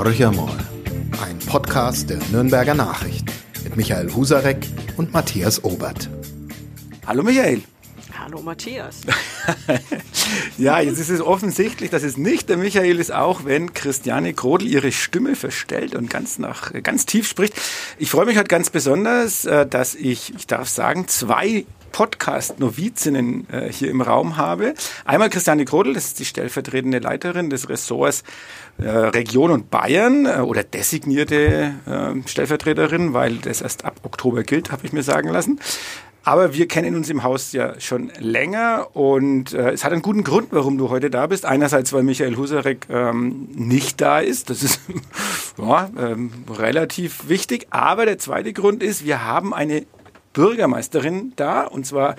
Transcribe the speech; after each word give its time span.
Horch 0.00 0.24
einmal. 0.24 0.56
Ein 1.22 1.38
Podcast 1.40 2.08
der 2.08 2.20
Nürnberger 2.32 2.72
Nachrichten 2.72 3.30
mit 3.64 3.76
Michael 3.76 4.10
Husarek 4.14 4.66
und 4.96 5.12
Matthias 5.12 5.62
Obert. 5.62 6.08
Hallo 7.06 7.22
Michael. 7.22 7.60
Hallo 8.18 8.40
Matthias. 8.40 9.02
ja, 10.56 10.80
jetzt 10.80 11.00
ist 11.00 11.10
es 11.10 11.20
offensichtlich, 11.20 11.90
dass 11.90 12.02
es 12.02 12.16
nicht 12.16 12.48
der 12.48 12.56
Michael 12.56 12.98
ist, 12.98 13.12
auch 13.12 13.44
wenn 13.44 13.74
Christiane 13.74 14.32
Grodl 14.32 14.66
ihre 14.66 14.90
Stimme 14.90 15.36
verstellt 15.36 15.94
und 15.94 16.08
ganz 16.08 16.38
nach 16.38 16.72
ganz 16.82 17.04
tief 17.04 17.28
spricht. 17.28 17.52
Ich 17.98 18.10
freue 18.10 18.24
mich 18.24 18.38
heute 18.38 18.48
ganz 18.48 18.70
besonders, 18.70 19.44
äh, 19.44 19.66
dass 19.66 19.94
ich, 19.94 20.34
ich 20.34 20.46
darf 20.46 20.70
sagen, 20.70 21.08
zwei 21.08 21.66
Podcast-Novizinnen 21.92 23.46
äh, 23.50 23.72
hier 23.72 23.90
im 23.90 24.00
Raum 24.00 24.36
habe. 24.36 24.74
Einmal 25.04 25.30
Christiane 25.30 25.64
Grodl, 25.64 25.94
das 25.94 26.06
ist 26.06 26.18
die 26.18 26.24
stellvertretende 26.24 26.98
Leiterin 26.98 27.50
des 27.50 27.68
Ressorts 27.68 28.24
äh, 28.78 28.88
Region 28.88 29.50
und 29.50 29.70
Bayern 29.70 30.26
äh, 30.26 30.40
oder 30.40 30.62
designierte 30.62 31.74
äh, 31.86 32.28
Stellvertreterin, 32.28 33.12
weil 33.12 33.36
das 33.36 33.60
erst 33.60 33.84
ab 33.84 33.96
Oktober 34.02 34.42
gilt, 34.42 34.72
habe 34.72 34.86
ich 34.86 34.92
mir 34.92 35.02
sagen 35.02 35.28
lassen. 35.28 35.60
Aber 36.22 36.52
wir 36.54 36.68
kennen 36.68 36.96
uns 36.96 37.08
im 37.08 37.22
Haus 37.22 37.52
ja 37.52 37.80
schon 37.80 38.12
länger 38.18 38.88
und 38.94 39.54
äh, 39.54 39.70
es 39.70 39.84
hat 39.84 39.92
einen 39.92 40.02
guten 40.02 40.22
Grund, 40.22 40.48
warum 40.50 40.76
du 40.76 40.90
heute 40.90 41.08
da 41.08 41.26
bist. 41.26 41.46
Einerseits, 41.46 41.92
weil 41.94 42.02
Michael 42.02 42.36
Husarek 42.36 42.86
ähm, 42.90 43.48
nicht 43.54 44.00
da 44.02 44.20
ist. 44.20 44.50
Das 44.50 44.62
ist 44.62 44.80
ja, 45.58 45.88
ähm, 45.98 46.30
relativ 46.50 47.28
wichtig. 47.28 47.68
Aber 47.70 48.04
der 48.04 48.18
zweite 48.18 48.52
Grund 48.52 48.82
ist, 48.82 49.04
wir 49.04 49.24
haben 49.24 49.54
eine 49.54 49.86
Bürgermeisterin 50.32 51.32
da, 51.36 51.62
und 51.62 51.86
zwar 51.86 52.16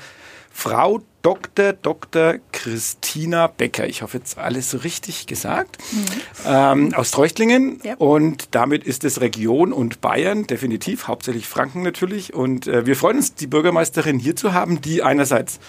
Frau 0.54 1.02
Dr. 1.22 1.74
Dr. 1.74 2.36
Christina 2.52 3.48
Becker. 3.48 3.88
Ich 3.88 4.02
hoffe 4.02 4.18
jetzt 4.18 4.38
alles 4.38 4.84
richtig 4.84 5.28
gesagt. 5.28 5.78
Mhm. 5.92 6.06
Ähm, 6.46 6.94
aus 6.94 7.12
Treuchtlingen. 7.12 7.80
Ja. 7.84 7.96
Und 7.96 8.50
damit 8.52 8.84
ist 8.84 9.03
es 9.03 9.22
Region 9.22 9.72
und 9.72 10.02
Bayern, 10.02 10.48
definitiv, 10.48 11.08
hauptsächlich 11.08 11.48
Franken 11.48 11.84
natürlich. 11.84 12.34
Und 12.34 12.68
äh, 12.68 12.86
wir 12.86 12.95
freuen 12.95 13.18
uns, 13.18 13.36
die 13.36 13.48
Bürgermeisterin 13.48 14.20
hier 14.20 14.36
zu 14.36 14.53
haben, 14.53 14.81
die 14.81 15.03
einerseits 15.03 15.59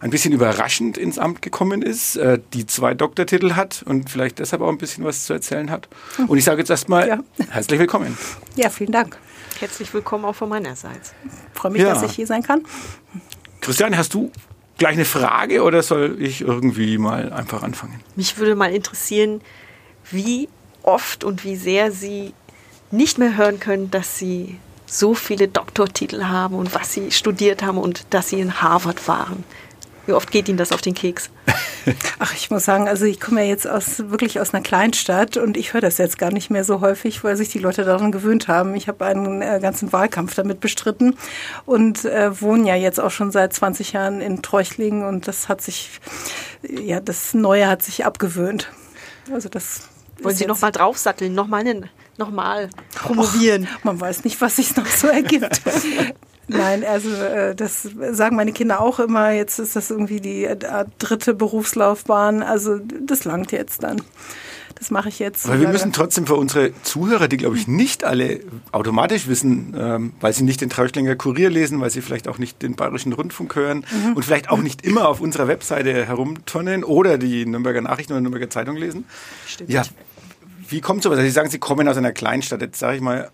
ein 0.00 0.10
bisschen 0.10 0.32
überraschend 0.32 0.98
ins 0.98 1.18
Amt 1.18 1.40
gekommen 1.40 1.82
ist, 1.82 2.16
äh, 2.16 2.38
die 2.52 2.66
zwei 2.66 2.94
Doktortitel 2.94 3.52
hat 3.52 3.82
und 3.86 4.10
vielleicht 4.10 4.38
deshalb 4.38 4.62
auch 4.62 4.68
ein 4.68 4.78
bisschen 4.78 5.04
was 5.04 5.24
zu 5.24 5.32
erzählen 5.32 5.70
hat. 5.70 5.88
Mhm. 6.18 6.26
Und 6.26 6.38
ich 6.38 6.44
sage 6.44 6.60
jetzt 6.60 6.70
erstmal 6.70 7.08
ja. 7.08 7.20
herzlich 7.50 7.78
willkommen. 7.78 8.18
Ja, 8.56 8.68
vielen 8.68 8.92
Dank. 8.92 9.18
Herzlich 9.60 9.92
willkommen 9.94 10.24
auch 10.24 10.34
von 10.34 10.48
meinerseits. 10.48 11.14
Ich 11.24 11.58
freue 11.58 11.72
mich, 11.72 11.82
ja. 11.82 11.94
dass 11.94 12.02
ich 12.02 12.12
hier 12.12 12.26
sein 12.26 12.42
kann. 12.42 12.62
Christiane, 13.60 13.96
hast 13.96 14.12
du 14.14 14.30
gleich 14.78 14.94
eine 14.94 15.04
Frage 15.04 15.62
oder 15.62 15.82
soll 15.82 16.16
ich 16.20 16.40
irgendwie 16.40 16.98
mal 16.98 17.32
einfach 17.32 17.62
anfangen? 17.62 18.00
Mich 18.16 18.36
würde 18.38 18.54
mal 18.56 18.72
interessieren, 18.72 19.40
wie 20.10 20.48
oft 20.82 21.24
und 21.24 21.44
wie 21.44 21.56
sehr 21.56 21.92
Sie 21.92 22.34
nicht 22.90 23.18
mehr 23.18 23.36
hören 23.36 23.60
können, 23.60 23.90
dass 23.90 24.18
Sie 24.18 24.58
so 24.86 25.14
viele 25.14 25.48
Doktortitel 25.48 26.24
haben 26.24 26.56
und 26.56 26.74
was 26.74 26.92
Sie 26.92 27.10
studiert 27.10 27.62
haben 27.62 27.78
und 27.78 28.06
dass 28.10 28.28
Sie 28.28 28.40
in 28.40 28.60
Harvard 28.60 29.08
waren. 29.08 29.44
Wie 30.06 30.12
oft 30.12 30.30
geht 30.30 30.48
Ihnen 30.48 30.58
das 30.58 30.72
auf 30.72 30.80
den 30.80 30.94
Keks? 30.94 31.30
Ach, 32.18 32.34
ich 32.34 32.50
muss 32.50 32.64
sagen, 32.64 32.88
also 32.88 33.04
ich 33.04 33.20
komme 33.20 33.42
ja 33.42 33.48
jetzt 33.48 33.66
aus 33.66 34.10
wirklich 34.10 34.40
aus 34.40 34.52
einer 34.52 34.62
Kleinstadt 34.62 35.36
und 35.36 35.56
ich 35.56 35.72
höre 35.72 35.80
das 35.80 35.98
jetzt 35.98 36.18
gar 36.18 36.30
nicht 36.30 36.50
mehr 36.50 36.64
so 36.64 36.80
häufig, 36.80 37.24
weil 37.24 37.36
sich 37.36 37.48
die 37.48 37.58
Leute 37.58 37.84
daran 37.84 38.12
gewöhnt 38.12 38.48
haben. 38.48 38.74
Ich 38.74 38.88
habe 38.88 39.04
einen 39.04 39.42
äh, 39.42 39.58
ganzen 39.60 39.92
Wahlkampf 39.92 40.34
damit 40.34 40.60
bestritten 40.60 41.16
und 41.66 42.04
äh, 42.04 42.40
wohne 42.40 42.68
ja 42.68 42.74
jetzt 42.74 43.00
auch 43.00 43.10
schon 43.10 43.30
seit 43.30 43.52
20 43.52 43.92
Jahren 43.92 44.20
in 44.20 44.42
Treuchlingen 44.42 45.04
und 45.04 45.28
das 45.28 45.48
hat 45.48 45.60
sich, 45.60 46.00
ja, 46.62 47.00
das 47.00 47.34
Neue 47.34 47.68
hat 47.68 47.82
sich 47.82 48.04
abgewöhnt. 48.04 48.70
Also 49.32 49.48
das 49.48 49.88
wollen 50.22 50.36
Sie 50.36 50.46
nochmal 50.46 50.72
draufsatteln, 50.72 51.34
nochmal 51.34 51.64
nochmal 52.16 52.70
promovieren? 52.94 53.64
Och, 53.64 53.84
man 53.84 54.00
weiß 54.00 54.24
nicht, 54.24 54.40
was 54.40 54.56
sich 54.56 54.76
noch 54.76 54.86
so 54.86 55.08
ergibt. 55.08 55.60
Nein, 56.48 56.84
also 56.84 57.10
äh, 57.10 57.54
das 57.54 57.88
sagen 58.12 58.36
meine 58.36 58.52
Kinder 58.52 58.80
auch 58.80 58.98
immer. 58.98 59.30
Jetzt 59.32 59.58
ist 59.58 59.76
das 59.76 59.90
irgendwie 59.90 60.20
die 60.20 60.44
äh, 60.44 60.56
dritte 60.98 61.34
Berufslaufbahn. 61.34 62.42
Also 62.42 62.78
das 62.78 63.24
langt 63.24 63.52
jetzt 63.52 63.82
dann. 63.82 64.02
Das 64.74 64.90
mache 64.90 65.08
ich 65.08 65.18
jetzt. 65.18 65.46
Aber 65.46 65.60
wir 65.60 65.68
müssen 65.68 65.92
trotzdem 65.92 66.26
für 66.26 66.34
unsere 66.34 66.72
Zuhörer, 66.82 67.28
die 67.28 67.36
glaube 67.36 67.56
ich 67.56 67.68
nicht 67.68 68.04
alle 68.04 68.40
automatisch 68.72 69.28
wissen, 69.28 69.74
ähm, 69.78 70.12
weil 70.20 70.32
sie 70.32 70.42
nicht 70.42 70.60
den 70.60 70.68
Trauschlinger 70.68 71.14
Kurier 71.16 71.48
lesen, 71.48 71.80
weil 71.80 71.90
sie 71.90 72.02
vielleicht 72.02 72.28
auch 72.28 72.38
nicht 72.38 72.60
den 72.60 72.74
Bayerischen 72.74 73.12
Rundfunk 73.12 73.54
hören 73.54 73.86
mhm. 73.90 74.14
und 74.14 74.24
vielleicht 74.24 74.50
auch 74.50 74.58
nicht 74.58 74.84
immer 74.84 75.08
auf 75.08 75.20
unserer 75.20 75.48
Webseite 75.48 76.04
herumturnen 76.04 76.84
oder 76.84 77.18
die 77.18 77.46
Nürnberger 77.46 77.80
Nachrichten 77.80 78.12
oder 78.12 78.20
Nürnberger 78.20 78.50
Zeitung 78.50 78.76
lesen. 78.76 79.04
Stimmt. 79.46 79.70
Ja, 79.70 79.84
wie 80.68 80.80
kommt 80.80 81.02
sowas? 81.02 81.18
Also 81.18 81.28
Sie 81.28 81.32
sagen, 81.32 81.50
Sie 81.50 81.58
kommen 81.58 81.86
aus 81.88 81.96
einer 81.96 82.12
Kleinstadt. 82.12 82.60
Jetzt 82.60 82.78
sage 82.78 82.96
ich 82.96 83.02
mal, 83.02 83.30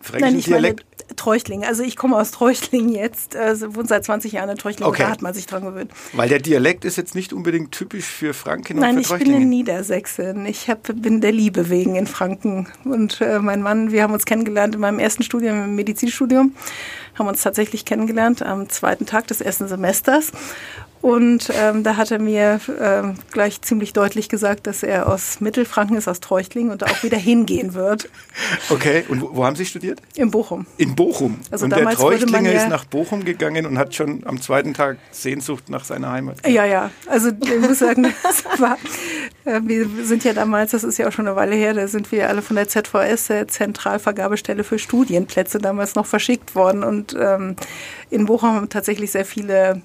fränkischen 0.00 0.34
Nein, 0.34 0.62
Dialekt. 0.62 0.84
Meine 1.10 1.16
Treuchtlingen. 1.16 1.68
Also 1.68 1.82
ich 1.82 1.96
komme 1.96 2.16
aus 2.16 2.30
Treuchtlingen 2.30 2.90
jetzt, 2.90 3.34
also 3.34 3.74
wohne 3.74 3.88
seit 3.88 4.04
20 4.04 4.30
Jahren 4.30 4.48
in 4.48 4.56
Treuchtlingen, 4.56 4.88
okay. 4.88 5.02
da 5.02 5.10
hat 5.10 5.22
man 5.22 5.34
sich 5.34 5.46
dran 5.46 5.64
gewöhnt. 5.64 5.90
Weil 6.12 6.28
der 6.28 6.38
Dialekt 6.38 6.84
ist 6.84 6.96
jetzt 6.96 7.16
nicht 7.16 7.32
unbedingt 7.32 7.72
typisch 7.72 8.04
für 8.04 8.32
Franken 8.32 8.78
Nein, 8.78 8.98
und 8.98 9.06
für 9.06 9.16
ich 9.16 9.24
bin 9.24 9.34
in 9.34 9.48
Niedersächsen. 9.48 10.46
Ich 10.46 10.70
hab, 10.70 10.84
bin 10.84 11.20
der 11.20 11.32
Liebe 11.32 11.68
wegen 11.68 11.96
in 11.96 12.06
Franken. 12.06 12.68
Und 12.84 13.20
äh, 13.20 13.40
mein 13.40 13.60
Mann, 13.60 13.90
wir 13.90 14.04
haben 14.04 14.12
uns 14.12 14.24
kennengelernt 14.24 14.76
in 14.76 14.80
meinem 14.80 15.00
ersten 15.00 15.24
Studium, 15.24 15.64
im 15.64 15.74
Medizinstudium, 15.74 16.54
haben 17.18 17.26
uns 17.26 17.42
tatsächlich 17.42 17.84
kennengelernt 17.84 18.42
am 18.42 18.68
zweiten 18.68 19.04
Tag 19.04 19.26
des 19.26 19.40
ersten 19.40 19.66
Semesters. 19.66 20.30
Und 21.02 21.50
ähm, 21.54 21.82
da 21.82 21.96
hat 21.96 22.10
er 22.10 22.18
mir 22.18 22.60
ähm, 22.78 23.14
gleich 23.30 23.62
ziemlich 23.62 23.94
deutlich 23.94 24.28
gesagt, 24.28 24.66
dass 24.66 24.82
er 24.82 25.08
aus 25.08 25.40
Mittelfranken 25.40 25.96
ist, 25.96 26.08
aus 26.08 26.20
Treuchtlingen 26.20 26.70
und 26.70 26.82
da 26.82 26.86
auch 26.86 27.02
wieder 27.02 27.16
hingehen 27.16 27.72
wird. 27.72 28.10
Okay, 28.68 29.04
und 29.08 29.22
wo, 29.22 29.36
wo, 29.36 29.44
haben 29.44 29.56
Sie 29.56 29.64
studiert? 29.64 30.02
In 30.14 30.30
Bochum. 30.30 30.66
In 30.76 30.94
Bochum. 30.94 31.40
Also 31.50 31.64
und 31.64 31.74
der 31.74 31.88
Treuchtlinger 31.88 32.52
ja 32.52 32.62
ist 32.62 32.68
nach 32.68 32.84
Bochum 32.84 33.24
gegangen 33.24 33.64
und 33.64 33.78
hat 33.78 33.94
schon 33.94 34.26
am 34.26 34.42
zweiten 34.42 34.74
Tag 34.74 34.98
Sehnsucht 35.10 35.70
nach 35.70 35.84
seiner 35.84 36.10
Heimat. 36.10 36.46
Ja, 36.46 36.66
ja. 36.66 36.90
Also 37.06 37.30
ich 37.30 37.60
muss 37.60 37.78
sagen, 37.78 38.06
das 38.22 38.44
war, 38.60 38.76
äh, 39.46 39.60
wir 39.64 39.88
sind 40.04 40.24
ja 40.24 40.34
damals, 40.34 40.72
das 40.72 40.84
ist 40.84 40.98
ja 40.98 41.08
auch 41.08 41.12
schon 41.12 41.26
eine 41.26 41.36
Weile 41.36 41.56
her, 41.56 41.72
da 41.72 41.88
sind 41.88 42.12
wir 42.12 42.28
alle 42.28 42.42
von 42.42 42.56
der 42.56 42.68
ZVS, 42.68 43.28
der 43.28 43.48
Zentralvergabestelle 43.48 44.64
für 44.64 44.78
Studienplätze, 44.78 45.58
damals 45.58 45.94
noch 45.94 46.06
verschickt 46.06 46.54
worden. 46.54 46.84
Und 46.84 47.16
ähm, 47.18 47.56
in 48.10 48.26
Bochum 48.26 48.50
haben 48.50 48.68
tatsächlich 48.68 49.12
sehr 49.12 49.24
viele 49.24 49.80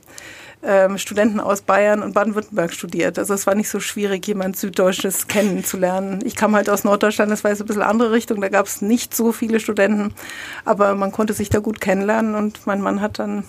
ähm, 0.66 0.98
Studenten 0.98 1.40
aus 1.40 1.62
Bayern 1.62 2.02
und 2.02 2.14
Baden-Württemberg 2.14 2.74
studiert. 2.74 3.20
Also 3.20 3.34
es 3.34 3.46
war 3.48 3.56
nicht 3.56 3.70
so 3.70 3.80
schwierig, 3.80 4.26
jemand 4.28 4.58
Süddeutsches 4.58 5.28
kennenzulernen. 5.28 6.20
Ich 6.26 6.36
kam 6.36 6.56
halt 6.56 6.70
aus 6.70 6.84
Norddeutschland, 6.84 7.32
das 7.32 7.44
war 7.44 7.52
jetzt 7.52 7.62
ein 7.62 7.68
bisschen 7.68 7.84
andere 7.84 8.12
Richtung, 8.12 8.42
da 8.42 8.50
gab 8.50 8.66
es 8.66 8.82
nicht 8.82 9.16
so 9.16 9.32
viele 9.32 9.60
Studenten, 9.60 10.14
aber 10.66 10.96
man 10.96 11.12
konnte 11.12 11.34
sich 11.34 11.50
da 11.50 11.60
gut 11.60 11.80
kennenlernen 11.80 12.36
und 12.36 12.66
mein 12.66 12.82
Mann 12.82 13.02
hat 13.02 13.20
dann 13.20 13.44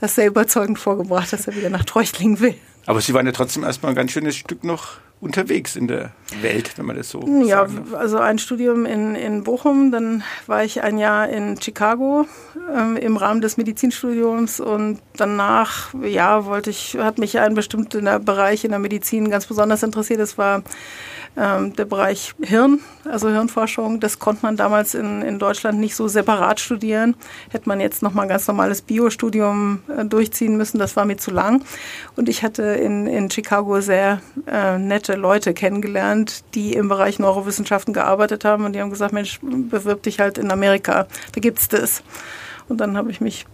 das 0.00 0.14
sehr 0.14 0.26
überzeugend 0.26 0.78
vorgebracht, 0.78 1.32
dass 1.32 1.46
er 1.46 1.54
wieder 1.54 1.70
nach 1.70 1.84
Treuchtlingen 1.84 2.40
will. 2.40 2.54
Aber 2.86 3.00
Sie 3.00 3.14
waren 3.14 3.26
ja 3.26 3.32
trotzdem 3.32 3.62
erstmal 3.62 3.92
ein 3.92 3.96
ganz 3.96 4.10
schönes 4.10 4.36
Stück 4.36 4.64
noch 4.64 4.96
unterwegs 5.22 5.76
in 5.76 5.86
der 5.86 6.10
Welt, 6.40 6.76
wenn 6.76 6.84
man 6.84 6.96
das 6.96 7.08
so 7.10 7.20
ja, 7.46 7.68
sagen 7.68 7.86
darf. 7.88 8.00
also 8.00 8.18
ein 8.18 8.38
Studium 8.38 8.84
in, 8.84 9.14
in 9.14 9.44
Bochum, 9.44 9.92
dann 9.92 10.24
war 10.48 10.64
ich 10.64 10.82
ein 10.82 10.98
Jahr 10.98 11.28
in 11.28 11.60
Chicago 11.62 12.26
ähm, 12.76 12.96
im 12.96 13.16
Rahmen 13.16 13.40
des 13.40 13.56
Medizinstudiums 13.56 14.58
und 14.58 14.98
danach, 15.16 15.94
ja, 16.02 16.44
wollte 16.44 16.70
ich, 16.70 16.98
hat 16.98 17.18
mich 17.18 17.38
ein 17.38 17.54
bestimmter 17.54 18.18
Bereich 18.18 18.64
in 18.64 18.72
der 18.72 18.80
Medizin 18.80 19.30
ganz 19.30 19.46
besonders 19.46 19.84
interessiert. 19.84 20.18
Das 20.18 20.38
war 20.38 20.64
ähm, 21.36 21.74
der 21.76 21.86
Bereich 21.86 22.34
Hirn, 22.42 22.80
also 23.04 23.28
Hirnforschung, 23.28 24.00
das 24.00 24.18
konnte 24.18 24.44
man 24.44 24.56
damals 24.56 24.94
in, 24.94 25.22
in 25.22 25.38
Deutschland 25.38 25.78
nicht 25.78 25.96
so 25.96 26.08
separat 26.08 26.60
studieren. 26.60 27.14
Hätte 27.50 27.68
man 27.68 27.80
jetzt 27.80 28.02
nochmal 28.02 28.26
ein 28.26 28.28
ganz 28.28 28.46
normales 28.46 28.82
Biostudium 28.82 29.82
äh, 29.88 30.04
durchziehen 30.04 30.56
müssen, 30.56 30.78
das 30.78 30.96
war 30.96 31.04
mir 31.04 31.16
zu 31.16 31.30
lang. 31.30 31.64
Und 32.16 32.28
ich 32.28 32.42
hatte 32.42 32.62
in, 32.62 33.06
in 33.06 33.30
Chicago 33.30 33.80
sehr 33.80 34.20
äh, 34.46 34.78
nette 34.78 35.14
Leute 35.14 35.54
kennengelernt, 35.54 36.44
die 36.54 36.74
im 36.74 36.88
Bereich 36.88 37.18
Neurowissenschaften 37.18 37.94
gearbeitet 37.94 38.44
haben 38.44 38.64
und 38.64 38.74
die 38.74 38.80
haben 38.80 38.90
gesagt, 38.90 39.12
Mensch, 39.12 39.40
bewirb 39.42 40.02
dich 40.02 40.20
halt 40.20 40.38
in 40.38 40.50
Amerika, 40.50 41.06
da 41.34 41.40
gibt's 41.40 41.68
das. 41.68 42.02
Und 42.68 42.78
dann 42.80 42.96
habe 42.96 43.10
ich 43.10 43.20
mich 43.20 43.46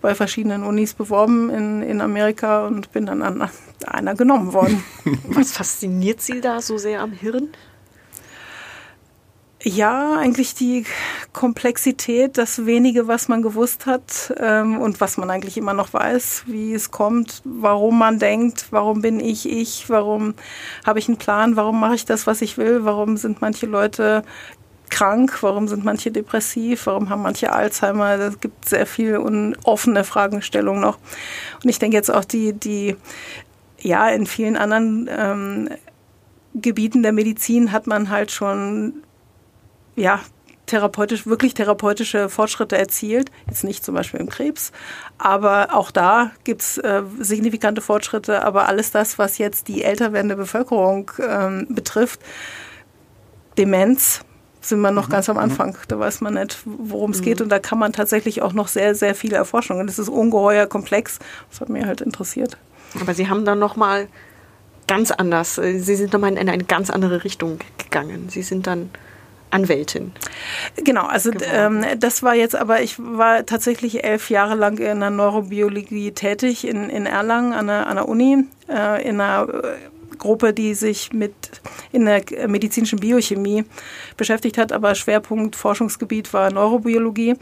bei 0.00 0.14
verschiedenen 0.14 0.64
Unis 0.64 0.94
beworben 0.94 1.50
in, 1.50 1.82
in 1.82 2.00
Amerika 2.00 2.66
und 2.66 2.92
bin 2.92 3.06
dann 3.06 3.22
an 3.22 3.50
einer 3.86 4.14
genommen 4.14 4.52
worden. 4.52 4.82
Was 5.28 5.52
fasziniert 5.52 6.20
Sie 6.20 6.40
da 6.40 6.60
so 6.60 6.78
sehr 6.78 7.00
am 7.00 7.12
Hirn? 7.12 7.50
Ja, 9.62 10.16
eigentlich 10.16 10.54
die 10.54 10.86
Komplexität, 11.34 12.38
das 12.38 12.64
wenige, 12.64 13.08
was 13.08 13.28
man 13.28 13.42
gewusst 13.42 13.84
hat 13.84 14.32
ähm, 14.38 14.80
und 14.80 15.02
was 15.02 15.18
man 15.18 15.28
eigentlich 15.28 15.58
immer 15.58 15.74
noch 15.74 15.92
weiß, 15.92 16.44
wie 16.46 16.72
es 16.72 16.90
kommt, 16.90 17.42
warum 17.44 17.98
man 17.98 18.18
denkt, 18.18 18.68
warum 18.70 19.02
bin 19.02 19.20
ich 19.20 19.46
ich, 19.46 19.90
warum 19.90 20.32
habe 20.86 20.98
ich 20.98 21.08
einen 21.08 21.18
Plan, 21.18 21.56
warum 21.56 21.78
mache 21.78 21.94
ich 21.94 22.06
das, 22.06 22.26
was 22.26 22.40
ich 22.40 22.56
will, 22.56 22.86
warum 22.86 23.18
sind 23.18 23.42
manche 23.42 23.66
Leute 23.66 24.22
krank, 24.90 25.42
warum 25.42 25.68
sind 25.68 25.84
manche 25.84 26.10
depressiv, 26.10 26.86
warum 26.86 27.08
haben 27.08 27.22
manche 27.22 27.52
Alzheimer. 27.52 28.18
Es 28.18 28.40
gibt 28.40 28.68
sehr 28.68 28.86
viele 28.86 29.20
offene 29.64 30.04
Fragestellungen 30.04 30.80
noch. 30.80 30.98
Und 31.62 31.70
ich 31.70 31.78
denke 31.78 31.96
jetzt 31.96 32.10
auch 32.10 32.24
die, 32.24 32.52
die 32.52 32.96
ja, 33.80 34.08
in 34.08 34.26
vielen 34.26 34.56
anderen 34.56 35.08
ähm, 35.10 35.68
Gebieten 36.54 37.02
der 37.02 37.12
Medizin 37.12 37.72
hat 37.72 37.86
man 37.86 38.10
halt 38.10 38.30
schon 38.30 39.02
ja, 39.96 40.20
therapeutisch, 40.66 41.26
wirklich 41.26 41.54
therapeutische 41.54 42.28
Fortschritte 42.28 42.76
erzielt. 42.76 43.30
Jetzt 43.48 43.64
nicht 43.64 43.84
zum 43.84 43.94
Beispiel 43.94 44.20
im 44.20 44.28
Krebs, 44.28 44.72
aber 45.18 45.74
auch 45.74 45.90
da 45.90 46.30
gibt 46.44 46.62
es 46.62 46.78
äh, 46.78 47.02
signifikante 47.18 47.80
Fortschritte. 47.80 48.44
Aber 48.44 48.66
alles 48.66 48.90
das, 48.90 49.18
was 49.18 49.38
jetzt 49.38 49.68
die 49.68 49.82
älter 49.82 50.12
werdende 50.12 50.36
Bevölkerung 50.36 51.10
ähm, 51.26 51.66
betrifft, 51.70 52.20
Demenz, 53.58 54.20
sind 54.60 54.80
wir 54.80 54.90
noch 54.90 55.08
mhm. 55.08 55.12
ganz 55.12 55.28
am 55.28 55.36
mhm. 55.36 55.42
Anfang. 55.42 55.76
Da 55.88 55.98
weiß 55.98 56.20
man 56.20 56.34
nicht, 56.34 56.58
worum 56.64 57.12
es 57.12 57.20
mhm. 57.20 57.24
geht. 57.24 57.40
Und 57.40 57.48
da 57.48 57.58
kann 57.58 57.78
man 57.78 57.92
tatsächlich 57.92 58.42
auch 58.42 58.52
noch 58.52 58.68
sehr, 58.68 58.94
sehr 58.94 59.14
viele 59.14 59.36
erforschen. 59.36 59.78
Und 59.78 59.88
es 59.88 59.98
ist 59.98 60.08
ungeheuer 60.08 60.66
komplex. 60.66 61.18
Das 61.50 61.60
hat 61.60 61.68
mich 61.68 61.84
halt 61.84 62.00
interessiert. 62.00 62.56
Aber 63.00 63.14
Sie 63.14 63.28
haben 63.28 63.44
dann 63.44 63.58
nochmal 63.58 64.08
ganz 64.86 65.10
anders, 65.12 65.58
äh, 65.58 65.78
Sie 65.78 65.94
sind 65.94 66.12
nochmal 66.12 66.36
in 66.36 66.48
eine 66.48 66.64
ganz 66.64 66.90
andere 66.90 67.24
Richtung 67.24 67.58
gegangen. 67.78 68.28
Sie 68.28 68.42
sind 68.42 68.66
dann 68.66 68.90
Anwältin. 69.50 70.12
Genau, 70.76 71.06
also 71.06 71.30
ähm, 71.52 71.84
das 71.98 72.22
war 72.22 72.34
jetzt 72.34 72.54
aber, 72.54 72.82
ich 72.82 72.96
war 72.98 73.44
tatsächlich 73.46 74.04
elf 74.04 74.30
Jahre 74.30 74.54
lang 74.54 74.78
in 74.78 75.00
der 75.00 75.10
Neurobiologie 75.10 76.12
tätig 76.12 76.66
in, 76.66 76.88
in 76.88 77.06
Erlangen 77.06 77.52
an 77.52 77.66
der, 77.66 77.86
an 77.86 77.96
der 77.96 78.08
Uni, 78.08 78.44
äh, 78.68 79.08
in 79.08 79.20
einer 79.20 79.48
äh, 79.48 79.76
Gruppe, 80.20 80.52
die 80.52 80.74
sich 80.74 81.12
mit 81.12 81.34
in 81.90 82.04
der 82.04 82.22
medizinischen 82.46 83.00
Biochemie 83.00 83.64
beschäftigt 84.16 84.58
hat, 84.58 84.72
aber 84.72 84.94
Schwerpunkt 84.94 85.56
Forschungsgebiet 85.56 86.32
war 86.32 86.52
Neurobiologie. 86.52 87.34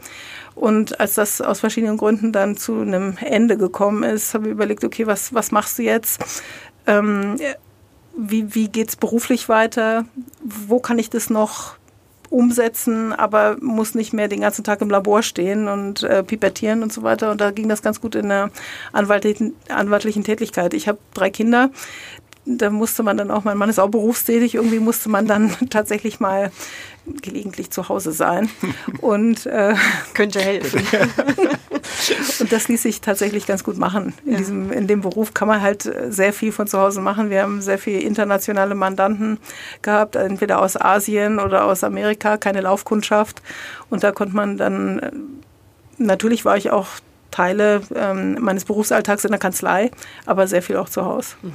Und 0.55 0.99
als 0.99 1.13
das 1.13 1.41
aus 1.41 1.59
verschiedenen 1.59 1.97
Gründen 1.97 2.31
dann 2.31 2.57
zu 2.57 2.81
einem 2.81 3.17
Ende 3.21 3.57
gekommen 3.57 4.03
ist, 4.03 4.33
habe 4.33 4.47
ich 4.47 4.51
überlegt, 4.51 4.83
okay, 4.83 5.05
was, 5.05 5.33
was 5.33 5.51
machst 5.51 5.77
du 5.77 5.83
jetzt? 5.83 6.19
Ähm, 6.87 7.37
wie, 8.17 8.55
wie 8.55 8.67
geht 8.67 8.89
es 8.89 8.95
beruflich 8.95 9.47
weiter? 9.47 10.05
Wo 10.43 10.79
kann 10.79 10.99
ich 10.99 11.09
das 11.09 11.29
noch 11.29 11.77
umsetzen, 12.29 13.11
aber 13.11 13.57
muss 13.59 13.95
nicht 13.95 14.13
mehr 14.13 14.27
den 14.27 14.41
ganzen 14.41 14.63
Tag 14.63 14.81
im 14.81 14.89
Labor 14.89 15.23
stehen 15.23 15.67
und 15.67 16.03
äh, 16.03 16.23
pipettieren 16.23 16.83
und 16.83 16.93
so 16.93 17.03
weiter. 17.03 17.31
Und 17.31 17.41
da 17.41 17.51
ging 17.51 17.67
das 17.69 17.81
ganz 17.81 18.01
gut 18.01 18.15
in 18.15 18.29
der 18.29 18.51
anwaltlichen, 18.91 19.55
anwaltlichen 19.69 20.23
Tätigkeit. 20.23 20.73
Ich 20.73 20.87
habe 20.87 20.99
drei 21.13 21.29
Kinder, 21.29 21.71
da 22.45 22.69
musste 22.69 23.03
man 23.03 23.17
dann 23.17 23.31
auch, 23.31 23.43
mein 23.43 23.57
Mann 23.57 23.69
ist 23.69 23.79
auch 23.79 23.89
berufstätig, 23.89 24.55
irgendwie 24.55 24.79
musste 24.79 25.09
man 25.09 25.27
dann 25.27 25.55
tatsächlich 25.69 26.19
mal 26.19 26.51
gelegentlich 27.21 27.71
zu 27.71 27.89
Hause 27.89 28.11
sein 28.11 28.49
und 29.01 29.45
äh, 29.45 29.73
könnte 30.13 30.39
helfen. 30.39 30.81
und 32.39 32.51
das 32.51 32.67
ließ 32.67 32.83
sich 32.83 33.01
tatsächlich 33.01 33.45
ganz 33.47 33.63
gut 33.63 33.77
machen. 33.77 34.13
In, 34.25 34.31
ja. 34.31 34.37
diesem, 34.37 34.71
in 34.71 34.87
dem 34.87 35.01
Beruf 35.01 35.33
kann 35.33 35.47
man 35.47 35.61
halt 35.61 35.89
sehr 36.09 36.33
viel 36.33 36.51
von 36.51 36.67
zu 36.67 36.79
Hause 36.79 37.01
machen. 37.01 37.29
Wir 37.29 37.43
haben 37.43 37.61
sehr 37.61 37.77
viele 37.77 37.99
internationale 37.99 38.75
Mandanten 38.75 39.39
gehabt, 39.81 40.15
entweder 40.15 40.61
aus 40.61 40.79
Asien 40.79 41.39
oder 41.39 41.65
aus 41.65 41.83
Amerika, 41.83 42.37
keine 42.37 42.61
Laufkundschaft. 42.61 43.41
Und 43.89 44.03
da 44.03 44.11
konnte 44.11 44.35
man 44.35 44.57
dann, 44.57 45.41
natürlich 45.97 46.45
war 46.45 46.57
ich 46.57 46.69
auch 46.69 46.87
Teile 47.31 47.81
ähm, 47.95 48.37
meines 48.39 48.65
Berufsalltags 48.65 49.23
in 49.23 49.31
der 49.31 49.39
Kanzlei, 49.39 49.91
aber 50.25 50.47
sehr 50.47 50.61
viel 50.61 50.77
auch 50.77 50.89
zu 50.89 51.05
Hause. 51.05 51.35
Mhm 51.41 51.53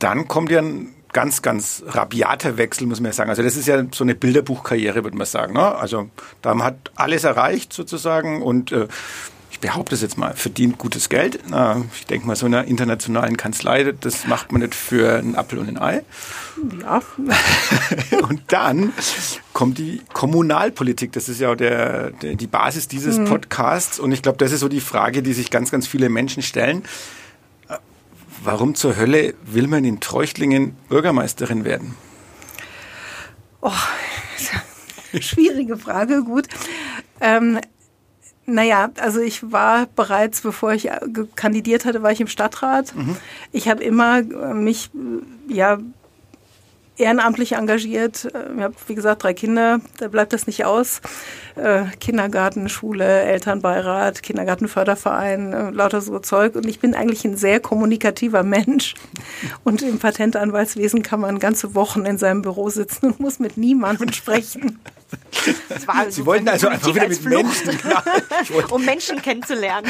dann 0.00 0.28
kommt 0.28 0.50
ja 0.50 0.60
ein 0.60 0.88
ganz, 1.12 1.42
ganz 1.42 1.82
rabiater 1.86 2.56
Wechsel, 2.56 2.86
muss 2.86 3.00
man 3.00 3.10
ja 3.10 3.12
sagen. 3.12 3.30
Also 3.30 3.42
das 3.42 3.56
ist 3.56 3.66
ja 3.66 3.84
so 3.92 4.04
eine 4.04 4.14
Bilderbuchkarriere, 4.14 5.04
würde 5.04 5.16
man 5.16 5.26
sagen. 5.26 5.54
Ne? 5.54 5.74
Also 5.74 6.10
da 6.42 6.56
hat 6.58 6.90
alles 6.94 7.24
erreicht 7.24 7.72
sozusagen 7.72 8.42
und 8.42 8.72
äh, 8.72 8.88
ich 9.50 9.58
behaupte 9.58 9.96
es 9.96 10.00
jetzt 10.00 10.16
mal, 10.16 10.34
verdient 10.34 10.78
gutes 10.78 11.08
Geld. 11.08 11.40
Na, 11.48 11.82
ich 11.94 12.06
denke 12.06 12.26
mal, 12.26 12.36
so 12.36 12.46
einer 12.46 12.64
internationalen 12.64 13.36
Kanzlei, 13.36 13.92
das 13.92 14.26
macht 14.26 14.52
man 14.52 14.62
nicht 14.62 14.76
für 14.76 15.18
einen 15.18 15.34
Apfel 15.34 15.58
und 15.58 15.68
ein 15.68 15.78
Ei. 15.78 16.02
Ja. 16.80 17.02
und 18.28 18.40
dann 18.46 18.92
kommt 19.52 19.78
die 19.78 20.02
Kommunalpolitik. 20.12 21.12
Das 21.12 21.28
ist 21.28 21.40
ja 21.40 21.50
auch 21.50 21.56
der, 21.56 22.12
der 22.12 22.36
die 22.36 22.46
Basis 22.46 22.86
dieses 22.86 23.18
mhm. 23.18 23.24
Podcasts. 23.24 23.98
Und 23.98 24.12
ich 24.12 24.22
glaube, 24.22 24.38
das 24.38 24.52
ist 24.52 24.60
so 24.60 24.68
die 24.68 24.80
Frage, 24.80 25.20
die 25.22 25.32
sich 25.32 25.50
ganz, 25.50 25.72
ganz 25.72 25.88
viele 25.88 26.08
Menschen 26.08 26.42
stellen 26.44 26.84
warum 28.42 28.74
zur 28.74 28.96
Hölle 28.96 29.34
will 29.44 29.66
man 29.66 29.84
in 29.84 30.00
Treuchtlingen 30.00 30.76
Bürgermeisterin 30.88 31.64
werden? 31.64 31.94
Oh, 33.60 33.72
schwierige 35.20 35.76
Frage, 35.76 36.24
gut. 36.24 36.48
Ähm, 37.20 37.60
naja, 38.46 38.90
also 38.98 39.20
ich 39.20 39.52
war 39.52 39.86
bereits, 39.86 40.40
bevor 40.40 40.72
ich 40.72 40.88
kandidiert 41.36 41.84
hatte, 41.84 42.02
war 42.02 42.10
ich 42.10 42.20
im 42.20 42.26
Stadtrat. 42.26 42.94
Mhm. 42.94 43.16
Ich 43.52 43.68
habe 43.68 43.82
immer 43.84 44.22
mich 44.54 44.90
ja 45.48 45.78
ehrenamtlich 47.00 47.52
engagiert. 47.52 48.28
Ich 48.56 48.62
habe, 48.62 48.74
wie 48.86 48.94
gesagt, 48.94 49.24
drei 49.24 49.34
Kinder, 49.34 49.80
da 49.98 50.08
bleibt 50.08 50.32
das 50.32 50.46
nicht 50.46 50.64
aus. 50.64 51.00
Äh, 51.56 51.84
Kindergarten, 51.98 52.68
Schule, 52.68 53.22
Elternbeirat, 53.22 54.22
Kindergartenförderverein, 54.22 55.52
äh, 55.52 55.70
lauter 55.70 56.00
so 56.00 56.18
Zeug. 56.18 56.54
Und 56.54 56.66
ich 56.66 56.80
bin 56.80 56.94
eigentlich 56.94 57.24
ein 57.24 57.36
sehr 57.36 57.60
kommunikativer 57.60 58.42
Mensch. 58.42 58.94
Und 59.64 59.82
im 59.82 59.98
Patentanwaltswesen 59.98 61.02
kann 61.02 61.20
man 61.20 61.38
ganze 61.38 61.74
Wochen 61.74 62.04
in 62.04 62.18
seinem 62.18 62.42
Büro 62.42 62.70
sitzen 62.70 63.06
und 63.06 63.20
muss 63.20 63.38
mit 63.38 63.56
niemandem 63.56 64.12
sprechen. 64.12 64.78
Sie 66.10 66.26
wollten 66.26 66.48
also 66.48 66.68
einfach 66.68 66.94
wieder 66.94 67.08
mit 67.08 67.24
Menschen, 67.24 67.78
genau. 67.78 68.68
um 68.74 68.84
Menschen 68.84 69.22
kennenzulernen. 69.22 69.88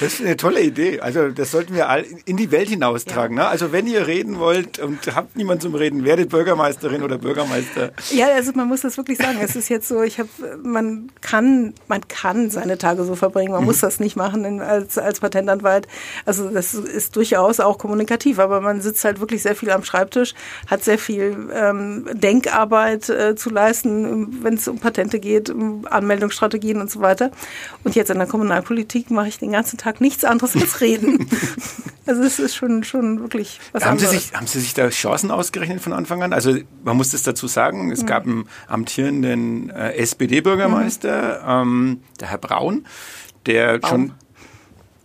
Das 0.00 0.14
ist 0.14 0.20
eine 0.20 0.36
tolle 0.36 0.62
Idee. 0.62 1.00
Also 1.00 1.30
das 1.30 1.50
sollten 1.50 1.74
wir 1.74 1.88
all 1.88 2.04
in 2.24 2.36
die 2.36 2.50
Welt 2.50 2.68
hinaustragen. 2.68 3.36
Ja. 3.36 3.44
Ne? 3.44 3.48
Also 3.48 3.72
wenn 3.72 3.86
ihr 3.86 4.06
reden 4.06 4.38
wollt 4.38 4.78
und 4.78 5.14
habt 5.14 5.36
niemanden 5.36 5.62
zum 5.62 5.74
Reden, 5.74 6.04
werdet 6.04 6.28
Bürgermeisterin 6.28 7.02
oder 7.02 7.18
Bürgermeister. 7.18 7.92
Ja, 8.10 8.28
also 8.28 8.52
man 8.54 8.68
muss 8.68 8.82
das 8.82 8.96
wirklich 8.96 9.18
sagen. 9.18 9.38
Es 9.40 9.56
ist 9.56 9.68
jetzt 9.68 9.88
so, 9.88 10.02
ich 10.02 10.18
habe, 10.18 10.28
man 10.62 11.10
kann, 11.20 11.74
man 11.88 12.06
kann 12.06 12.50
seine 12.50 12.78
Tage 12.78 13.04
so 13.04 13.16
verbringen. 13.16 13.52
Man 13.52 13.62
mhm. 13.62 13.66
muss 13.66 13.80
das 13.80 14.00
nicht 14.00 14.16
machen 14.16 14.60
als, 14.60 14.98
als 14.98 15.20
Patentanwalt. 15.20 15.88
Also 16.24 16.50
das 16.50 16.74
ist 16.74 17.16
durchaus 17.16 17.60
auch 17.60 17.78
kommunikativ, 17.78 18.38
aber 18.38 18.60
man 18.60 18.80
sitzt 18.80 19.04
halt 19.04 19.20
wirklich 19.20 19.42
sehr 19.42 19.56
viel 19.56 19.70
am 19.70 19.84
Schreibtisch, 19.84 20.34
hat 20.66 20.84
sehr 20.84 20.98
viel 20.98 21.48
ähm, 21.52 22.08
Denkarbeit 22.12 23.08
äh, 23.08 23.34
zu 23.34 23.50
leisten, 23.50 24.42
wenn 24.46 24.54
es 24.54 24.68
um 24.68 24.78
Patente 24.78 25.18
geht, 25.18 25.50
um 25.50 25.86
Anmeldungsstrategien 25.90 26.80
und 26.80 26.88
so 26.88 27.00
weiter. 27.00 27.32
Und 27.82 27.96
jetzt 27.96 28.10
in 28.10 28.18
der 28.18 28.28
Kommunalpolitik 28.28 29.10
mache 29.10 29.26
ich 29.26 29.38
den 29.38 29.50
ganzen 29.50 29.76
Tag 29.76 30.00
nichts 30.00 30.24
anderes 30.24 30.54
als 30.54 30.80
reden. 30.80 31.28
also 32.06 32.22
es 32.22 32.38
ist 32.38 32.54
schon, 32.54 32.84
schon 32.84 33.20
wirklich 33.20 33.58
was 33.72 33.84
haben 33.84 33.92
anderes. 33.92 34.12
Sie 34.12 34.18
sich, 34.18 34.32
haben 34.34 34.46
Sie 34.46 34.60
sich 34.60 34.72
da 34.72 34.88
Chancen 34.88 35.32
ausgerechnet 35.32 35.80
von 35.80 35.92
Anfang 35.92 36.22
an? 36.22 36.32
Also 36.32 36.56
man 36.84 36.96
muss 36.96 37.10
das 37.10 37.24
dazu 37.24 37.48
sagen, 37.48 37.90
es 37.90 38.02
mhm. 38.02 38.06
gab 38.06 38.24
einen 38.24 38.48
amtierenden 38.68 39.70
äh, 39.70 39.94
SPD-Bürgermeister, 39.94 41.64
mhm. 41.64 41.68
ähm, 41.68 42.00
der 42.20 42.28
Herr 42.28 42.38
Braun, 42.38 42.86
der 43.46 43.80
Baum. 43.80 43.90
schon 43.90 44.12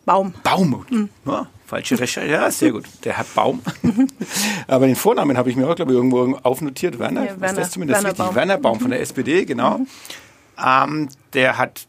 Baum. 0.06 0.34
Baum. 0.44 0.86
Mhm. 0.90 1.10
Ja, 1.26 1.48
falsche 1.72 1.98
Recherche. 1.98 2.30
Ja, 2.30 2.52
sehr 2.52 2.72
gut. 2.72 2.84
Der 3.06 3.18
Herr 3.18 3.26
Baum. 3.34 3.62
Aber 4.68 4.88
den 4.88 4.98
Vornamen 4.98 5.38
habe 5.38 5.50
ich 5.50 5.56
mir 5.56 5.70
auch, 5.70 5.76
glaube 5.76 5.94
ich, 5.94 5.98
irgendwo 5.98 6.38
aufnotiert. 6.44 7.00
Werner, 7.00 7.26
ja, 7.26 7.40
Werner, 7.40 7.60
das 7.60 7.72
zumindest 7.72 8.04
Werner 8.04 8.10
richtig. 8.10 8.26
Baum. 8.26 8.36
Werner 8.36 8.58
Baum 8.58 8.80
von 8.82 8.92
der 8.92 9.00
SPD, 9.00 9.46
genau. 9.46 9.78
Mhm. 9.78 9.88
Ähm, 10.64 11.10
der 11.34 11.58
hat 11.58 11.88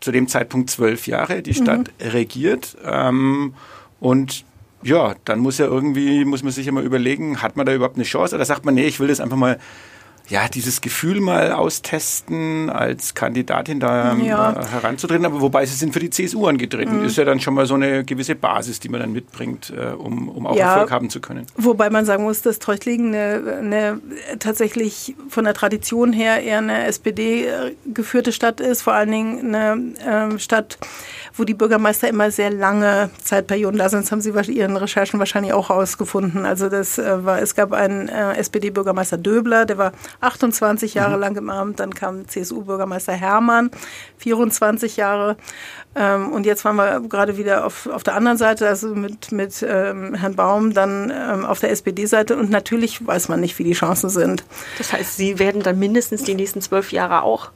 zu 0.00 0.10
dem 0.10 0.26
Zeitpunkt 0.26 0.70
zwölf 0.70 1.06
Jahre 1.06 1.42
die 1.42 1.52
Stadt 1.52 1.90
mhm. 2.00 2.08
regiert. 2.08 2.78
Ähm, 2.82 3.52
und 4.00 4.46
ja, 4.82 5.14
dann 5.26 5.40
muss 5.40 5.58
ja 5.58 5.66
irgendwie, 5.66 6.24
muss 6.24 6.42
man 6.42 6.52
sich 6.52 6.66
immer 6.66 6.80
überlegen, 6.80 7.42
hat 7.42 7.58
man 7.58 7.66
da 7.66 7.74
überhaupt 7.74 7.96
eine 7.96 8.04
Chance? 8.04 8.34
Oder 8.34 8.46
sagt 8.46 8.64
man, 8.64 8.74
nee, 8.74 8.86
ich 8.86 9.00
will 9.00 9.08
das 9.08 9.20
einfach 9.20 9.36
mal 9.36 9.58
ja, 10.30 10.48
dieses 10.48 10.80
Gefühl 10.80 11.20
mal 11.20 11.52
austesten, 11.52 12.70
als 12.70 13.14
Kandidatin 13.14 13.80
da 13.80 14.12
ähm, 14.12 14.24
ja. 14.24 14.52
äh, 14.52 14.64
heranzutreten. 14.64 15.26
Aber 15.26 15.40
wobei 15.40 15.66
sie 15.66 15.74
sind 15.74 15.92
für 15.92 15.98
die 15.98 16.10
CSU 16.10 16.46
angetreten. 16.46 17.00
Mhm. 17.00 17.04
Ist 17.04 17.16
ja 17.16 17.24
dann 17.24 17.40
schon 17.40 17.54
mal 17.54 17.66
so 17.66 17.74
eine 17.74 18.04
gewisse 18.04 18.36
Basis, 18.36 18.78
die 18.78 18.88
man 18.88 19.00
dann 19.00 19.12
mitbringt, 19.12 19.72
äh, 19.76 19.92
um, 19.92 20.28
um 20.28 20.46
auch 20.46 20.56
ja, 20.56 20.74
Erfolg 20.74 20.92
haben 20.92 21.10
zu 21.10 21.20
können. 21.20 21.46
Wobei 21.56 21.90
man 21.90 22.04
sagen 22.04 22.22
muss, 22.22 22.42
dass 22.42 22.60
Treuchtlingen 22.60 23.12
eine, 23.12 23.58
eine 23.58 24.00
tatsächlich 24.38 25.16
von 25.28 25.44
der 25.44 25.54
Tradition 25.54 26.12
her 26.12 26.40
eher 26.42 26.58
eine 26.58 26.86
SPD 26.86 27.46
äh, 27.46 27.74
geführte 27.92 28.30
Stadt 28.30 28.60
ist. 28.60 28.82
Vor 28.82 28.92
allen 28.92 29.10
Dingen 29.10 29.54
eine 29.54 30.34
äh, 30.34 30.38
Stadt, 30.38 30.78
wo 31.34 31.44
die 31.44 31.54
Bürgermeister 31.54 32.08
immer 32.08 32.30
sehr 32.30 32.50
lange 32.50 33.10
Zeitperioden 33.22 33.78
da 33.78 33.88
sind. 33.88 34.04
Das 34.04 34.12
haben 34.12 34.20
Sie 34.20 34.30
Ihren 34.30 34.76
Recherchen 34.76 35.18
wahrscheinlich 35.18 35.52
auch 35.52 35.68
herausgefunden. 35.68 36.44
Also 36.44 36.68
das 36.68 36.98
äh, 36.98 37.24
war, 37.24 37.40
es 37.40 37.54
gab 37.54 37.72
einen 37.72 38.08
äh, 38.08 38.34
SPD-Bürgermeister 38.34 39.18
Döbler, 39.18 39.66
der 39.66 39.78
war 39.78 39.92
28 40.20 40.94
Jahre 40.94 41.16
mhm. 41.16 41.20
lang 41.20 41.36
im 41.36 41.50
Amt. 41.50 41.80
Dann 41.80 41.94
kam 41.94 42.28
CSU-Bürgermeister 42.28 43.12
Hermann, 43.12 43.70
24 44.18 44.96
Jahre. 44.96 45.36
Ähm, 45.96 46.30
und 46.32 46.46
jetzt 46.46 46.64
waren 46.64 46.76
wir 46.76 47.00
gerade 47.00 47.36
wieder 47.36 47.66
auf, 47.66 47.88
auf 47.88 48.04
der 48.04 48.14
anderen 48.14 48.38
Seite, 48.38 48.68
also 48.68 48.94
mit, 48.94 49.32
mit 49.32 49.64
ähm, 49.68 50.14
Herrn 50.14 50.36
Baum, 50.36 50.72
dann 50.72 51.12
ähm, 51.14 51.44
auf 51.44 51.58
der 51.58 51.70
SPD-Seite. 51.70 52.36
Und 52.36 52.50
natürlich 52.50 53.04
weiß 53.04 53.28
man 53.28 53.40
nicht, 53.40 53.58
wie 53.58 53.64
die 53.64 53.72
Chancen 53.72 54.08
sind. 54.08 54.44
Das 54.78 54.92
heißt, 54.92 55.16
Sie 55.16 55.38
werden 55.40 55.62
dann 55.62 55.78
mindestens 55.78 56.22
die 56.22 56.34
nächsten 56.34 56.60
zwölf 56.60 56.92
Jahre 56.92 57.22
auch 57.22 57.50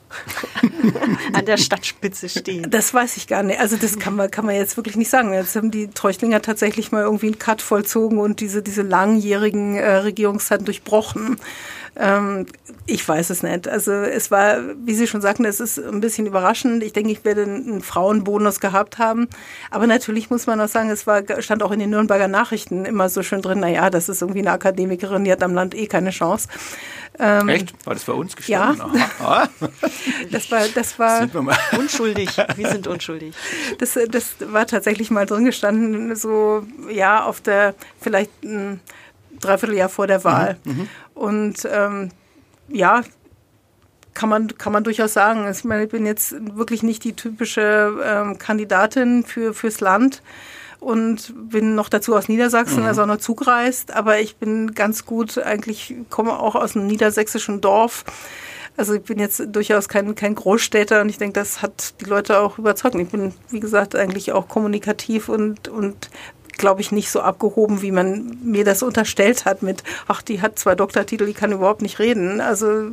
an 1.32 1.44
der 1.44 1.56
Stadtspitze 1.56 2.28
stehen. 2.28 2.68
Das 2.70 2.92
weiß 2.92 3.16
ich 3.16 3.28
gar 3.28 3.44
nicht. 3.44 3.60
Also 3.64 3.78
das 3.78 3.98
kann 3.98 4.14
man, 4.14 4.30
kann 4.30 4.44
man 4.44 4.56
jetzt 4.56 4.76
wirklich 4.76 4.94
nicht 4.94 5.08
sagen. 5.08 5.32
Jetzt 5.32 5.56
haben 5.56 5.70
die 5.70 5.88
Treuchtlinger 5.88 6.42
tatsächlich 6.42 6.92
mal 6.92 7.00
irgendwie 7.00 7.28
einen 7.28 7.38
Cut 7.38 7.62
vollzogen 7.62 8.18
und 8.18 8.40
diese, 8.40 8.60
diese 8.60 8.82
langjährigen 8.82 9.76
äh, 9.76 9.90
Regierungszeiten 9.90 10.66
durchbrochen. 10.66 11.38
Ähm, 11.96 12.46
ich 12.86 13.06
weiß 13.06 13.30
es 13.30 13.42
nicht. 13.42 13.68
Also 13.68 13.92
es 13.92 14.30
war, 14.30 14.58
wie 14.84 14.94
Sie 14.94 15.06
schon 15.06 15.20
sagten, 15.20 15.44
es 15.44 15.60
ist 15.60 15.78
ein 15.78 16.00
bisschen 16.00 16.26
überraschend. 16.26 16.82
Ich 16.82 16.92
denke, 16.92 17.12
ich 17.12 17.24
werde 17.24 17.44
einen 17.44 17.80
Frauenbonus 17.80 18.60
gehabt 18.60 18.98
haben. 18.98 19.28
Aber 19.70 19.86
natürlich 19.86 20.30
muss 20.30 20.46
man 20.46 20.60
auch 20.60 20.68
sagen, 20.68 20.90
es 20.90 21.06
war, 21.06 21.22
stand 21.40 21.62
auch 21.62 21.70
in 21.70 21.78
den 21.78 21.90
Nürnberger 21.90 22.28
Nachrichten 22.28 22.84
immer 22.84 23.08
so 23.08 23.22
schön 23.22 23.42
drin, 23.42 23.60
naja, 23.60 23.90
das 23.90 24.08
ist 24.08 24.22
irgendwie 24.22 24.40
eine 24.40 24.52
Akademikerin, 24.52 25.24
die 25.24 25.32
hat 25.32 25.42
am 25.42 25.54
Land 25.54 25.74
eh 25.74 25.86
keine 25.86 26.10
Chance. 26.10 26.48
Ähm, 27.18 27.48
Echt? 27.48 27.86
War 27.86 27.94
das 27.94 28.04
bei 28.04 28.12
uns 28.12 28.34
gestanden? 28.34 28.92
Ja. 28.94 29.10
Ah. 29.20 29.48
das 30.32 30.50
war, 30.50 30.66
das 30.74 30.98
war 30.98 31.28
unschuldig. 31.78 32.30
Wir 32.56 32.68
sind 32.68 32.88
unschuldig. 32.88 33.34
Das, 33.78 33.96
das 34.08 34.34
war 34.40 34.66
tatsächlich 34.66 35.10
mal 35.10 35.24
drin 35.24 35.44
gestanden, 35.44 36.16
so 36.16 36.66
ja 36.90 37.24
auf 37.24 37.40
der 37.40 37.74
vielleicht 38.00 38.30
ein 38.42 38.80
Dreivierteljahr 39.40 39.88
vor 39.88 40.06
der 40.06 40.24
Wahl. 40.24 40.56
Mhm. 40.64 40.72
mhm. 40.72 40.88
Und 41.14 41.68
ähm, 41.70 42.10
ja, 42.68 43.02
kann 44.14 44.28
man, 44.28 44.48
kann 44.58 44.72
man 44.72 44.84
durchaus 44.84 45.12
sagen. 45.12 45.48
Ich 45.50 45.64
meine, 45.64 45.84
ich 45.84 45.90
bin 45.90 46.06
jetzt 46.06 46.34
wirklich 46.56 46.82
nicht 46.82 47.04
die 47.04 47.14
typische 47.14 47.92
ähm, 48.04 48.38
Kandidatin 48.38 49.24
für, 49.24 49.54
fürs 49.54 49.80
Land 49.80 50.22
und 50.80 51.34
bin 51.50 51.74
noch 51.74 51.88
dazu 51.88 52.14
aus 52.14 52.28
Niedersachsen, 52.28 52.82
mhm. 52.82 52.88
also 52.88 53.02
auch 53.02 53.06
noch 53.06 53.18
zugereist, 53.18 53.92
aber 53.92 54.20
ich 54.20 54.36
bin 54.36 54.74
ganz 54.74 55.06
gut, 55.06 55.38
eigentlich 55.38 55.94
komme 56.10 56.38
auch 56.38 56.54
aus 56.54 56.76
einem 56.76 56.86
niedersächsischen 56.86 57.60
Dorf. 57.60 58.04
Also 58.76 58.94
ich 58.94 59.02
bin 59.02 59.18
jetzt 59.18 59.40
durchaus 59.48 59.88
kein, 59.88 60.14
kein 60.14 60.34
Großstädter 60.34 61.00
und 61.00 61.08
ich 61.08 61.16
denke, 61.18 61.38
das 61.38 61.62
hat 61.62 62.00
die 62.00 62.06
Leute 62.06 62.40
auch 62.40 62.58
überzeugt. 62.58 62.96
Ich 62.96 63.08
bin, 63.08 63.32
wie 63.50 63.60
gesagt, 63.60 63.94
eigentlich 63.94 64.32
auch 64.32 64.48
kommunikativ 64.48 65.28
und, 65.28 65.68
und 65.68 66.10
glaube 66.58 66.80
ich, 66.80 66.92
nicht 66.92 67.10
so 67.10 67.20
abgehoben, 67.20 67.82
wie 67.82 67.90
man 67.90 68.38
mir 68.42 68.64
das 68.64 68.82
unterstellt 68.82 69.44
hat 69.44 69.62
mit, 69.62 69.82
ach, 70.08 70.22
die 70.22 70.40
hat 70.40 70.58
zwei 70.58 70.74
Doktortitel, 70.74 71.26
die 71.26 71.34
kann 71.34 71.52
überhaupt 71.52 71.82
nicht 71.82 71.98
reden. 71.98 72.40
Also 72.40 72.92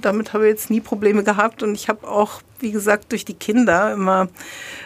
damit 0.00 0.32
habe 0.32 0.46
ich 0.46 0.50
jetzt 0.50 0.70
nie 0.70 0.80
Probleme 0.80 1.24
gehabt 1.24 1.62
und 1.62 1.74
ich 1.74 1.88
habe 1.88 2.06
auch, 2.06 2.42
wie 2.60 2.72
gesagt, 2.72 3.12
durch 3.12 3.24
die 3.24 3.34
Kinder 3.34 3.92
immer 3.92 4.28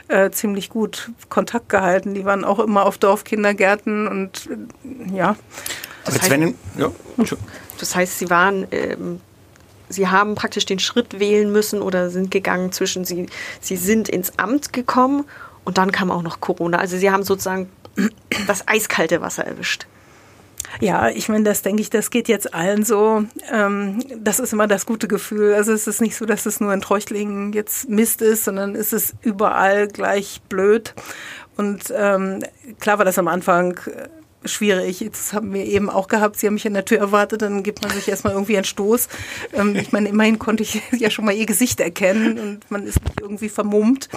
äh, 0.09 0.31
ziemlich 0.31 0.69
gut 0.69 1.11
Kontakt 1.29 1.69
gehalten. 1.69 2.15
Die 2.15 2.25
waren 2.25 2.45
auch 2.45 2.59
immer 2.59 2.87
auf 2.87 2.99
Dorfkindergärten 2.99 4.07
und 4.07 4.49
äh, 4.51 5.17
ja. 5.17 5.37
Das 6.05 6.21
heißt, 6.21 6.31
wenn, 6.31 6.55
ja. 6.77 6.91
das 7.79 7.95
heißt, 7.95 8.19
sie 8.19 8.29
waren 8.29 8.67
ähm, 8.73 9.21
Sie 9.93 10.09
haben 10.09 10.35
praktisch 10.35 10.65
den 10.65 10.79
Schritt 10.79 11.21
wählen 11.21 11.53
müssen 11.53 11.83
oder 11.83 12.11
sind 12.11 12.31
gegangen 12.31 12.73
zwischen, 12.73 13.05
Sie, 13.05 13.27
Sie 13.61 13.77
sind 13.77 14.09
ins 14.09 14.39
Amt 14.39 14.73
gekommen 14.73 15.25
und 15.65 15.79
dann 15.79 15.93
kam 15.93 16.11
auch 16.11 16.23
noch 16.23 16.41
Corona. 16.41 16.79
Also 16.79 16.97
Sie 16.97 17.11
haben 17.11 17.23
sozusagen 17.23 17.69
das 18.47 18.67
eiskalte 18.69 19.21
Wasser 19.21 19.45
erwischt. 19.45 19.87
Ja, 20.81 21.11
ich 21.11 21.29
meine, 21.29 21.45
das 21.45 21.63
denke 21.63 21.83
ich, 21.83 21.91
das 21.91 22.11
geht 22.11 22.29
jetzt 22.29 22.55
allen 22.55 22.85
so. 22.85 23.25
Ähm, 23.51 24.03
das 24.17 24.41
ist 24.41 24.53
immer 24.53 24.67
das 24.67 24.87
gute 24.87 25.07
Gefühl. 25.07 25.55
Also 25.55 25.73
es 25.73 25.87
ist 25.87 26.01
nicht 26.01 26.17
so, 26.17 26.25
dass 26.25 26.47
es 26.47 26.61
nur 26.61 26.73
in 26.73 26.81
Treuchtlingen 26.81 27.53
jetzt 27.53 27.89
Mist 27.89 28.23
ist, 28.23 28.45
sondern 28.45 28.75
es 28.75 28.93
ist 28.93 29.15
überall 29.23 29.89
gleich 29.89 30.41
blöd. 30.49 30.95
Und 31.57 31.93
ähm, 31.95 32.43
klar 32.81 32.99
war 32.99 33.05
das 33.05 33.19
am 33.19 33.29
Anfang 33.29 33.79
äh, 33.87 34.09
schwierig. 34.45 35.05
Das 35.11 35.33
haben 35.33 35.53
wir 35.53 35.65
eben 35.65 35.91
auch 35.91 36.09
gehabt. 36.09 36.37
Sie 36.37 36.47
haben 36.47 36.55
mich 36.55 36.67
in 36.67 36.75
der 36.75 36.85
Tür 36.85 36.99
erwartet, 36.99 37.43
dann 37.43 37.63
gibt 37.63 37.83
man 37.83 37.91
sich 37.91 38.09
erstmal 38.09 38.35
irgendwie 38.35 38.57
einen 38.57 38.65
Stoß. 38.65 39.09
Ähm, 39.53 39.77
ich 39.77 39.93
meine, 39.93 40.09
immerhin 40.09 40.39
konnte 40.39 40.63
ich 40.63 40.83
ja 40.93 41.11
schon 41.11 41.25
mal 41.25 41.35
ihr 41.35 41.47
Gesicht 41.47 41.81
erkennen 41.81 42.39
und 42.39 42.71
man 42.71 42.87
ist 42.87 43.03
nicht 43.03 43.21
irgendwie 43.21 43.49
vermummt. 43.49 44.09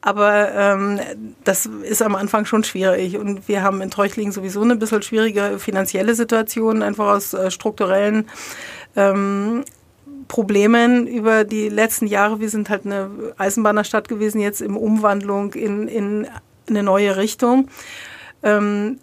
Aber 0.00 0.52
ähm, 0.54 1.00
das 1.44 1.66
ist 1.66 2.02
am 2.02 2.14
Anfang 2.14 2.44
schon 2.44 2.64
schwierig. 2.64 3.16
Und 3.16 3.48
wir 3.48 3.62
haben 3.62 3.80
in 3.80 3.90
Treuchtlingen 3.90 4.32
sowieso 4.32 4.62
eine 4.62 4.76
bisschen 4.76 5.02
schwierige 5.02 5.58
finanzielle 5.58 6.14
Situation, 6.14 6.82
einfach 6.82 7.06
aus 7.06 7.34
äh, 7.34 7.50
strukturellen 7.50 8.28
ähm, 8.96 9.64
Problemen 10.28 11.06
über 11.06 11.44
die 11.44 11.68
letzten 11.68 12.06
Jahre. 12.06 12.40
Wir 12.40 12.50
sind 12.50 12.70
halt 12.70 12.84
eine 12.84 13.10
Eisenbahnerstadt 13.38 14.08
gewesen, 14.08 14.40
jetzt 14.40 14.60
im 14.60 14.76
Umwandlung 14.76 15.54
in, 15.54 15.88
in 15.88 16.28
eine 16.68 16.82
neue 16.82 17.16
Richtung. 17.16 17.68
Ähm, 18.42 18.98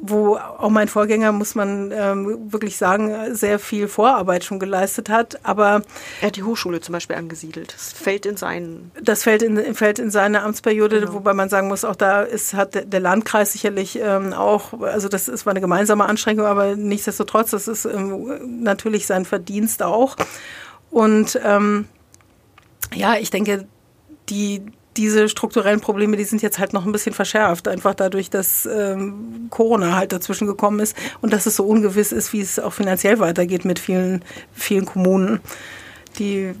wo 0.00 0.36
auch 0.36 0.68
mein 0.68 0.88
Vorgänger, 0.88 1.32
muss 1.32 1.54
man 1.54 1.90
ähm, 1.92 2.52
wirklich 2.52 2.76
sagen, 2.76 3.34
sehr 3.34 3.58
viel 3.58 3.88
Vorarbeit 3.88 4.44
schon 4.44 4.58
geleistet 4.58 5.08
hat. 5.08 5.38
Aber 5.44 5.82
er 6.20 6.28
hat 6.28 6.36
die 6.36 6.42
Hochschule 6.42 6.80
zum 6.80 6.92
Beispiel 6.92 7.16
angesiedelt. 7.16 7.72
Das 7.74 7.92
fällt 7.92 8.26
in 8.26 8.36
seinen. 8.36 8.92
Das 9.02 9.22
fällt 9.22 9.42
in, 9.42 9.74
fällt 9.74 9.98
in 9.98 10.10
seine 10.10 10.42
Amtsperiode, 10.42 11.00
genau. 11.00 11.14
wobei 11.14 11.32
man 11.32 11.48
sagen 11.48 11.68
muss, 11.68 11.84
auch 11.84 11.96
da 11.96 12.22
ist, 12.22 12.54
hat 12.54 12.92
der 12.92 13.00
Landkreis 13.00 13.52
sicherlich 13.52 13.98
ähm, 14.00 14.32
auch, 14.32 14.80
also 14.80 15.08
das 15.08 15.28
ist 15.28 15.46
war 15.46 15.52
eine 15.52 15.60
gemeinsame 15.60 16.04
Anstrengung, 16.04 16.46
aber 16.46 16.76
nichtsdestotrotz, 16.76 17.50
das 17.50 17.68
ist 17.68 17.84
ähm, 17.86 18.62
natürlich 18.62 19.06
sein 19.06 19.24
Verdienst 19.24 19.82
auch. 19.82 20.16
Und 20.90 21.40
ähm, 21.44 21.86
ja, 22.94 23.16
ich 23.16 23.30
denke, 23.30 23.66
die 24.28 24.62
diese 24.96 25.28
strukturellen 25.28 25.80
Probleme, 25.80 26.16
die 26.16 26.24
sind 26.24 26.42
jetzt 26.42 26.58
halt 26.58 26.72
noch 26.72 26.86
ein 26.86 26.92
bisschen 26.92 27.14
verschärft, 27.14 27.68
einfach 27.68 27.94
dadurch, 27.94 28.30
dass 28.30 28.66
ähm, 28.66 29.48
Corona 29.50 29.96
halt 29.96 30.12
dazwischen 30.12 30.46
gekommen 30.46 30.80
ist 30.80 30.96
und 31.20 31.32
dass 31.32 31.46
es 31.46 31.56
so 31.56 31.64
ungewiss 31.64 32.12
ist, 32.12 32.32
wie 32.32 32.40
es 32.40 32.58
auch 32.58 32.72
finanziell 32.72 33.18
weitergeht 33.18 33.64
mit 33.64 33.78
vielen, 33.78 34.24
vielen 34.52 34.86
Kommunen. 34.86 35.40
Die 36.18 36.54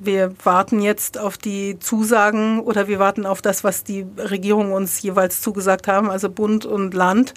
wir 0.00 0.32
warten 0.44 0.80
jetzt 0.80 1.18
auf 1.18 1.36
die 1.36 1.78
Zusagen 1.80 2.60
oder 2.60 2.86
wir 2.86 2.98
warten 2.98 3.26
auf 3.26 3.42
das, 3.42 3.64
was 3.64 3.82
die 3.82 4.06
Regierungen 4.16 4.72
uns 4.72 5.02
jeweils 5.02 5.40
zugesagt 5.40 5.88
haben, 5.88 6.08
also 6.08 6.30
Bund 6.30 6.64
und 6.64 6.94
Land 6.94 7.34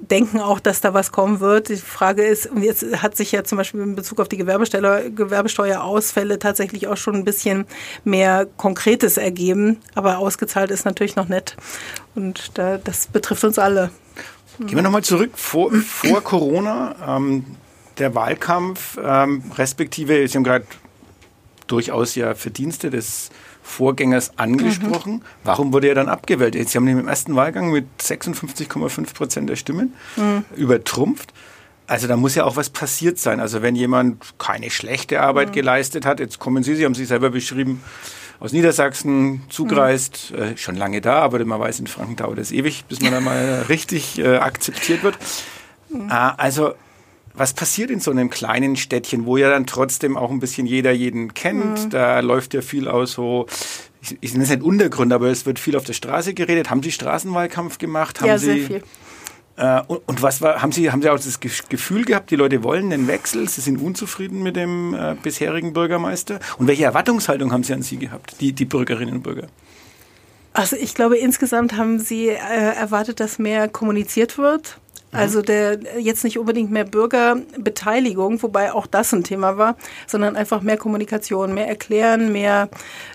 denken 0.00 0.40
auch, 0.40 0.60
dass 0.60 0.80
da 0.80 0.94
was 0.94 1.12
kommen 1.12 1.40
wird. 1.40 1.68
Die 1.68 1.76
Frage 1.76 2.22
ist, 2.22 2.50
jetzt 2.60 3.02
hat 3.02 3.16
sich 3.16 3.32
ja 3.32 3.44
zum 3.44 3.58
Beispiel 3.58 3.80
in 3.80 3.96
Bezug 3.96 4.20
auf 4.20 4.28
die 4.28 4.38
Gewerbesteuerausfälle 4.38 6.38
tatsächlich 6.38 6.88
auch 6.88 6.96
schon 6.96 7.16
ein 7.16 7.24
bisschen 7.24 7.66
mehr 8.04 8.46
Konkretes 8.56 9.16
ergeben. 9.16 9.78
Aber 9.94 10.18
ausgezahlt 10.18 10.70
ist 10.70 10.84
natürlich 10.84 11.16
noch 11.16 11.28
nett. 11.28 11.56
Und 12.14 12.58
da, 12.58 12.78
das 12.78 13.06
betrifft 13.06 13.44
uns 13.44 13.58
alle. 13.58 13.90
Gehen 14.58 14.76
wir 14.76 14.82
nochmal 14.82 15.04
zurück 15.04 15.32
vor, 15.34 15.72
vor 15.72 16.22
Corona. 16.22 16.94
Ähm, 17.06 17.44
der 17.98 18.14
Wahlkampf, 18.14 18.98
ähm, 19.02 19.42
respektive, 19.56 20.26
Sie 20.26 20.36
haben 20.36 20.44
gerade 20.44 20.64
durchaus 21.70 22.14
ja 22.14 22.34
Verdienste 22.34 22.90
des 22.90 23.30
Vorgängers 23.62 24.38
angesprochen. 24.38 25.14
Mhm. 25.14 25.22
Warum 25.44 25.72
wurde 25.72 25.88
er 25.88 25.94
dann 25.94 26.08
abgewählt? 26.08 26.56
Sie 26.68 26.76
haben 26.76 26.88
ihn 26.88 26.98
im 26.98 27.08
ersten 27.08 27.36
Wahlgang 27.36 27.70
mit 27.70 27.86
56,5 28.00 29.14
Prozent 29.14 29.48
der 29.50 29.56
Stimmen 29.56 29.94
mhm. 30.16 30.44
übertrumpft. 30.56 31.32
Also 31.86 32.06
da 32.06 32.16
muss 32.16 32.36
ja 32.36 32.44
auch 32.44 32.56
was 32.56 32.70
passiert 32.70 33.18
sein. 33.18 33.40
Also 33.40 33.62
wenn 33.62 33.74
jemand 33.74 34.38
keine 34.38 34.70
schlechte 34.70 35.20
Arbeit 35.20 35.48
mhm. 35.48 35.52
geleistet 35.52 36.06
hat, 36.06 36.20
jetzt 36.20 36.38
kommen 36.38 36.62
Sie, 36.62 36.74
Sie 36.74 36.84
haben 36.84 36.94
sich 36.94 37.08
selber 37.08 37.30
beschrieben, 37.30 37.82
aus 38.38 38.52
Niedersachsen 38.52 39.42
zugereist, 39.50 40.32
mhm. 40.32 40.42
äh, 40.42 40.56
schon 40.56 40.76
lange 40.76 41.00
da, 41.00 41.20
aber 41.20 41.44
man 41.44 41.60
weiß, 41.60 41.80
in 41.80 41.86
Franken 41.86 42.16
dauert 42.16 42.38
es 42.38 42.52
ewig, 42.52 42.84
bis 42.86 43.00
man 43.00 43.12
da 43.12 43.20
mal 43.20 43.66
richtig 43.68 44.18
äh, 44.18 44.36
akzeptiert 44.36 45.02
wird. 45.02 45.16
Äh, 45.92 46.12
also 46.12 46.74
was 47.40 47.54
passiert 47.54 47.90
in 47.90 48.00
so 48.00 48.10
einem 48.10 48.28
kleinen 48.28 48.76
Städtchen, 48.76 49.24
wo 49.24 49.38
ja 49.38 49.48
dann 49.48 49.66
trotzdem 49.66 50.18
auch 50.18 50.30
ein 50.30 50.40
bisschen 50.40 50.66
jeder 50.66 50.92
jeden 50.92 51.32
kennt? 51.32 51.86
Mhm. 51.86 51.90
Da 51.90 52.20
läuft 52.20 52.52
ja 52.52 52.60
viel 52.60 52.86
aus 52.86 53.12
so, 53.12 53.46
ich, 54.02 54.18
ich 54.20 54.32
nenne 54.32 54.44
es 54.44 54.50
nicht 54.50 54.62
Untergrund, 54.62 55.10
aber 55.10 55.28
es 55.28 55.46
wird 55.46 55.58
viel 55.58 55.74
auf 55.74 55.84
der 55.84 55.94
Straße 55.94 56.34
geredet. 56.34 56.68
Haben 56.68 56.82
Sie 56.82 56.92
Straßenwahlkampf 56.92 57.78
gemacht? 57.78 58.20
Haben 58.20 58.28
ja, 58.28 58.36
Sie, 58.36 58.44
sehr 58.44 58.66
viel. 58.66 58.82
Äh, 59.56 59.80
und, 59.86 60.02
und, 60.06 60.20
was 60.20 60.42
war, 60.42 60.60
haben 60.60 60.70
Sie, 60.70 60.92
haben 60.92 61.00
Sie 61.00 61.08
auch 61.08 61.18
das 61.18 61.40
Gefühl 61.40 62.04
gehabt, 62.04 62.30
die 62.30 62.36
Leute 62.36 62.62
wollen 62.62 62.90
den 62.90 63.08
Wechsel? 63.08 63.48
Sie 63.48 63.62
sind 63.62 63.80
unzufrieden 63.80 64.42
mit 64.42 64.54
dem 64.54 64.92
äh, 64.92 65.16
bisherigen 65.22 65.72
Bürgermeister? 65.72 66.40
Und 66.58 66.66
welche 66.66 66.84
Erwartungshaltung 66.84 67.52
haben 67.52 67.64
Sie 67.64 67.72
an 67.72 67.80
Sie 67.80 67.96
gehabt, 67.96 68.36
die, 68.40 68.52
die 68.52 68.66
Bürgerinnen 68.66 69.14
und 69.14 69.22
Bürger? 69.22 69.46
Also 70.52 70.76
ich 70.76 70.94
glaube, 70.94 71.16
insgesamt 71.16 71.74
haben 71.74 72.00
Sie 72.00 72.28
äh, 72.28 72.36
erwartet, 72.36 73.18
dass 73.18 73.38
mehr 73.38 73.66
kommuniziert 73.66 74.36
wird 74.36 74.78
also 75.12 75.42
der 75.42 75.78
jetzt 75.98 76.24
nicht 76.24 76.38
unbedingt 76.38 76.70
mehr 76.70 76.84
Bürgerbeteiligung, 76.84 78.42
wobei 78.42 78.72
auch 78.72 78.86
das 78.86 79.12
ein 79.12 79.24
Thema 79.24 79.56
war, 79.58 79.76
sondern 80.06 80.36
einfach 80.36 80.62
mehr 80.62 80.76
Kommunikation, 80.76 81.52
mehr 81.52 81.68
Erklären, 81.68 82.32
mehr, 82.32 82.68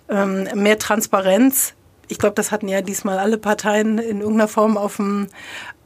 ähm, 0.09 0.47
mehr 0.55 0.77
Transparenz. 0.77 1.73
Ich 2.07 2.19
glaube, 2.19 2.35
das 2.35 2.51
hatten 2.51 2.67
ja 2.67 2.81
diesmal 2.81 3.17
alle 3.17 3.37
Parteien 3.37 3.97
in 3.97 4.19
irgendeiner 4.19 4.47
Form 4.47 4.77
auf 4.77 4.97
dem, 4.97 5.27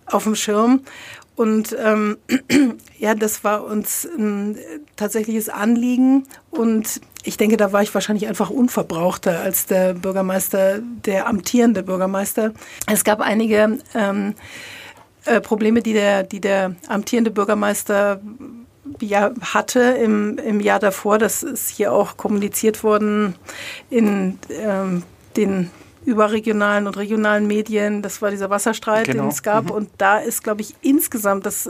auf 0.08 0.24
dem 0.24 0.36
Schirm. 0.36 0.82
Und 1.36 1.74
ähm, 1.82 2.18
ja, 2.98 3.16
das 3.16 3.46
war 3.46 3.64
uns 3.64 4.06
ein 4.06 4.58
tatsächliches 4.98 5.48
Anliegen. 5.48 6.26
Und 6.52 7.00
ich 7.24 7.38
denke, 7.38 7.56
da 7.56 7.72
war 7.72 7.82
ich 7.82 7.94
wahrscheinlich 7.94 8.28
einfach 8.28 8.50
unverbrauchter 8.50 9.40
als 9.40 9.66
der 9.66 9.94
Bürgermeister, 9.94 10.80
der 11.06 11.28
amtierende 11.28 11.84
Bürgermeister. 11.84 12.52
Es 12.88 13.06
gab 13.06 13.22
einige 13.22 13.78
ähm, 13.94 14.34
äh, 15.26 15.42
Probleme, 15.42 15.82
die 15.82 15.94
der, 15.94 16.24
die 16.24 16.40
der 16.40 16.76
amtierende 16.88 17.32
Bürgermeister 17.32 18.22
ja, 19.02 19.32
hatte 19.42 19.80
im, 19.80 20.38
im 20.38 20.60
Jahr 20.60 20.80
davor. 20.80 21.18
Das 21.18 21.44
ist 21.44 21.70
hier 21.70 21.94
auch 21.94 22.18
kommuniziert 22.18 22.84
worden 22.84 23.36
in 23.90 24.40
ähm, 24.50 25.04
den 25.38 25.70
überregionalen 26.06 26.88
und 26.88 26.98
regionalen 26.98 27.48
Medien. 27.48 28.02
Das 28.02 28.22
war 28.22 28.32
dieser 28.32 28.50
Wasserstreit, 28.50 29.06
genau. 29.06 29.24
den 29.24 29.30
es 29.30 29.44
gab. 29.44 29.66
Mhm. 29.66 29.72
Und 29.72 29.90
da 29.98 30.20
ist, 30.20 30.44
glaube 30.44 30.62
ich, 30.62 30.76
insgesamt 30.82 31.46
das 31.46 31.70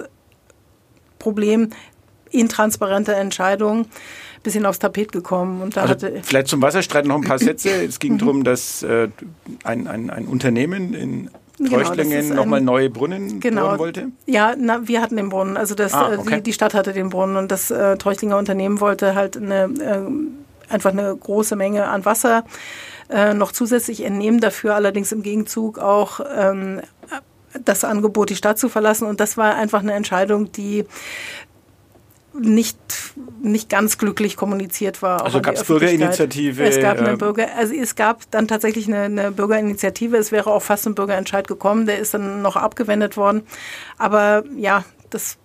Problem 1.18 1.72
intransparente 2.32 3.14
Entscheidungen 3.16 3.88
bisschen 4.44 4.66
aufs 4.66 4.80
Tapet 4.80 5.12
gekommen. 5.12 5.62
Und 5.62 5.76
da 5.76 5.82
also 5.82 5.94
hatte 5.94 6.22
vielleicht 6.24 6.48
zum 6.48 6.62
Wasserstreit 6.62 7.06
noch 7.06 7.16
ein 7.16 7.24
paar 7.24 7.40
Sätze. 7.40 7.70
Es 7.70 8.00
ging 8.00 8.18
darum, 8.18 8.44
dass 8.44 8.84
äh, 8.84 9.10
ein, 9.64 9.88
ein, 9.88 10.10
ein 10.10 10.26
Unternehmen 10.26 10.94
in 10.94 11.30
Treuchtlingen 11.66 12.30
genau, 12.30 12.36
nochmal 12.36 12.62
neue 12.62 12.90
Brunnen 12.90 13.40
genau, 13.40 13.68
bauen 13.70 13.80
wollte? 13.80 14.12
Ja, 14.26 14.56
na, 14.58 14.88
wir 14.88 15.02
hatten 15.02 15.18
den 15.18 15.30
Brunnen. 15.30 15.58
Also 15.58 15.76
das, 15.76 15.94
ah, 15.94 16.12
okay. 16.18 16.38
die, 16.38 16.44
die, 16.44 16.54
Stadt 16.54 16.74
hatte 16.74 16.94
den 16.94 17.10
Brunnen 17.10 17.36
und 17.36 17.52
das 17.52 17.72
äh, 17.72 17.98
Treuchtlinger 17.98 18.38
Unternehmen 18.38 18.80
wollte 18.80 19.16
halt 19.16 19.38
eine, 19.38 19.64
äh, 19.64 20.72
einfach 20.74 20.92
eine 20.92 21.16
große 21.16 21.56
Menge 21.56 21.88
an 21.88 22.06
Wasser 22.06 22.46
äh, 23.10 23.34
noch 23.34 23.52
zusätzlich 23.52 24.04
entnehmen, 24.04 24.40
dafür 24.40 24.76
allerdings 24.76 25.12
im 25.12 25.24
Gegenzug 25.24 25.80
auch 25.80 26.20
ähm, 26.36 26.82
das 27.66 27.84
Angebot, 27.84 28.30
die 28.30 28.36
Stadt 28.36 28.60
zu 28.60 28.70
verlassen. 28.70 29.08
Und 29.08 29.20
das 29.20 29.38
war 29.38 29.56
einfach 29.56 29.82
eine 29.82 29.94
Entscheidung, 29.94 30.52
die 30.52 30.86
nicht, 32.40 32.78
nicht 33.42 33.70
ganz 33.70 33.98
glücklich 33.98 34.36
kommuniziert 34.36 35.02
war. 35.02 35.24
Also 35.24 35.42
gab 35.42 35.56
es 35.56 35.64
Bürgerinitiative? 35.64 36.64
Es 36.64 36.80
gab 36.80 36.98
eine 36.98 37.12
ähm, 37.12 37.18
Bürger, 37.18 37.48
also 37.58 37.74
es 37.74 37.96
gab 37.96 38.30
dann 38.32 38.48
tatsächlich 38.48 38.88
eine, 38.88 39.04
eine, 39.04 39.32
Bürgerinitiative. 39.32 40.18
Es 40.18 40.32
wäre 40.32 40.52
auch 40.52 40.62
fast 40.62 40.88
ein 40.88 40.96
Bürgerentscheid 40.96 41.48
gekommen, 41.48 41.86
der 41.86 42.00
ist 42.00 42.14
dann 42.14 42.42
noch 42.42 42.56
abgewendet 42.56 43.18
worden. 43.18 43.44
Aber 43.98 44.44
ja, 44.56 44.84
das, 45.10 45.38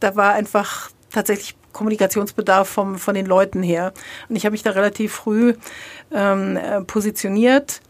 da 0.00 0.16
war 0.16 0.32
einfach 0.32 0.90
tatsächlich 1.10 1.56
Kommunikationsbedarf 1.72 2.68
vom, 2.68 2.98
von 2.98 3.14
den 3.14 3.26
Leuten 3.26 3.62
her. 3.62 3.92
Und 4.28 4.36
ich 4.36 4.44
habe 4.44 4.52
mich 4.52 4.62
da 4.62 4.70
relativ 4.70 5.12
früh 5.12 5.54
ähm, 6.12 6.56
äh, 6.56 6.82
positioniert 6.82 7.80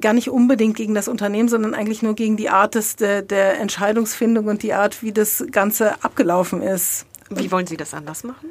gar 0.00 0.12
nicht 0.12 0.28
unbedingt 0.28 0.76
gegen 0.76 0.94
das 0.94 1.08
Unternehmen, 1.08 1.48
sondern 1.48 1.74
eigentlich 1.74 2.02
nur 2.02 2.14
gegen 2.14 2.36
die 2.36 2.48
Art 2.48 2.74
des, 2.74 2.96
der, 2.96 3.22
der 3.22 3.60
Entscheidungsfindung 3.60 4.46
und 4.46 4.62
die 4.62 4.72
Art, 4.72 5.02
wie 5.02 5.12
das 5.12 5.44
Ganze 5.50 6.02
abgelaufen 6.02 6.62
ist. 6.62 7.06
Wie 7.30 7.50
wollen 7.52 7.66
Sie 7.66 7.76
das 7.76 7.94
anders 7.94 8.24
machen? 8.24 8.48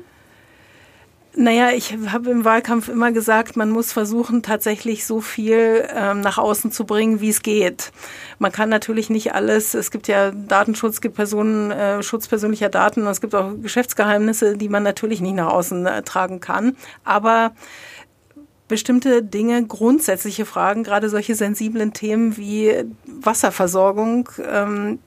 Naja, 1.39 1.69
ich 1.69 1.95
habe 2.11 2.31
im 2.31 2.45
Wahlkampf 2.45 2.89
immer 2.89 3.11
gesagt, 3.11 3.55
man 3.55 3.69
muss 3.69 3.91
versuchen, 3.91 4.41
tatsächlich 4.41 5.05
so 5.05 5.21
viel 5.21 5.87
ähm, 5.93 6.21
nach 6.21 6.39
außen 6.39 6.71
zu 6.71 6.83
bringen, 6.83 7.21
wie 7.21 7.29
es 7.29 7.43
geht. 7.43 7.91
Man 8.39 8.51
kann 8.51 8.69
natürlich 8.69 9.11
nicht 9.11 9.35
alles, 9.35 9.75
es 9.75 9.91
gibt 9.91 10.07
ja 10.07 10.31
Datenschutz, 10.31 10.95
es 10.95 11.01
gibt 11.01 11.15
Personenschutz 11.15 12.25
äh, 12.25 12.29
persönlicher 12.29 12.69
Daten 12.69 13.05
es 13.05 13.21
gibt 13.21 13.35
auch 13.35 13.51
Geschäftsgeheimnisse, 13.61 14.57
die 14.57 14.67
man 14.67 14.81
natürlich 14.81 15.21
nicht 15.21 15.35
nach 15.35 15.53
außen 15.53 15.85
äh, 15.85 16.01
tragen 16.01 16.39
kann. 16.39 16.75
Aber 17.03 17.51
bestimmte 18.67 19.21
Dinge, 19.21 19.63
grundsätzliche 19.63 20.47
Fragen, 20.47 20.83
gerade 20.83 21.07
solche 21.07 21.35
sensiblen 21.35 21.93
Themen 21.93 22.35
wie 22.37 22.73
Wasserversorgung, 23.05 24.29
ähm, 24.43 24.97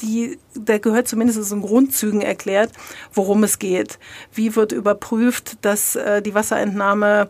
die, 0.00 0.38
da 0.54 0.78
gehört 0.78 1.08
zumindest 1.08 1.52
in 1.52 1.62
Grundzügen 1.62 2.20
erklärt, 2.20 2.72
worum 3.12 3.44
es 3.44 3.58
geht. 3.58 3.98
Wie 4.32 4.56
wird 4.56 4.72
überprüft, 4.72 5.58
dass 5.62 5.96
äh, 5.96 6.22
die 6.22 6.34
Wasserentnahme 6.34 7.28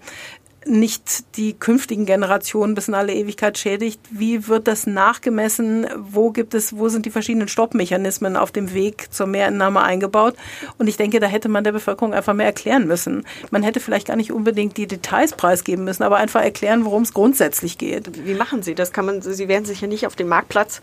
nicht 0.69 1.37
die 1.37 1.55
künftigen 1.55 2.07
Generationen 2.07 2.75
bis 2.75 2.89
in 2.89 2.95
alle 2.95 3.15
Ewigkeit 3.15 3.59
schädigt. 3.59 4.01
Wie 4.11 4.49
wird 4.49 4.69
das 4.69 4.87
nachgemessen? 4.87 5.87
Wo 5.97 6.31
gibt 6.31 6.55
es, 6.55 6.77
wo 6.77 6.89
sind 6.89 7.07
die 7.07 7.11
verschiedenen 7.11 7.49
Stoppmechanismen 7.49 8.37
auf 8.37 8.53
dem 8.53 8.75
Weg 8.75 9.13
zur 9.13 9.27
Mehrentnahme 9.27 9.83
eingebaut? 9.83 10.37
Und 10.79 10.87
ich 10.89 10.97
denke, 10.97 11.21
da 11.21 11.27
hätte 11.27 11.49
man 11.49 11.65
der 11.65 11.73
Bevölkerung 11.73 12.15
einfach 12.15 12.35
mehr 12.35 12.47
erklären 12.47 12.87
müssen. 12.87 13.25
Man 13.51 13.63
hätte 13.63 13.81
vielleicht 13.81 14.07
gar 14.07 14.17
nicht 14.17 14.33
unbedingt 14.33 14.77
die 14.77 14.87
Details 14.87 15.33
preisgeben 15.33 15.85
müssen, 15.85 16.03
aber 16.03 16.17
einfach 16.17 16.43
erklären, 16.43 16.85
worum 16.85 17.03
es 17.03 17.15
grundsätzlich 17.15 17.79
geht. 17.79 18.27
Wie 18.27 18.35
machen 18.35 18.63
Sie 18.63 18.75
das? 18.75 18.93
Kann 18.93 19.07
man, 19.07 19.23
Sie 19.23 19.49
werden 19.49 19.65
sich 19.65 19.81
ja 19.81 19.89
nicht 19.89 20.07
auf 20.07 20.17
den 20.17 20.29
Marktplatz 20.29 20.81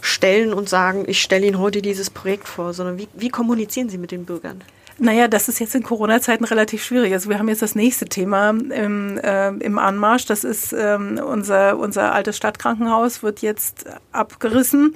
stellen 0.00 0.52
und 0.52 0.68
sagen, 0.68 1.04
ich 1.06 1.20
stelle 1.20 1.46
Ihnen 1.46 1.58
heute 1.58 1.82
dieses 1.82 2.10
Projekt 2.10 2.48
vor, 2.48 2.72
sondern 2.72 2.98
wie, 2.98 3.08
wie 3.14 3.28
kommunizieren 3.28 3.88
Sie 3.88 3.98
mit 3.98 4.10
den 4.10 4.24
Bürgern? 4.24 4.62
Naja, 5.00 5.28
das 5.28 5.48
ist 5.48 5.60
jetzt 5.60 5.76
in 5.76 5.84
Corona-Zeiten 5.84 6.42
relativ 6.42 6.82
schwierig. 6.82 7.12
Also 7.12 7.30
wir 7.30 7.38
haben 7.38 7.48
jetzt 7.48 7.62
das 7.62 7.76
nächste 7.76 8.06
Thema 8.06 8.50
im, 8.50 9.16
äh, 9.18 9.50
im 9.50 9.78
Anmarsch. 9.78 10.26
Das 10.26 10.42
ist 10.42 10.72
ähm, 10.72 11.20
unser, 11.24 11.78
unser 11.78 12.12
altes 12.12 12.36
Stadtkrankenhaus 12.36 13.22
wird 13.22 13.40
jetzt 13.40 13.86
abgerissen 14.10 14.94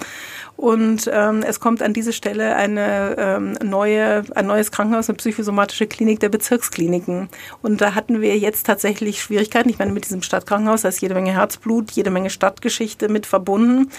und 0.57 1.09
ähm, 1.11 1.41
es 1.47 1.61
kommt 1.61 1.81
an 1.81 1.93
diese 1.93 2.11
Stelle 2.11 2.55
eine 2.55 3.15
ähm, 3.17 3.53
neue, 3.63 4.23
ein 4.35 4.45
neues 4.45 4.71
Krankenhaus, 4.71 5.09
eine 5.09 5.15
psychosomatische 5.17 5.87
Klinik 5.87 6.19
der 6.19 6.29
Bezirkskliniken. 6.29 7.29
Und 7.61 7.79
da 7.79 7.95
hatten 7.95 8.19
wir 8.19 8.37
jetzt 8.37 8.65
tatsächlich 8.65 9.21
Schwierigkeiten. 9.21 9.69
Ich 9.69 9.79
meine, 9.79 9.93
mit 9.93 10.03
diesem 10.03 10.21
Stadtkrankenhaus, 10.21 10.81
da 10.81 10.89
ist 10.89 11.01
jede 11.01 11.13
Menge 11.13 11.31
Herzblut, 11.31 11.91
jede 11.91 12.11
Menge 12.11 12.29
Stadtgeschichte 12.29 13.07
mit 13.07 13.25
verbunden. 13.25 13.89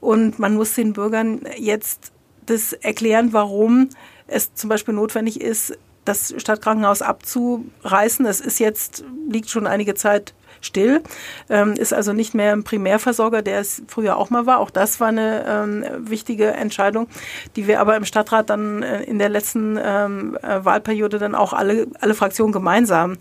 Und 0.00 0.40
man 0.40 0.54
muss 0.54 0.74
den 0.74 0.92
Bürgern 0.92 1.42
jetzt 1.56 2.10
das 2.46 2.72
erklären, 2.72 3.32
warum 3.32 3.88
es 4.32 4.54
zum 4.54 4.68
Beispiel 4.68 4.94
notwendig 4.94 5.40
ist, 5.40 5.76
das 6.04 6.34
Stadtkrankenhaus 6.36 7.02
abzureißen. 7.02 8.26
Es 8.26 8.40
ist 8.40 8.58
jetzt, 8.58 9.04
liegt 9.28 9.50
schon 9.50 9.66
einige 9.66 9.94
Zeit 9.94 10.34
still, 10.60 11.02
ähm, 11.50 11.72
ist 11.72 11.92
also 11.92 12.12
nicht 12.12 12.34
mehr 12.34 12.52
ein 12.52 12.64
Primärversorger, 12.64 13.42
der 13.42 13.60
es 13.60 13.82
früher 13.88 14.16
auch 14.16 14.30
mal 14.30 14.46
war. 14.46 14.58
Auch 14.58 14.70
das 14.70 15.00
war 15.00 15.08
eine 15.08 15.44
ähm, 15.46 15.84
wichtige 15.98 16.52
Entscheidung, 16.52 17.08
die 17.56 17.66
wir 17.66 17.80
aber 17.80 17.96
im 17.96 18.04
Stadtrat 18.04 18.48
dann 18.48 18.82
äh, 18.82 19.02
in 19.02 19.18
der 19.18 19.28
letzten 19.28 19.78
ähm, 19.82 20.38
äh, 20.42 20.64
Wahlperiode 20.64 21.18
dann 21.18 21.34
auch 21.34 21.52
alle, 21.52 21.88
alle 22.00 22.14
Fraktionen 22.14 22.52
gemeinsam 22.52 23.18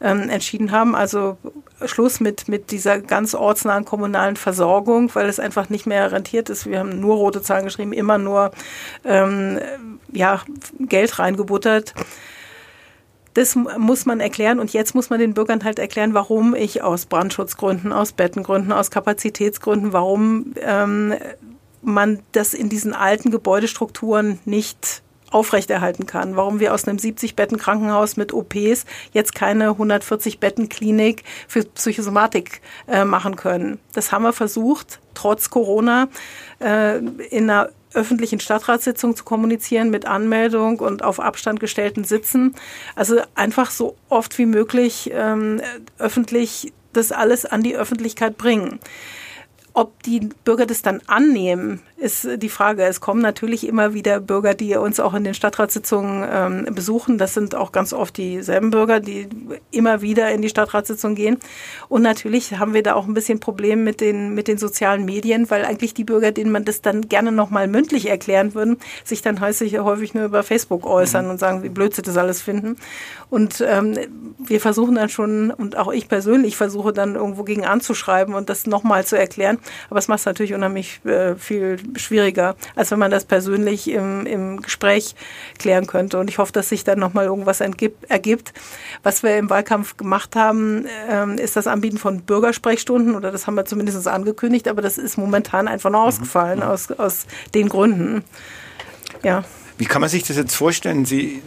ähm, 0.00 0.28
entschieden 0.28 0.70
haben. 0.70 0.94
Also 0.94 1.36
Schluss 1.84 2.20
mit, 2.20 2.48
mit 2.48 2.70
dieser 2.70 3.00
ganz 3.00 3.34
ortsnahen 3.34 3.84
kommunalen 3.84 4.36
Versorgung, 4.36 5.12
weil 5.14 5.28
es 5.28 5.40
einfach 5.40 5.68
nicht 5.68 5.86
mehr 5.86 6.12
rentiert 6.12 6.48
ist. 6.48 6.66
Wir 6.66 6.78
haben 6.78 7.00
nur 7.00 7.16
rote 7.16 7.42
Zahlen 7.42 7.64
geschrieben, 7.64 7.92
immer 7.92 8.18
nur 8.18 8.52
ähm, 9.04 9.58
ja, 10.14 10.40
Geld 10.78 11.18
reingebuttert. 11.18 11.94
Das 13.34 13.56
muss 13.56 14.06
man 14.06 14.20
erklären 14.20 14.60
und 14.60 14.72
jetzt 14.72 14.94
muss 14.94 15.10
man 15.10 15.18
den 15.18 15.34
Bürgern 15.34 15.64
halt 15.64 15.80
erklären, 15.80 16.14
warum 16.14 16.54
ich 16.54 16.82
aus 16.82 17.06
Brandschutzgründen, 17.06 17.92
aus 17.92 18.12
Bettengründen, 18.12 18.70
aus 18.70 18.92
Kapazitätsgründen, 18.92 19.92
warum 19.92 20.54
ähm, 20.60 21.14
man 21.82 22.20
das 22.30 22.54
in 22.54 22.68
diesen 22.68 22.94
alten 22.94 23.32
Gebäudestrukturen 23.32 24.38
nicht 24.44 25.02
aufrechterhalten 25.34 26.06
kann, 26.06 26.36
warum 26.36 26.60
wir 26.60 26.72
aus 26.72 26.86
einem 26.86 26.98
70-Betten-Krankenhaus 26.98 28.16
mit 28.16 28.32
OPs 28.32 28.84
jetzt 29.12 29.34
keine 29.34 29.70
140-Betten-Klinik 29.70 31.24
für 31.48 31.64
Psychosomatik 31.64 32.60
äh, 32.86 33.04
machen 33.04 33.34
können. 33.34 33.80
Das 33.92 34.12
haben 34.12 34.22
wir 34.22 34.32
versucht, 34.32 35.00
trotz 35.14 35.50
Corona, 35.50 36.08
äh, 36.60 36.98
in 36.98 37.50
einer 37.50 37.70
öffentlichen 37.94 38.40
Stadtratssitzung 38.40 39.16
zu 39.16 39.24
kommunizieren 39.24 39.90
mit 39.90 40.06
Anmeldung 40.06 40.80
und 40.80 41.02
auf 41.02 41.20
Abstand 41.20 41.60
gestellten 41.60 42.04
Sitzen. 42.04 42.54
Also 42.94 43.20
einfach 43.34 43.70
so 43.70 43.96
oft 44.08 44.36
wie 44.38 44.46
möglich 44.46 45.10
ähm, 45.12 45.60
öffentlich 45.98 46.72
das 46.92 47.12
alles 47.12 47.44
an 47.44 47.62
die 47.62 47.76
Öffentlichkeit 47.76 48.38
bringen. 48.38 48.80
Ob 49.72 50.02
die 50.04 50.28
Bürger 50.44 50.66
das 50.66 50.82
dann 50.82 51.00
annehmen, 51.06 51.82
ist 52.04 52.28
die 52.36 52.50
Frage. 52.50 52.84
Es 52.84 53.00
kommen 53.00 53.22
natürlich 53.22 53.66
immer 53.66 53.94
wieder 53.94 54.20
Bürger, 54.20 54.52
die 54.52 54.76
uns 54.76 55.00
auch 55.00 55.14
in 55.14 55.24
den 55.24 55.32
Stadtratssitzungen 55.32 56.28
ähm, 56.30 56.74
besuchen. 56.74 57.16
Das 57.16 57.32
sind 57.32 57.54
auch 57.54 57.72
ganz 57.72 57.94
oft 57.94 58.18
dieselben 58.18 58.70
Bürger, 58.70 59.00
die 59.00 59.26
immer 59.70 60.02
wieder 60.02 60.30
in 60.30 60.42
die 60.42 60.50
Stadtratssitzung 60.50 61.14
gehen. 61.14 61.38
Und 61.88 62.02
natürlich 62.02 62.58
haben 62.58 62.74
wir 62.74 62.82
da 62.82 62.94
auch 62.94 63.06
ein 63.06 63.14
bisschen 63.14 63.40
Problem 63.40 63.84
mit 63.84 64.02
den, 64.02 64.34
mit 64.34 64.48
den 64.48 64.58
sozialen 64.58 65.06
Medien, 65.06 65.48
weil 65.50 65.64
eigentlich 65.64 65.94
die 65.94 66.04
Bürger, 66.04 66.30
denen 66.30 66.52
man 66.52 66.66
das 66.66 66.82
dann 66.82 67.08
gerne 67.08 67.32
nochmal 67.32 67.68
mündlich 67.68 68.10
erklären 68.10 68.54
würden, 68.54 68.76
sich 69.02 69.22
dann 69.22 69.40
häufig, 69.40 69.78
häufig 69.78 70.12
nur 70.12 70.24
über 70.24 70.42
Facebook 70.42 70.84
äußern 70.84 71.24
mhm. 71.24 71.30
und 71.30 71.40
sagen, 71.40 71.62
wie 71.62 71.70
blöd 71.70 71.94
sie 71.94 72.02
das 72.02 72.18
alles 72.18 72.42
finden. 72.42 72.76
Und 73.30 73.64
ähm, 73.66 73.98
wir 74.38 74.60
versuchen 74.60 74.96
dann 74.96 75.08
schon, 75.08 75.50
und 75.50 75.78
auch 75.78 75.90
ich 75.90 76.08
persönlich 76.08 76.58
versuche 76.58 76.92
dann 76.92 77.14
irgendwo 77.14 77.44
gegen 77.44 77.64
anzuschreiben 77.64 78.34
und 78.34 78.50
das 78.50 78.66
nochmal 78.66 79.06
zu 79.06 79.18
erklären. 79.18 79.58
Aber 79.88 79.98
es 79.98 80.08
macht 80.08 80.26
natürlich 80.26 80.52
unheimlich 80.52 81.00
äh, 81.06 81.34
viel 81.36 81.78
schwieriger, 82.00 82.56
als 82.74 82.90
wenn 82.90 82.98
man 82.98 83.10
das 83.10 83.24
persönlich 83.24 83.90
im, 83.90 84.26
im 84.26 84.62
Gespräch 84.62 85.14
klären 85.58 85.86
könnte. 85.86 86.18
Und 86.18 86.30
ich 86.30 86.38
hoffe, 86.38 86.52
dass 86.52 86.68
sich 86.68 86.84
dann 86.84 86.98
nochmal 86.98 87.26
irgendwas 87.26 87.60
entgibt, 87.60 88.10
ergibt. 88.10 88.52
Was 89.02 89.22
wir 89.22 89.36
im 89.36 89.50
Wahlkampf 89.50 89.96
gemacht 89.96 90.36
haben, 90.36 90.86
ähm, 91.08 91.38
ist 91.38 91.56
das 91.56 91.66
Anbieten 91.66 91.98
von 91.98 92.22
Bürgersprechstunden 92.22 93.14
oder 93.14 93.30
das 93.30 93.46
haben 93.46 93.54
wir 93.54 93.64
zumindest 93.64 94.06
angekündigt, 94.08 94.68
aber 94.68 94.82
das 94.82 94.98
ist 94.98 95.16
momentan 95.16 95.68
einfach 95.68 95.90
noch 95.90 96.02
mhm. 96.02 96.08
ausgefallen 96.08 96.58
mhm. 96.60 96.64
aus, 96.64 96.90
aus 96.90 97.26
den 97.54 97.68
Gründen. 97.68 98.24
Ja. 99.22 99.44
Wie 99.78 99.86
kann 99.86 100.00
man 100.00 100.10
sich 100.10 100.22
das 100.22 100.36
jetzt 100.36 100.54
vorstellen? 100.54 101.04
Sie 101.04 101.42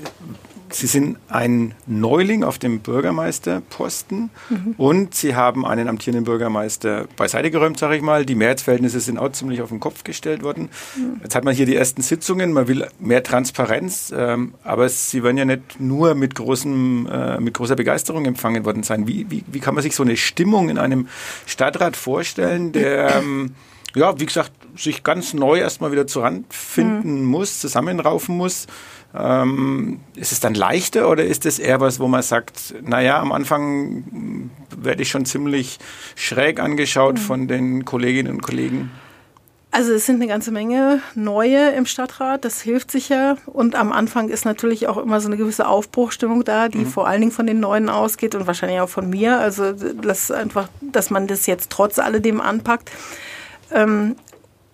Sie 0.69 0.87
sind 0.87 1.17
ein 1.29 1.73
Neuling 1.85 2.43
auf 2.43 2.57
dem 2.59 2.79
Bürgermeisterposten 2.79 4.29
mhm. 4.49 4.75
und 4.77 5.15
Sie 5.15 5.35
haben 5.35 5.65
einen 5.65 5.87
amtierenden 5.87 6.25
Bürgermeister 6.25 7.05
beiseite 7.15 7.51
geräumt, 7.51 7.79
sage 7.79 7.95
ich 7.95 8.01
mal. 8.01 8.25
Die 8.25 8.35
Mehrheitsverhältnisse 8.35 8.99
sind 8.99 9.17
auch 9.17 9.31
ziemlich 9.31 9.61
auf 9.61 9.69
den 9.69 9.79
Kopf 9.79 10.03
gestellt 10.03 10.43
worden. 10.43 10.69
Mhm. 10.95 11.21
Jetzt 11.23 11.35
hat 11.35 11.43
man 11.43 11.55
hier 11.55 11.65
die 11.65 11.75
ersten 11.75 12.01
Sitzungen, 12.01 12.53
man 12.53 12.67
will 12.67 12.87
mehr 12.99 13.23
Transparenz, 13.23 14.13
ähm, 14.15 14.53
aber 14.63 14.89
Sie 14.89 15.23
werden 15.23 15.37
ja 15.37 15.45
nicht 15.45 15.79
nur 15.79 16.15
mit, 16.15 16.35
großem, 16.35 17.07
äh, 17.11 17.39
mit 17.39 17.53
großer 17.53 17.75
Begeisterung 17.75 18.25
empfangen 18.25 18.65
worden 18.65 18.83
sein. 18.83 19.07
Wie, 19.07 19.29
wie, 19.29 19.43
wie 19.47 19.59
kann 19.59 19.75
man 19.75 19.83
sich 19.83 19.95
so 19.95 20.03
eine 20.03 20.17
Stimmung 20.17 20.69
in 20.69 20.77
einem 20.77 21.07
Stadtrat 21.45 21.95
vorstellen, 21.95 22.71
der... 22.71 23.15
Ähm, 23.17 23.55
ja, 23.95 24.19
wie 24.19 24.25
gesagt, 24.25 24.51
sich 24.75 25.03
ganz 25.03 25.33
neu 25.33 25.59
erstmal 25.59 25.91
wieder 25.91 26.07
zusammenfinden 26.07 27.21
mhm. 27.21 27.25
muss, 27.25 27.59
zusammenraufen 27.59 28.37
muss. 28.37 28.67
Ähm, 29.17 29.99
ist 30.15 30.31
es 30.31 30.39
dann 30.39 30.53
leichter 30.53 31.09
oder 31.09 31.23
ist 31.23 31.45
es 31.45 31.59
eher 31.59 31.79
was, 31.79 31.99
wo 31.99 32.07
man 32.07 32.21
sagt, 32.21 32.75
naja, 32.83 33.19
am 33.19 33.31
Anfang 33.31 34.51
werde 34.75 35.01
ich 35.01 35.09
schon 35.09 35.25
ziemlich 35.25 35.79
schräg 36.15 36.59
angeschaut 36.59 37.15
mhm. 37.15 37.19
von 37.19 37.47
den 37.47 37.85
Kolleginnen 37.85 38.33
und 38.33 38.41
Kollegen? 38.41 38.91
Also 39.71 39.93
es 39.93 40.05
sind 40.05 40.15
eine 40.15 40.27
ganze 40.27 40.51
Menge 40.51 41.01
neue 41.13 41.71
im 41.71 41.85
Stadtrat, 41.85 42.45
das 42.45 42.61
hilft 42.61 42.89
sicher. 42.89 43.37
Und 43.45 43.75
am 43.75 43.91
Anfang 43.91 44.29
ist 44.29 44.45
natürlich 44.45 44.87
auch 44.87 44.97
immer 44.97 45.19
so 45.19 45.27
eine 45.27 45.37
gewisse 45.37 45.67
Aufbruchstimmung 45.67 46.43
da, 46.43 46.69
die 46.69 46.79
mhm. 46.79 46.87
vor 46.87 47.07
allen 47.07 47.21
Dingen 47.21 47.33
von 47.33 47.45
den 47.45 47.59
Neuen 47.59 47.89
ausgeht 47.89 48.33
und 48.33 48.47
wahrscheinlich 48.47 48.79
auch 48.79 48.89
von 48.89 49.09
mir. 49.09 49.39
Also 49.39 49.73
das 49.73 50.31
einfach, 50.31 50.69
dass 50.81 51.09
man 51.09 51.27
das 51.27 51.45
jetzt 51.47 51.69
trotz 51.69 51.99
alledem 51.99 52.39
anpackt. 52.39 52.91
Ähm, 53.71 54.15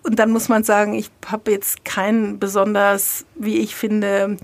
und 0.04 0.18
dann 0.18 0.30
muss 0.30 0.48
man 0.48 0.64
sagen, 0.64 0.94
ich 0.94 1.10
habe 1.26 1.50
jetzt 1.50 1.84
keinen 1.84 2.38
besonders, 2.38 3.24
wie 3.36 3.58
ich 3.58 3.74
finde, 3.74 4.36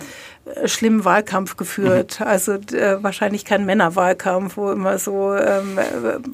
äh, 0.47 0.67
schlimmen 0.67 1.05
Wahlkampf 1.05 1.57
geführt. 1.57 2.19
Mhm. 2.19 2.27
Also 2.27 2.53
äh, 2.53 3.03
wahrscheinlich 3.03 3.45
kein 3.45 3.67
Männerwahlkampf, 3.67 4.57
wo 4.57 4.73
immer 4.73 4.99
so 4.99 5.35
ähm, 5.35 5.79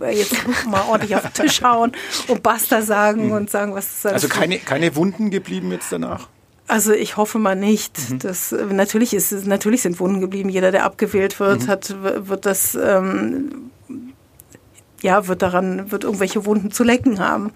äh, 0.01 0.17
jetzt 0.17 0.35
mal 0.67 0.83
ordentlich 0.89 1.17
auf 1.17 1.23
den 1.23 1.33
Tisch 1.35 1.61
hauen 1.63 1.93
und 2.29 2.43
Basta 2.45 2.83
sagen 2.83 3.27
mhm. 3.27 3.33
und 3.33 3.51
sagen, 3.51 3.75
was 3.75 3.87
ist 3.87 4.05
das? 4.05 4.13
Also 4.13 4.29
keine, 4.29 4.59
keine 4.59 4.95
Wunden 4.95 5.31
geblieben 5.31 5.73
jetzt 5.73 5.91
danach? 5.91 6.29
Also 6.69 6.93
ich 6.93 7.17
hoffe 7.17 7.39
mal 7.39 7.57
nicht. 7.57 7.99
Mhm. 8.11 8.21
Das, 8.21 8.55
natürlich, 8.71 9.13
ist, 9.13 9.33
natürlich 9.47 9.83
sind 9.83 9.99
Wunden 9.99 10.21
geblieben. 10.21 10.49
Jeder, 10.49 10.71
der 10.71 10.85
abgewählt 10.85 11.41
wird, 11.41 11.65
mhm. 11.65 11.69
hat, 11.69 11.95
wird 12.01 12.47
das 12.47 12.77
ähm, 12.77 13.71
ja, 15.03 15.27
wird 15.27 15.43
daran, 15.43 15.91
wird 15.91 16.05
irgendwelche 16.05 16.47
Wunden 16.47 16.71
zu 16.71 16.85
lecken 16.85 17.19
haben. 17.19 17.53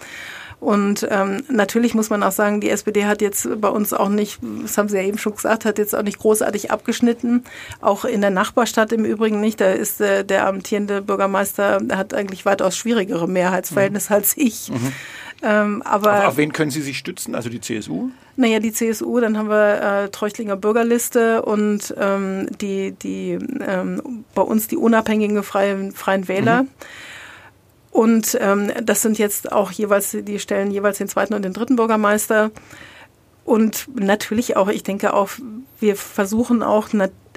Und 0.61 1.09
ähm, 1.11 1.43
natürlich 1.49 1.95
muss 1.95 2.11
man 2.11 2.23
auch 2.23 2.33
sagen, 2.33 2.61
die 2.61 2.69
SPD 2.69 3.07
hat 3.07 3.23
jetzt 3.23 3.49
bei 3.61 3.69
uns 3.69 3.95
auch 3.95 4.11
nicht, 4.11 4.41
das 4.63 4.77
haben 4.77 4.91
Sie 4.91 4.97
ja 4.99 5.03
eben 5.03 5.17
schon 5.17 5.35
gesagt, 5.35 5.65
hat 5.65 5.79
jetzt 5.79 5.95
auch 5.95 6.03
nicht 6.03 6.19
großartig 6.19 6.71
abgeschnitten. 6.71 7.45
Auch 7.81 8.05
in 8.05 8.21
der 8.21 8.29
Nachbarstadt 8.29 8.93
im 8.93 9.07
Übrigen 9.07 9.41
nicht. 9.41 9.61
Da 9.61 9.73
ist 9.73 10.03
äh, 10.03 10.23
der 10.23 10.47
amtierende 10.47 11.01
Bürgermeister, 11.01 11.81
hat 11.91 12.13
eigentlich 12.13 12.45
weitaus 12.45 12.77
schwierigere 12.77 13.27
Mehrheitsverhältnisse 13.27 14.13
mhm. 14.13 14.17
als 14.17 14.37
ich. 14.37 14.71
Mhm. 14.71 14.93
Ähm, 15.43 15.83
aber, 15.83 16.13
aber, 16.13 16.29
auf 16.29 16.37
wen 16.37 16.53
können 16.53 16.71
Sie 16.71 16.83
sich 16.83 16.99
stützen? 16.99 17.35
Also 17.35 17.49
die 17.49 17.63
CSU? 17.63 18.11
Naja, 18.37 18.61
die 18.61 18.73
CSU, 18.73 19.21
dann 19.21 19.39
haben 19.39 19.49
wir 19.49 20.05
äh, 20.05 20.09
Treuchtlinger 20.11 20.57
Bürgerliste 20.57 21.41
und 21.43 21.95
ähm, 21.99 22.49
die, 22.61 22.93
die 22.93 23.39
ähm, 23.67 24.25
bei 24.35 24.43
uns 24.43 24.69
die 24.69 24.77
unabhängigen 24.77 25.43
Freien, 25.43 25.93
Freien 25.93 26.29
Wähler. 26.29 26.65
Mhm. 26.65 26.69
Und 27.91 28.39
ähm, 28.41 28.71
das 28.83 29.03
sind 29.03 29.19
jetzt 29.19 29.51
auch 29.51 29.73
jeweils, 29.73 30.17
die 30.19 30.39
stellen 30.39 30.71
jeweils 30.71 30.99
den 30.99 31.09
zweiten 31.09 31.35
und 31.35 31.43
den 31.43 31.53
dritten 31.53 31.77
Bürgermeister. 31.77 32.51
Und 33.45 33.89
natürlich 33.99 34.57
auch, 34.57 34.69
ich 34.69 34.83
denke 34.83 35.13
auch, 35.13 35.31
wir 35.81 35.97
versuchen 35.97 36.63
auch 36.63 36.89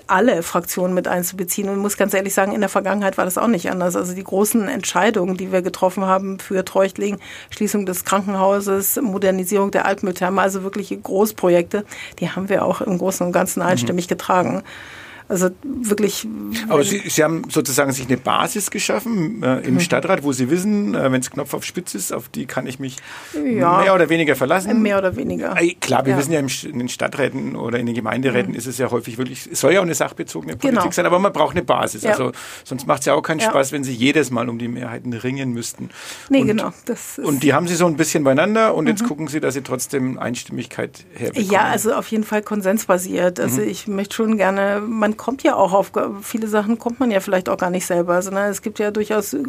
alle 0.07 0.43
Fraktionen 0.43 0.93
mit 0.93 1.07
einzubeziehen. 1.07 1.69
Und 1.69 1.79
muss 1.79 1.97
ganz 1.97 2.13
ehrlich 2.13 2.33
sagen, 2.33 2.51
in 2.51 2.59
der 2.59 2.69
Vergangenheit 2.69 3.17
war 3.17 3.25
das 3.25 3.37
auch 3.37 3.47
nicht 3.47 3.71
anders. 3.71 3.95
Also 3.95 4.13
die 4.13 4.23
großen 4.23 4.67
Entscheidungen, 4.67 5.37
die 5.37 5.51
wir 5.51 5.61
getroffen 5.61 6.05
haben 6.05 6.39
für 6.39 6.63
Treuchtling, 6.65 7.17
Schließung 7.49 7.85
des 7.85 8.05
Krankenhauses, 8.05 8.99
Modernisierung 9.01 9.71
der 9.71 9.85
Altmülltherme, 9.85 10.41
also 10.41 10.63
wirklich 10.63 10.95
Großprojekte, 11.01 11.85
die 12.19 12.29
haben 12.29 12.49
wir 12.49 12.65
auch 12.65 12.81
im 12.81 12.97
Großen 12.97 13.25
und 13.25 13.33
Ganzen 13.33 13.61
einstimmig 13.61 14.05
mhm. 14.05 14.09
getragen. 14.09 14.63
Also 15.29 15.49
wirklich. 15.63 16.27
Aber 16.69 16.83
Sie, 16.83 17.01
Sie 17.07 17.23
haben 17.23 17.43
sozusagen 17.49 17.91
sich 17.91 18.07
eine 18.07 18.17
Basis 18.17 18.71
geschaffen 18.71 19.41
äh, 19.41 19.59
im 19.59 19.75
mhm. 19.75 19.79
Stadtrat, 19.79 20.23
wo 20.23 20.31
Sie 20.31 20.49
wissen, 20.49 20.95
äh, 20.95 21.11
wenn 21.11 21.21
es 21.21 21.31
Knopf 21.31 21.53
auf 21.53 21.63
Spitz 21.63 21.95
ist, 21.95 22.11
auf 22.11 22.29
die 22.29 22.45
kann 22.45 22.67
ich 22.67 22.79
mich 22.79 22.97
ja, 23.33 23.79
mehr 23.79 23.95
oder 23.95 24.09
weniger 24.09 24.35
verlassen. 24.35 24.81
Mehr 24.81 24.97
oder 24.97 25.15
weniger. 25.15 25.55
Äh, 25.59 25.75
klar, 25.75 26.05
wir 26.05 26.13
ja. 26.13 26.19
wissen 26.19 26.31
ja 26.33 26.39
in 26.39 26.79
den 26.79 26.89
Stadträten 26.89 27.55
oder 27.55 27.79
in 27.79 27.85
den 27.85 27.95
Gemeinderäten 27.95 28.51
mhm. 28.51 28.57
ist 28.57 28.67
es 28.67 28.77
ja 28.77 28.91
häufig 28.91 29.17
wirklich, 29.17 29.49
es 29.51 29.59
soll 29.59 29.73
ja 29.73 29.79
auch 29.79 29.83
eine 29.83 29.95
sachbezogene 29.95 30.55
Politik 30.57 30.81
genau. 30.81 30.91
sein, 30.91 31.05
aber 31.05 31.19
man 31.19 31.31
braucht 31.31 31.55
eine 31.55 31.63
Basis. 31.63 32.03
Ja. 32.03 32.11
Also 32.11 32.31
sonst 32.63 32.85
macht 32.87 33.01
es 33.01 33.05
ja 33.05 33.13
auch 33.13 33.21
keinen 33.21 33.39
Spaß, 33.39 33.71
wenn 33.71 33.83
Sie 33.83 33.93
jedes 33.93 34.29
Mal 34.31 34.49
um 34.49 34.59
die 34.59 34.67
Mehrheiten 34.67 35.13
ringen 35.13 35.53
müssten. 35.53 35.89
Nee, 36.29 36.41
und, 36.41 36.47
genau. 36.47 36.73
und 37.23 37.43
die 37.43 37.53
haben 37.53 37.67
Sie 37.67 37.75
so 37.75 37.85
ein 37.85 37.95
bisschen 37.95 38.23
beieinander 38.23 38.75
und 38.75 38.85
mhm. 38.85 38.89
jetzt 38.91 39.05
gucken 39.05 39.27
Sie, 39.27 39.39
dass 39.39 39.53
Sie 39.53 39.61
trotzdem 39.61 40.19
Einstimmigkeit 40.19 41.05
herbekommen. 41.13 41.49
Ja, 41.49 41.63
also 41.63 41.93
auf 41.93 42.07
jeden 42.07 42.23
Fall 42.23 42.41
konsensbasiert. 42.41 43.39
Also 43.39 43.61
mhm. 43.61 43.67
ich 43.67 43.87
möchte 43.87 44.15
schon 44.15 44.37
gerne, 44.37 44.81
man 44.85 45.12
kommt 45.13 45.43
ja 45.43 45.55
auch 45.55 45.73
auf 45.73 45.91
viele 46.21 46.47
Sachen 46.47 46.79
kommt 46.79 46.99
man 46.99 47.11
ja 47.11 47.19
vielleicht 47.19 47.49
auch 47.49 47.57
gar 47.57 47.69
nicht 47.69 47.85
selber, 47.85 48.21
sondern 48.21 48.49
es 48.49 48.61
gibt 48.61 48.79
ja 48.79 48.91
durchaus 48.91 49.33
äh, 49.33 49.43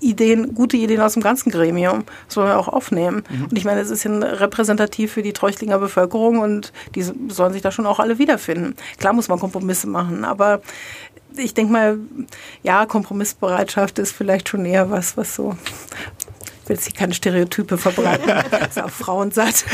Ideen, 0.00 0.54
gute 0.54 0.76
Ideen 0.76 1.00
aus 1.00 1.14
dem 1.14 1.22
ganzen 1.22 1.50
Gremium. 1.50 2.04
Das 2.26 2.36
wollen 2.36 2.48
wir 2.48 2.58
auch 2.58 2.68
aufnehmen. 2.68 3.24
Mhm. 3.28 3.44
Und 3.46 3.58
ich 3.58 3.64
meine, 3.64 3.80
es 3.80 3.90
ist 3.90 4.04
ja 4.04 4.10
repräsentativ 4.12 5.12
für 5.12 5.22
die 5.22 5.32
Treuchtlinger 5.32 5.78
Bevölkerung 5.78 6.38
und 6.38 6.72
die 6.94 7.02
sollen 7.02 7.52
sich 7.52 7.62
da 7.62 7.72
schon 7.72 7.86
auch 7.86 7.98
alle 7.98 8.18
wiederfinden. 8.18 8.76
Klar 8.98 9.12
muss 9.12 9.28
man 9.28 9.40
Kompromisse 9.40 9.88
machen, 9.88 10.24
aber 10.24 10.60
ich 11.36 11.54
denke 11.54 11.72
mal, 11.72 11.98
ja, 12.62 12.86
Kompromissbereitschaft 12.86 13.98
ist 13.98 14.12
vielleicht 14.12 14.48
schon 14.48 14.64
eher 14.64 14.90
was, 14.90 15.16
was 15.16 15.34
so 15.34 15.56
will 16.68 16.76
jetzt 16.76 16.86
hier 16.86 16.94
keine 16.94 17.14
Stereotype 17.14 17.78
verbreiten, 17.78 18.28
ist 18.68 18.80
auf 18.80 18.92
Frauen 18.92 19.30
satt. 19.30 19.64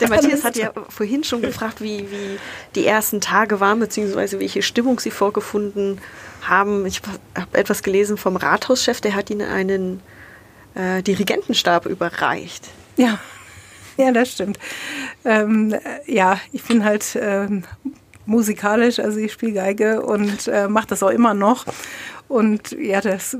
Der 0.00 0.08
Matthias 0.08 0.44
hat 0.44 0.56
ja 0.56 0.72
vorhin 0.88 1.24
schon 1.24 1.42
gefragt, 1.42 1.80
wie, 1.80 2.10
wie 2.10 2.38
die 2.74 2.86
ersten 2.86 3.20
Tage 3.20 3.60
waren, 3.60 3.80
beziehungsweise 3.80 4.40
welche 4.40 4.62
Stimmung 4.62 5.00
Sie 5.00 5.10
vorgefunden 5.10 6.00
haben. 6.42 6.86
Ich 6.86 7.02
habe 7.36 7.58
etwas 7.58 7.82
gelesen 7.82 8.16
vom 8.16 8.36
Rathauschef, 8.36 9.00
der 9.00 9.14
hat 9.14 9.30
Ihnen 9.30 9.48
einen 9.48 10.00
äh, 10.74 11.02
Dirigentenstab 11.02 11.86
überreicht. 11.86 12.68
Ja, 12.96 13.18
ja, 13.96 14.12
das 14.12 14.32
stimmt. 14.32 14.58
Ähm, 15.24 15.74
ja, 16.06 16.38
ich 16.52 16.62
bin 16.62 16.84
halt 16.84 17.18
ähm, 17.20 17.64
musikalisch, 18.26 19.00
also 19.00 19.18
ich 19.18 19.32
spiele 19.32 19.52
Geige 19.52 20.02
und 20.02 20.46
äh, 20.48 20.68
mache 20.68 20.86
das 20.88 21.02
auch 21.02 21.10
immer 21.10 21.34
noch. 21.34 21.66
Und 22.28 22.72
ja, 22.72 23.00
das 23.00 23.36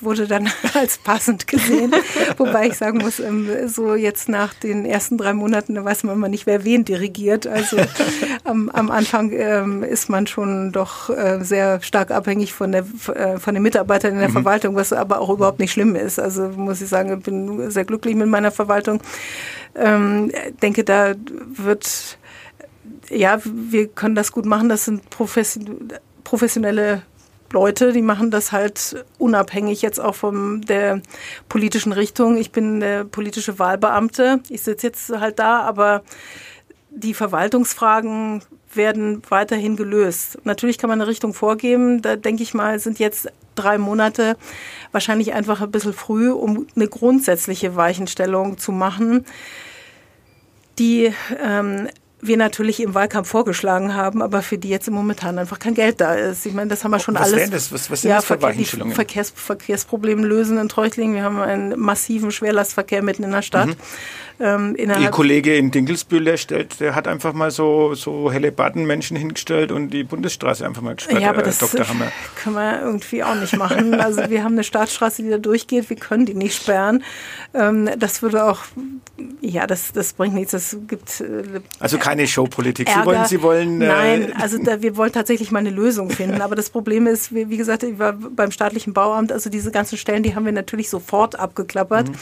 wurde 0.00 0.26
dann 0.26 0.48
als 0.74 0.98
passend 0.98 1.46
gesehen. 1.46 1.92
Wobei 2.36 2.66
ich 2.66 2.74
sagen 2.74 2.98
muss, 2.98 3.18
ähm, 3.18 3.48
so 3.66 3.94
jetzt 3.94 4.28
nach 4.28 4.52
den 4.52 4.84
ersten 4.84 5.16
drei 5.16 5.32
Monaten, 5.32 5.74
da 5.74 5.84
weiß 5.84 6.04
man 6.04 6.16
immer 6.16 6.28
nicht, 6.28 6.46
wer 6.46 6.64
wen 6.64 6.84
dirigiert. 6.84 7.46
Also 7.46 7.78
am, 8.44 8.68
am 8.74 8.90
Anfang 8.90 9.32
ähm, 9.32 9.82
ist 9.82 10.08
man 10.10 10.26
schon 10.26 10.72
doch 10.72 11.08
äh, 11.10 11.42
sehr 11.42 11.80
stark 11.82 12.10
abhängig 12.10 12.52
von, 12.52 12.72
der, 12.72 12.84
äh, 13.14 13.38
von 13.38 13.54
den 13.54 13.62
Mitarbeitern 13.62 14.12
in 14.12 14.18
der 14.18 14.28
mhm. 14.28 14.34
Verwaltung, 14.34 14.74
was 14.76 14.92
aber 14.92 15.20
auch 15.20 15.30
überhaupt 15.30 15.60
nicht 15.60 15.72
schlimm 15.72 15.96
ist. 15.96 16.18
Also 16.18 16.48
muss 16.48 16.82
ich 16.82 16.88
sagen, 16.88 17.18
ich 17.18 17.24
bin 17.24 17.70
sehr 17.70 17.84
glücklich 17.84 18.14
mit 18.14 18.28
meiner 18.28 18.50
Verwaltung. 18.50 19.00
Ähm, 19.74 20.30
denke, 20.62 20.84
da 20.84 21.14
wird, 21.54 22.18
ja, 23.08 23.38
wir 23.44 23.88
können 23.88 24.14
das 24.14 24.32
gut 24.32 24.44
machen. 24.44 24.68
Das 24.68 24.84
sind 24.84 25.08
professionelle 25.10 27.02
Leute, 27.52 27.92
die 27.92 28.02
machen 28.02 28.30
das 28.30 28.52
halt 28.52 29.04
unabhängig 29.18 29.82
jetzt 29.82 29.98
auch 30.00 30.14
von 30.14 30.60
der 30.62 31.02
politischen 31.48 31.92
Richtung. 31.92 32.36
Ich 32.36 32.52
bin 32.52 32.80
der 32.80 33.04
politische 33.04 33.58
Wahlbeamte. 33.58 34.40
Ich 34.48 34.62
sitze 34.62 34.86
jetzt 34.86 35.10
halt 35.10 35.38
da, 35.38 35.62
aber 35.62 36.02
die 36.90 37.14
Verwaltungsfragen 37.14 38.42
werden 38.72 39.22
weiterhin 39.28 39.76
gelöst. 39.76 40.38
Natürlich 40.44 40.78
kann 40.78 40.88
man 40.88 41.00
eine 41.00 41.10
Richtung 41.10 41.34
vorgeben. 41.34 42.02
Da 42.02 42.16
denke 42.16 42.42
ich 42.42 42.54
mal, 42.54 42.78
sind 42.78 42.98
jetzt 42.98 43.28
drei 43.54 43.78
Monate 43.78 44.36
wahrscheinlich 44.92 45.32
einfach 45.32 45.60
ein 45.60 45.70
bisschen 45.70 45.92
früh, 45.92 46.30
um 46.30 46.66
eine 46.76 46.88
grundsätzliche 46.88 47.76
Weichenstellung 47.76 48.58
zu 48.58 48.72
machen, 48.72 49.24
die 50.78 51.12
ähm, 51.42 51.88
wir 52.22 52.36
natürlich 52.36 52.80
im 52.80 52.94
Wahlkampf 52.94 53.28
vorgeschlagen 53.28 53.94
haben, 53.94 54.22
aber 54.22 54.42
für 54.42 54.58
die 54.58 54.68
jetzt 54.68 54.88
im 54.88 54.94
Momentan 54.94 55.38
einfach 55.38 55.58
kein 55.58 55.74
Geld 55.74 56.00
da 56.00 56.14
ist. 56.14 56.44
Ich 56.46 56.52
meine, 56.52 56.68
das 56.68 56.84
haben 56.84 56.90
wir 56.90 56.98
schon 56.98 57.14
was 57.14 57.32
alles. 57.32 57.50
Das? 57.50 57.72
Was, 57.72 57.90
was 57.90 58.02
sind 58.02 58.10
ja, 58.10 58.16
das 58.16 58.26
für 58.26 58.38
Verkehr, 58.38 58.86
Verkehrs, 58.92 59.32
Verkehrsprobleme 59.34 60.26
lösen 60.26 60.58
in 60.58 60.68
Treuchtlingen. 60.68 61.14
Wir 61.14 61.22
haben 61.22 61.40
einen 61.40 61.78
massiven 61.78 62.30
Schwerlastverkehr 62.30 63.02
mitten 63.02 63.22
in 63.22 63.30
der 63.30 63.42
Stadt. 63.42 63.68
Mhm. 63.68 63.76
Ähm, 64.40 64.74
Ihr 64.78 65.10
Kollege 65.10 65.54
in 65.54 65.70
Dinkelsbühl, 65.70 66.24
der, 66.24 66.38
stellt, 66.38 66.80
der 66.80 66.94
hat 66.94 67.06
einfach 67.06 67.34
mal 67.34 67.50
so, 67.50 67.94
so 67.94 68.32
helle 68.32 68.50
Menschen 68.74 69.14
hingestellt 69.14 69.70
und 69.70 69.90
die 69.90 70.02
Bundesstraße 70.02 70.64
einfach 70.64 70.80
mal 70.80 70.94
gesperrt. 70.94 71.20
Ja, 71.20 71.28
aber 71.28 71.42
äh, 71.42 71.44
das 71.44 71.58
Dr. 71.58 71.86
Hammer. 71.86 72.10
können 72.36 72.56
wir 72.56 72.80
irgendwie 72.80 73.22
auch 73.22 73.34
nicht 73.34 73.56
machen. 73.58 74.00
Also 74.00 74.30
wir 74.30 74.42
haben 74.42 74.52
eine 74.52 74.64
Staatsstraße, 74.64 75.22
die 75.22 75.28
da 75.28 75.36
durchgeht, 75.36 75.90
wir 75.90 75.96
können 75.96 76.24
die 76.24 76.32
nicht 76.32 76.56
sperren. 76.56 77.04
Ähm, 77.52 77.90
das 77.98 78.22
würde 78.22 78.44
auch, 78.46 78.60
ja, 79.42 79.66
das, 79.66 79.92
das 79.92 80.14
bringt 80.14 80.34
nichts. 80.34 80.52
Das 80.52 80.74
gibt. 80.88 81.20
Äh, 81.20 81.60
also 81.78 81.98
keine 82.10 82.26
Showpolitik. 82.26 82.88
Sie 82.88 83.06
wollen, 83.06 83.24
Sie 83.26 83.40
wollen. 83.42 83.80
Äh 83.80 83.86
Nein, 83.86 84.32
also 84.40 84.58
da, 84.58 84.82
wir 84.82 84.96
wollen 84.96 85.12
tatsächlich 85.12 85.52
mal 85.52 85.60
eine 85.60 85.70
Lösung 85.70 86.10
finden. 86.10 86.40
Aber 86.40 86.56
das 86.56 86.68
Problem 86.68 87.06
ist, 87.06 87.32
wie, 87.32 87.48
wie 87.50 87.56
gesagt, 87.56 87.84
ich 87.84 88.00
war 88.00 88.14
beim 88.14 88.50
staatlichen 88.50 88.92
Bauamt, 88.92 89.30
also 89.30 89.48
diese 89.48 89.70
ganzen 89.70 89.96
Stellen, 89.96 90.24
die 90.24 90.34
haben 90.34 90.44
wir 90.44 90.52
natürlich 90.52 90.90
sofort 90.90 91.38
abgeklappert, 91.38 92.08
mhm. 92.08 92.14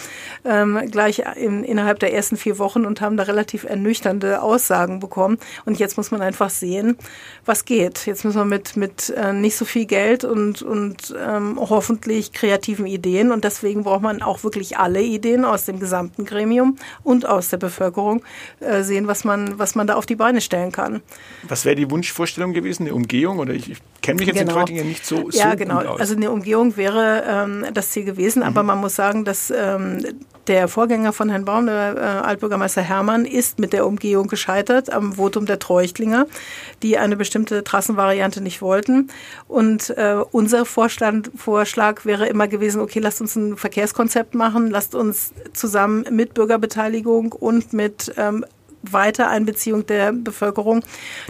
ähm, 0.45 0.91
gleich 0.91 1.23
in, 1.37 1.65
innerhalb 1.65 2.01
der 2.01 2.13
ersten 2.13 2.37
vier 2.37 2.59
Wochen 2.59 2.85
und 2.85 3.01
haben 3.01 3.17
da 3.17 3.23
relativ 3.23 3.65
ernüchternde 3.65 4.43
Aussagen 4.43 5.01
bekommen. 5.01 5.39
Und 5.65 5.79
jetzt 5.79 5.97
muss 5.97 6.11
man 6.11 6.21
einfach 6.21 6.51
sehen, 6.51 6.99
was 7.47 7.65
geht. 7.65 8.05
Jetzt 8.05 8.27
müssen 8.27 8.37
wir 8.37 8.45
mit, 8.45 8.77
mit 8.77 9.09
äh, 9.11 9.33
nicht 9.33 9.57
so 9.57 9.65
viel 9.65 9.87
Geld 9.87 10.23
und, 10.23 10.61
und 10.61 11.15
ähm, 11.19 11.59
hoffentlich 11.59 12.35
kreativen 12.35 12.87
Ideen 12.87 13.33
und 13.33 13.45
deswegen 13.45 13.85
braucht 13.85 14.03
man 14.03 14.21
auch 14.21 14.45
wirklich 14.45 14.77
alle 14.77 15.01
Ideen 15.01 15.47
aus 15.47 15.65
dem 15.65 15.81
gesamten 15.81 16.27
Gremium 16.27 16.77
und 17.03 17.27
aus 17.27 17.49
der 17.49 17.57
Bevölkerung 17.57 18.23
äh, 18.61 18.83
sehen, 18.83 19.07
was 19.07 19.25
man, 19.25 19.59
was 19.59 19.75
man 19.75 19.78
da 19.87 19.95
auf 19.95 20.07
die 20.07 20.17
Beine 20.17 20.41
stellen 20.41 20.73
kann. 20.73 21.01
Was 21.47 21.65
wäre 21.65 21.77
die 21.77 21.91
Wunschvorstellung 21.91 22.53
gewesen? 22.53 22.85
Eine 22.85 22.95
Umgehung? 22.95 23.39
Oder 23.39 23.55
ich, 23.55 23.71
ich 23.71 23.79
kenne 24.03 24.19
mich 24.19 24.29
jetzt 24.29 24.39
genau. 24.39 24.53
in 24.53 24.57
Treutingen 24.57 24.89
nicht 24.89 25.07
so, 25.07 25.31
so 25.31 25.39
Ja, 25.39 25.55
genau. 25.55 25.79
Also 25.79 26.15
eine 26.15 26.31
Umgehung 26.31 26.77
wäre 26.77 27.25
ähm, 27.27 27.67
das 27.73 27.91
Ziel 27.91 28.05
gewesen, 28.05 28.41
mhm. 28.41 28.49
aber 28.49 28.63
man 28.63 28.79
muss 28.79 28.97
sagen, 28.97 29.25
dass 29.25 29.51
ähm, 29.51 30.03
der 30.49 30.67
Vorgänger 30.67 31.13
von 31.13 31.29
Herrn 31.29 31.45
Baum, 31.45 31.67
der 31.67 31.97
äh, 31.97 32.01
Altbürgermeister 32.27 32.81
Hermann, 32.81 33.25
ist 33.25 33.59
mit 33.59 33.73
der 33.73 33.87
Umgehung 33.87 34.29
gescheitert 34.29 34.91
am 34.91 35.15
Votum 35.15 35.47
der 35.47 35.59
Treuchtlinger, 35.59 36.27
die 36.83 36.99
eine 36.99 37.17
bestimmte 37.17 37.63
Trassenvariante 37.63 38.41
nicht 38.41 38.63
wollten. 38.63 39.11
Und 39.47 39.91
äh, 39.91 40.17
unser 40.33 40.65
Vorschlag, 40.65 41.15
Vorschlag 41.37 42.05
wäre 42.05 42.27
immer 42.27 42.49
gewesen, 42.49 42.81
okay, 42.81 42.99
lasst 42.99 43.21
uns 43.21 43.37
ein 43.37 43.57
Verkehrskonzept 43.57 44.35
machen, 44.35 44.71
lasst 44.71 44.95
uns 44.95 45.33
zusammen 45.53 46.07
mit 46.11 46.35
Bürgerbeteiligung 46.35 47.33
und 47.33 47.73
mit 47.73 48.13
ähm, 48.17 48.45
Weitereinbeziehung 48.83 49.87
der 49.87 50.13
Bevölkerung 50.13 50.83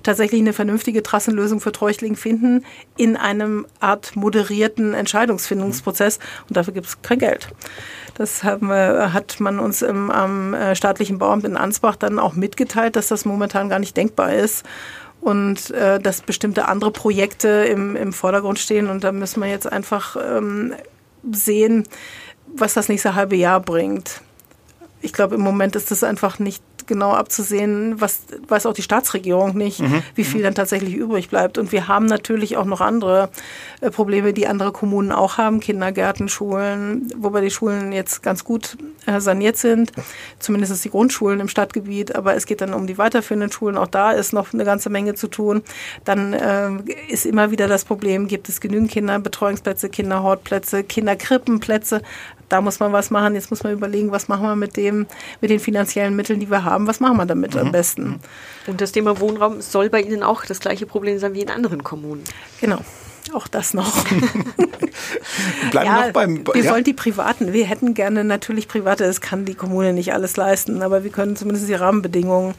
tatsächlich 0.02 0.40
eine 0.40 0.52
vernünftige 0.52 1.02
Trassenlösung 1.02 1.60
für 1.60 1.72
Treuchtling 1.72 2.16
finden 2.16 2.64
in 2.96 3.16
einem 3.16 3.66
Art 3.80 4.16
moderierten 4.16 4.94
Entscheidungsfindungsprozess. 4.94 6.18
Und 6.48 6.56
dafür 6.56 6.74
gibt 6.74 6.86
es 6.86 7.02
kein 7.02 7.18
Geld. 7.18 7.48
Das 8.14 8.42
haben, 8.42 8.70
hat 8.70 9.38
man 9.38 9.60
uns 9.60 9.82
im, 9.82 10.10
am 10.10 10.52
äh, 10.52 10.74
staatlichen 10.74 11.18
Bauamt 11.18 11.44
in 11.44 11.56
Ansbach 11.56 11.96
dann 11.96 12.18
auch 12.18 12.34
mitgeteilt, 12.34 12.96
dass 12.96 13.08
das 13.08 13.24
momentan 13.24 13.68
gar 13.68 13.78
nicht 13.78 13.96
denkbar 13.96 14.34
ist 14.34 14.64
und 15.20 15.70
äh, 15.70 15.98
dass 16.00 16.20
bestimmte 16.20 16.68
andere 16.68 16.90
Projekte 16.90 17.48
im, 17.48 17.96
im 17.96 18.12
Vordergrund 18.12 18.58
stehen. 18.58 18.88
Und 18.88 19.04
da 19.04 19.12
müssen 19.12 19.40
wir 19.40 19.48
jetzt 19.48 19.70
einfach 19.70 20.16
ähm, 20.16 20.74
sehen, 21.30 21.84
was 22.56 22.74
das 22.74 22.88
nächste 22.88 23.14
halbe 23.14 23.36
Jahr 23.36 23.60
bringt. 23.60 24.22
Ich 25.00 25.12
glaube, 25.12 25.36
im 25.36 25.40
Moment 25.40 25.76
ist 25.76 25.90
das 25.90 26.02
einfach 26.02 26.38
nicht 26.38 26.62
genau 26.88 27.12
abzusehen, 27.12 28.00
was 28.00 28.22
weiß 28.48 28.66
auch 28.66 28.72
die 28.72 28.82
Staatsregierung 28.82 29.56
nicht, 29.56 29.80
mhm. 29.80 30.02
wie 30.14 30.24
viel 30.24 30.42
dann 30.42 30.54
tatsächlich 30.54 30.94
übrig 30.94 31.28
bleibt. 31.28 31.58
Und 31.58 31.70
wir 31.70 31.86
haben 31.86 32.06
natürlich 32.06 32.56
auch 32.56 32.64
noch 32.64 32.80
andere 32.80 33.28
äh, 33.80 33.90
Probleme, 33.90 34.32
die 34.32 34.48
andere 34.48 34.72
Kommunen 34.72 35.12
auch 35.12 35.38
haben, 35.38 35.60
Kindergärten, 35.60 36.28
Schulen, 36.28 37.12
wobei 37.16 37.40
die 37.40 37.50
Schulen 37.50 37.92
jetzt 37.92 38.22
ganz 38.22 38.42
gut 38.42 38.76
äh, 39.06 39.20
saniert 39.20 39.56
sind, 39.56 39.92
zumindest 40.38 40.84
die 40.84 40.90
Grundschulen 40.90 41.40
im 41.40 41.48
Stadtgebiet, 41.48 42.16
aber 42.16 42.34
es 42.34 42.46
geht 42.46 42.60
dann 42.60 42.74
um 42.74 42.86
die 42.86 42.98
weiterführenden 42.98 43.52
Schulen, 43.52 43.76
auch 43.76 43.86
da 43.86 44.12
ist 44.12 44.32
noch 44.32 44.52
eine 44.52 44.64
ganze 44.64 44.90
Menge 44.90 45.14
zu 45.14 45.28
tun. 45.28 45.62
Dann 46.04 46.32
äh, 46.32 46.70
ist 47.08 47.26
immer 47.26 47.50
wieder 47.50 47.68
das 47.68 47.84
Problem, 47.84 48.26
gibt 48.26 48.48
es 48.48 48.60
genügend 48.60 48.90
Kinderbetreuungsplätze, 48.90 49.88
Kinderhortplätze, 49.88 50.82
Kinderkrippenplätze, 50.82 52.02
da 52.48 52.60
muss 52.60 52.80
man 52.80 52.92
was 52.92 53.10
machen. 53.10 53.34
Jetzt 53.34 53.50
muss 53.50 53.62
man 53.62 53.72
überlegen, 53.72 54.10
was 54.10 54.28
machen 54.28 54.42
wir 54.42 54.56
mit 54.56 54.76
dem, 54.76 55.06
mit 55.40 55.50
den 55.50 55.60
finanziellen 55.60 56.16
Mitteln, 56.16 56.40
die 56.40 56.50
wir 56.50 56.64
haben. 56.64 56.86
Was 56.86 57.00
machen 57.00 57.16
wir 57.16 57.26
damit 57.26 57.54
mhm. 57.54 57.60
am 57.60 57.72
besten? 57.72 58.20
Und 58.66 58.80
das 58.80 58.92
Thema 58.92 59.20
Wohnraum 59.20 59.60
soll 59.60 59.90
bei 59.90 60.00
Ihnen 60.00 60.22
auch 60.22 60.44
das 60.44 60.60
gleiche 60.60 60.86
Problem 60.86 61.18
sein 61.18 61.34
wie 61.34 61.42
in 61.42 61.50
anderen 61.50 61.82
Kommunen. 61.82 62.24
Genau. 62.60 62.78
Auch 63.32 63.48
das 63.48 63.74
noch. 63.74 64.04
Bleiben 65.70 65.86
ja, 65.86 66.06
noch 66.06 66.12
beim. 66.12 66.46
Wir 66.46 66.64
ja. 66.64 66.72
wollen 66.72 66.84
die 66.84 66.94
Privaten. 66.94 67.52
Wir 67.52 67.66
hätten 67.66 67.94
gerne 67.94 68.24
natürlich 68.24 68.68
Private. 68.68 69.04
Das 69.04 69.20
kann 69.20 69.44
die 69.44 69.54
Kommune 69.54 69.92
nicht 69.92 70.12
alles 70.12 70.36
leisten, 70.36 70.82
aber 70.82 71.04
wir 71.04 71.10
können 71.10 71.36
zumindest 71.36 71.68
die 71.68 71.74
Rahmenbedingungen 71.74 72.54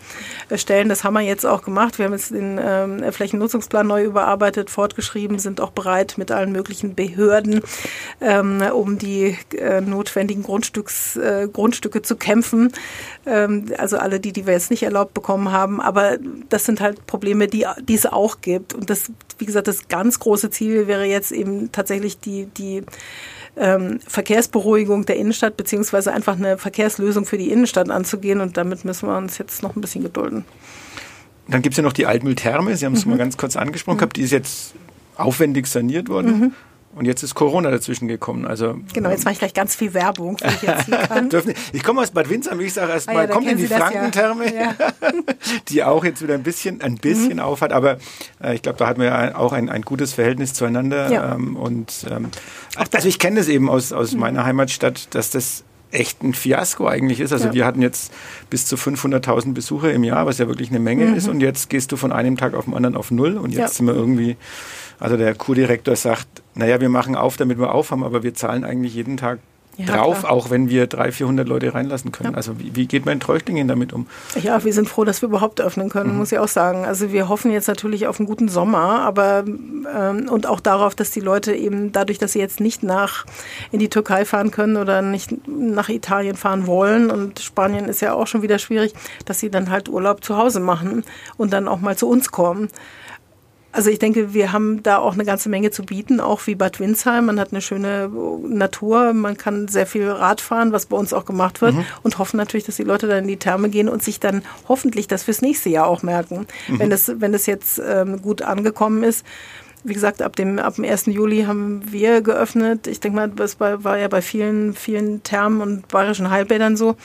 stellen. 0.55 0.89
Das 0.89 1.03
haben 1.03 1.13
wir 1.13 1.21
jetzt 1.21 1.45
auch 1.45 1.63
gemacht. 1.63 1.97
Wir 1.97 2.05
haben 2.05 2.13
jetzt 2.13 2.31
den 2.31 2.59
ähm, 2.61 3.11
Flächennutzungsplan 3.11 3.87
neu 3.87 4.03
überarbeitet, 4.03 4.69
fortgeschrieben, 4.69 5.39
sind 5.39 5.61
auch 5.61 5.71
bereit 5.71 6.15
mit 6.17 6.31
allen 6.31 6.51
möglichen 6.51 6.95
Behörden, 6.95 7.61
ähm, 8.21 8.61
um 8.73 8.97
die 8.97 9.37
äh, 9.57 9.81
notwendigen 9.81 10.43
Grundstücks, 10.43 11.15
äh, 11.15 11.47
Grundstücke 11.51 12.01
zu 12.01 12.15
kämpfen. 12.15 12.71
Ähm, 13.25 13.65
also 13.77 13.97
alle 13.97 14.19
die, 14.19 14.33
die 14.33 14.45
wir 14.45 14.53
jetzt 14.53 14.71
nicht 14.71 14.83
erlaubt 14.83 15.13
bekommen 15.13 15.51
haben. 15.51 15.81
Aber 15.81 16.17
das 16.49 16.65
sind 16.65 16.81
halt 16.81 17.05
Probleme, 17.07 17.47
die, 17.47 17.65
die 17.81 17.95
es 17.95 18.05
auch 18.05 18.41
gibt. 18.41 18.73
Und 18.73 18.89
das, 18.89 19.11
wie 19.37 19.45
gesagt, 19.45 19.67
das 19.67 19.87
ganz 19.87 20.19
große 20.19 20.49
Ziel 20.49 20.58
wäre 20.61 21.05
jetzt 21.05 21.31
eben 21.31 21.71
tatsächlich 21.71 22.19
die, 22.19 22.45
die 22.45 22.83
ähm, 23.57 23.99
Verkehrsberuhigung 24.07 25.05
der 25.05 25.17
Innenstadt, 25.17 25.57
beziehungsweise 25.57 26.13
einfach 26.13 26.37
eine 26.37 26.57
Verkehrslösung 26.57 27.25
für 27.25 27.37
die 27.37 27.51
Innenstadt 27.51 27.89
anzugehen. 27.89 28.41
Und 28.41 28.57
damit 28.57 28.85
müssen 28.85 29.07
wir 29.07 29.17
uns 29.17 29.37
jetzt 29.37 29.63
noch 29.63 29.75
ein 29.75 29.81
bisschen 29.81 30.03
gedulden. 30.03 30.45
Dann 31.47 31.61
gibt 31.61 31.73
es 31.73 31.77
ja 31.77 31.83
noch 31.83 31.93
die 31.93 32.05
Altmühltherme, 32.05 32.75
Sie 32.75 32.85
haben 32.85 32.93
es 32.93 33.05
mhm. 33.05 33.11
mal 33.11 33.17
ganz 33.17 33.37
kurz 33.37 33.55
angesprochen 33.55 33.95
mhm. 33.95 33.99
gehabt, 33.99 34.17
die 34.17 34.21
ist 34.21 34.31
jetzt 34.31 34.75
aufwendig 35.15 35.67
saniert 35.67 36.09
worden. 36.09 36.39
Mhm. 36.39 36.53
Und 36.95 37.05
jetzt 37.05 37.21
ist 37.21 37.35
Corona 37.35 37.69
dazwischen 37.69 38.07
gekommen. 38.07 38.45
Also, 38.45 38.79
genau, 38.93 39.09
jetzt 39.09 39.23
mache 39.23 39.33
ich 39.33 39.39
gleich 39.39 39.53
ganz 39.53 39.75
viel 39.75 39.93
Werbung, 39.93 40.37
wie 40.41 40.47
ich 40.47 40.61
jetzt 40.63 40.85
hier 40.85 40.97
kann. 41.07 41.29
ich 41.71 41.83
komme 41.83 42.01
aus 42.01 42.11
Bad 42.11 42.29
Windsheim, 42.29 42.59
wie 42.59 42.65
ich 42.65 42.73
sage 42.73 42.91
erstmal, 42.91 43.17
ah, 43.17 43.21
ja, 43.21 43.27
kommt 43.27 43.47
in 43.47 43.57
die 43.57 43.67
Frankentherme, 43.67 44.53
ja. 44.53 44.73
die 45.69 45.83
auch 45.83 46.03
jetzt 46.03 46.21
wieder 46.23 46.33
ein 46.33 46.43
bisschen, 46.43 46.81
ein 46.81 46.95
bisschen 46.95 47.33
mhm. 47.33 47.39
aufhat. 47.39 47.73
Aber 47.73 47.97
äh, 48.43 48.55
ich 48.55 48.63
glaube, 48.63 48.79
da 48.79 48.87
hatten 48.87 49.01
wir 49.01 49.39
auch 49.39 49.53
ein, 49.53 49.69
ein 49.69 49.83
gutes 49.83 50.13
Verhältnis 50.13 50.53
zueinander. 50.53 51.11
Ja. 51.11 51.35
Ähm, 51.35 51.55
und 51.55 52.05
ähm, 52.09 52.29
also 52.75 53.07
ich 53.07 53.19
kenne 53.19 53.37
das 53.37 53.49
eben 53.49 53.69
aus, 53.69 53.93
aus 53.93 54.13
mhm. 54.13 54.21
meiner 54.21 54.45
Heimatstadt, 54.45 55.13
dass 55.13 55.29
das 55.29 55.63
echt 55.91 56.23
ein 56.23 56.33
Fiasko 56.33 56.87
eigentlich 56.87 57.19
ist. 57.19 57.31
Also 57.31 57.47
ja. 57.47 57.53
wir 57.53 57.65
hatten 57.65 57.81
jetzt 57.81 58.13
bis 58.49 58.65
zu 58.65 58.75
500.000 58.75 59.53
Besucher 59.53 59.91
im 59.91 60.03
Jahr, 60.03 60.25
was 60.25 60.37
ja 60.37 60.47
wirklich 60.47 60.69
eine 60.69 60.79
Menge 60.79 61.05
mhm. 61.05 61.15
ist. 61.15 61.27
Und 61.27 61.41
jetzt 61.41 61.69
gehst 61.69 61.91
du 61.91 61.97
von 61.97 62.11
einem 62.11 62.37
Tag 62.37 62.53
auf 62.53 62.65
den 62.65 62.73
anderen 62.73 62.95
auf 62.95 63.11
Null. 63.11 63.37
Und 63.37 63.51
jetzt 63.51 63.59
ja. 63.59 63.67
sind 63.67 63.87
wir 63.87 63.95
irgendwie, 63.95 64.37
also 64.99 65.17
der 65.17 65.33
Kurdirektor 65.35 65.95
sagt, 65.95 66.27
naja, 66.55 66.81
wir 66.81 66.89
machen 66.89 67.15
auf, 67.15 67.37
damit 67.37 67.57
wir 67.57 67.73
aufhaben, 67.73 68.03
aber 68.03 68.23
wir 68.23 68.33
zahlen 68.33 68.63
eigentlich 68.63 68.93
jeden 68.93 69.17
Tag 69.17 69.39
ja, 69.79 69.95
drauf, 69.95 70.19
klar. 70.19 70.31
auch 70.31 70.49
wenn 70.49 70.69
wir 70.69 70.87
300, 70.87 71.13
400 71.13 71.47
Leute 71.47 71.73
reinlassen 71.73 72.11
können. 72.11 72.31
Ja. 72.31 72.35
Also 72.37 72.59
wie, 72.59 72.75
wie, 72.75 72.85
geht 72.85 73.05
man 73.05 73.13
in 73.13 73.19
Treuchtlingen 73.21 73.67
damit 73.67 73.93
um? 73.93 74.07
Ja, 74.41 74.63
wir 74.63 74.73
sind 74.73 74.89
froh, 74.89 75.05
dass 75.05 75.21
wir 75.21 75.29
überhaupt 75.29 75.61
öffnen 75.61 75.89
können, 75.89 76.11
mhm. 76.11 76.17
muss 76.17 76.33
ich 76.33 76.39
auch 76.39 76.49
sagen. 76.49 76.85
Also 76.85 77.13
wir 77.13 77.29
hoffen 77.29 77.51
jetzt 77.51 77.67
natürlich 77.67 78.05
auf 78.07 78.19
einen 78.19 78.27
guten 78.27 78.49
Sommer, 78.49 78.99
aber 79.01 79.45
ähm, 79.47 80.27
und 80.29 80.47
auch 80.47 80.59
darauf, 80.59 80.95
dass 80.95 81.11
die 81.11 81.21
Leute 81.21 81.55
eben 81.55 81.93
dadurch, 81.93 82.17
dass 82.17 82.33
sie 82.33 82.39
jetzt 82.39 82.59
nicht 82.59 82.83
nach 82.83 83.25
in 83.71 83.79
die 83.79 83.89
Türkei 83.89 84.25
fahren 84.25 84.51
können 84.51 84.75
oder 84.75 85.01
nicht 85.01 85.47
nach 85.47 85.87
Italien 85.87 86.35
fahren 86.35 86.67
wollen 86.67 87.09
und 87.09 87.39
Spanien 87.39 87.85
ist 87.85 88.01
ja 88.01 88.13
auch 88.13 88.27
schon 88.27 88.41
wieder 88.41 88.59
schwierig, 88.59 88.93
dass 89.23 89.39
sie 89.39 89.49
dann 89.49 89.69
halt 89.69 89.87
Urlaub 89.87 90.25
zu 90.25 90.35
Hause 90.35 90.59
machen 90.59 91.05
und 91.37 91.53
dann 91.53 91.69
auch 91.69 91.79
mal 91.79 91.95
zu 91.95 92.09
uns 92.09 92.31
kommen. 92.31 92.67
Also 93.71 93.91
ich 93.91 93.99
denke, 93.99 94.33
wir 94.33 94.51
haben 94.51 94.81
da 94.81 94.97
auch 94.97 95.13
eine 95.13 95.25
ganze 95.25 95.47
Menge 95.47 95.69
zu 95.69 95.83
bieten, 95.83 96.19
auch 96.19 96.47
wie 96.47 96.55
Bad 96.55 96.79
Windsheim. 96.79 97.27
Man 97.27 97.39
hat 97.39 97.51
eine 97.51 97.61
schöne 97.61 98.09
Natur, 98.43 99.13
man 99.13 99.37
kann 99.37 99.67
sehr 99.67 99.85
viel 99.85 100.09
Rad 100.09 100.41
fahren, 100.41 100.71
was 100.71 100.87
bei 100.87 100.97
uns 100.97 101.13
auch 101.13 101.25
gemacht 101.25 101.61
wird 101.61 101.75
mhm. 101.75 101.85
und 102.01 102.17
hoffen 102.17 102.37
natürlich, 102.37 102.65
dass 102.65 102.77
die 102.77 102.83
Leute 102.83 103.07
dann 103.07 103.19
in 103.19 103.27
die 103.27 103.37
Therme 103.37 103.69
gehen 103.69 103.87
und 103.87 104.01
sich 104.01 104.19
dann 104.19 104.41
hoffentlich 104.67 105.07
das 105.07 105.23
fürs 105.23 105.43
nächste 105.43 105.69
Jahr 105.69 105.85
auch 105.85 106.01
merken, 106.01 106.47
mhm. 106.67 106.79
wenn 106.79 106.91
es 106.91 107.11
wenn 107.21 107.33
es 107.35 107.45
jetzt 107.45 107.79
ähm, 107.85 108.21
gut 108.21 108.41
angekommen 108.41 109.03
ist. 109.03 109.23
Wie 109.83 109.93
gesagt, 109.93 110.21
ab 110.21 110.35
dem, 110.35 110.59
ab 110.59 110.75
dem 110.75 110.83
1. 110.83 111.05
Juli 111.05 111.43
haben 111.43 111.81
wir 111.91 112.21
geöffnet. 112.21 112.87
Ich 112.87 112.99
denke 112.99 113.15
mal, 113.15 113.29
das 113.29 113.59
war, 113.59 113.83
war 113.83 113.97
ja 113.97 114.09
bei 114.09 114.21
vielen, 114.21 114.73
vielen 114.73 115.23
Thermen 115.23 115.61
und 115.61 115.87
bayerischen 115.87 116.29
Heilbädern 116.29 116.75
so. 116.75 116.97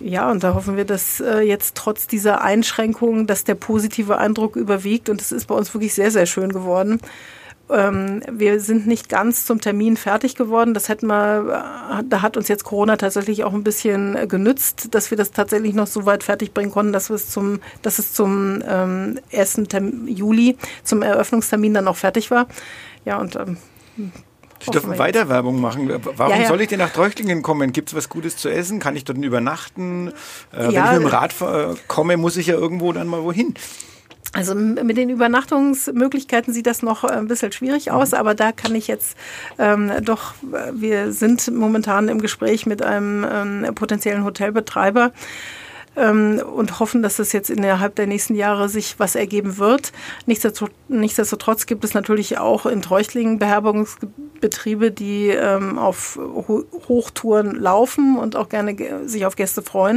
Ja, 0.00 0.30
und 0.30 0.42
da 0.42 0.54
hoffen 0.54 0.78
wir, 0.78 0.86
dass 0.86 1.20
äh, 1.20 1.40
jetzt 1.40 1.74
trotz 1.74 2.06
dieser 2.06 2.40
Einschränkungen, 2.40 3.26
dass 3.26 3.44
der 3.44 3.54
positive 3.54 4.16
Eindruck 4.16 4.56
überwiegt. 4.56 5.10
Und 5.10 5.20
es 5.20 5.30
ist 5.30 5.46
bei 5.46 5.54
uns 5.54 5.74
wirklich 5.74 5.92
sehr, 5.92 6.10
sehr 6.10 6.24
schön 6.24 6.52
geworden. 6.52 7.00
Ähm, 7.68 8.22
wir 8.30 8.60
sind 8.60 8.86
nicht 8.86 9.10
ganz 9.10 9.44
zum 9.44 9.60
Termin 9.60 9.98
fertig 9.98 10.36
geworden. 10.36 10.72
Das 10.72 10.88
hätten 10.88 11.06
wir, 11.06 12.00
äh, 12.00 12.02
da 12.08 12.22
hat 12.22 12.38
uns 12.38 12.48
jetzt 12.48 12.64
Corona 12.64 12.96
tatsächlich 12.96 13.44
auch 13.44 13.52
ein 13.52 13.62
bisschen 13.62 14.16
äh, 14.16 14.26
genützt, 14.26 14.94
dass 14.94 15.10
wir 15.10 15.18
das 15.18 15.32
tatsächlich 15.32 15.74
noch 15.74 15.86
so 15.86 16.06
weit 16.06 16.24
fertig 16.24 16.54
bringen 16.54 16.70
konnten, 16.70 16.94
dass 16.94 17.10
wir 17.10 17.16
es 17.16 17.28
zum, 17.28 17.60
dass 17.82 17.98
es 17.98 18.14
zum 18.14 18.62
ähm, 18.66 19.20
1. 19.32 19.62
Juli, 20.06 20.56
zum 20.82 21.02
Eröffnungstermin 21.02 21.74
dann 21.74 21.88
auch 21.88 21.96
fertig 21.96 22.30
war. 22.30 22.46
Ja, 23.04 23.18
und 23.18 23.36
ähm, 23.36 23.58
Sie 24.60 24.70
dürfen 24.70 24.98
weiter 24.98 25.28
Werbung 25.28 25.60
machen. 25.60 25.90
Warum 26.16 26.34
ja, 26.34 26.42
ja. 26.42 26.48
soll 26.48 26.60
ich 26.60 26.68
denn 26.68 26.78
nach 26.78 26.90
Treuchtlingen 26.90 27.42
kommen? 27.42 27.72
Gibt 27.72 27.88
es 27.88 27.94
was 27.94 28.08
Gutes 28.08 28.36
zu 28.36 28.48
essen? 28.48 28.78
Kann 28.78 28.96
ich 28.96 29.04
dort 29.04 29.18
übernachten? 29.18 30.12
Äh, 30.52 30.72
ja, 30.72 30.84
wenn 30.84 30.84
ich 30.84 30.90
mit 30.92 31.00
dem 31.00 31.06
Rad 31.06 31.34
komme, 31.88 32.16
muss 32.16 32.36
ich 32.36 32.48
ja 32.48 32.54
irgendwo 32.54 32.92
dann 32.92 33.08
mal 33.08 33.22
wohin. 33.22 33.54
Also 34.32 34.54
mit 34.54 34.96
den 34.96 35.10
Übernachtungsmöglichkeiten 35.10 36.54
sieht 36.54 36.66
das 36.66 36.82
noch 36.82 37.02
ein 37.02 37.26
bisschen 37.26 37.50
schwierig 37.50 37.86
mhm. 37.86 37.92
aus, 37.92 38.14
aber 38.14 38.36
da 38.36 38.52
kann 38.52 38.76
ich 38.76 38.86
jetzt 38.86 39.16
ähm, 39.58 39.90
doch, 40.02 40.34
wir 40.72 41.12
sind 41.12 41.52
momentan 41.52 42.08
im 42.08 42.20
Gespräch 42.20 42.64
mit 42.64 42.80
einem 42.80 43.26
ähm, 43.28 43.74
potenziellen 43.74 44.24
Hotelbetreiber 44.24 45.10
ähm, 46.00 46.42
und 46.54 46.80
hoffen, 46.80 47.02
dass 47.02 47.16
das 47.16 47.32
jetzt 47.32 47.50
innerhalb 47.50 47.94
der 47.94 48.06
nächsten 48.06 48.34
Jahre 48.34 48.68
sich 48.68 48.98
was 48.98 49.14
ergeben 49.14 49.58
wird. 49.58 49.92
Nichtsdestotrotz, 50.26 51.66
gibt 51.66 51.84
es 51.84 51.94
natürlich 51.94 52.38
auch 52.38 52.66
in 52.66 52.82
Treuchtlingen 52.82 53.38
Beherbergungsbetriebe, 53.38 54.90
die 54.90 55.28
ähm, 55.28 55.78
auf 55.78 56.16
Ho 56.16 56.64
Hochtouren 56.88 57.54
laufen 57.54 58.16
und 58.18 58.36
auch 58.36 58.48
gerne 58.48 58.76
sich 59.06 59.26
auf 59.26 59.36
Gäste 59.36 59.62
freuen. 59.62 59.96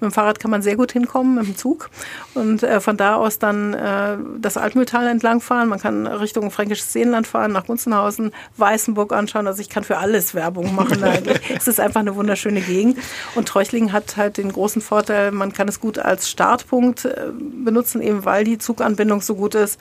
Mit 0.00 0.10
dem 0.10 0.12
Fahrrad 0.12 0.40
kann 0.40 0.50
man 0.50 0.62
sehr 0.62 0.76
gut 0.76 0.92
hinkommen, 0.92 1.36
mit 1.36 1.46
dem 1.46 1.56
Zug. 1.56 1.90
Und 2.34 2.62
äh, 2.62 2.80
von 2.80 2.96
da 2.96 3.16
aus 3.16 3.38
dann 3.38 3.74
äh, 3.74 4.16
das 4.40 4.56
Altmühltal 4.56 5.06
entlangfahren. 5.06 5.68
Man 5.68 5.78
kann 5.78 6.06
Richtung 6.06 6.50
Fränkisches 6.50 6.92
Seenland 6.92 7.26
fahren, 7.26 7.52
nach 7.52 7.66
Gunzenhausen, 7.66 8.32
Weißenburg 8.56 9.12
anschauen. 9.12 9.46
Also 9.46 9.60
ich 9.60 9.68
kann 9.68 9.84
für 9.84 9.98
alles 9.98 10.34
Werbung 10.34 10.74
machen. 10.74 11.02
es 11.56 11.68
ist 11.68 11.80
einfach 11.80 12.00
eine 12.00 12.16
wunderschöne 12.16 12.60
Gegend. 12.60 12.98
Und 13.34 13.48
Treuchtlingen 13.48 13.92
hat 13.92 14.16
halt 14.16 14.38
den 14.38 14.52
großen 14.52 14.82
Vorteil, 14.82 15.32
man 15.42 15.52
kann 15.52 15.66
es 15.66 15.80
gut 15.80 15.98
als 15.98 16.30
Startpunkt 16.30 17.04
äh, 17.04 17.30
benutzen, 17.64 18.00
eben 18.00 18.24
weil 18.24 18.44
die 18.44 18.58
Zuganbindung 18.58 19.20
so 19.22 19.34
gut 19.34 19.56
ist, 19.56 19.80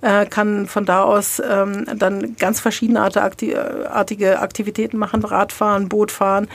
äh, 0.00 0.24
kann 0.24 0.66
von 0.66 0.86
da 0.86 1.02
aus 1.02 1.42
ähm, 1.46 1.84
dann 1.96 2.34
ganz 2.36 2.60
verschiedenartige 2.60 4.40
Aktivitäten 4.40 4.96
machen, 4.96 5.22
Radfahren, 5.22 5.90
Bootfahren. 5.90 6.48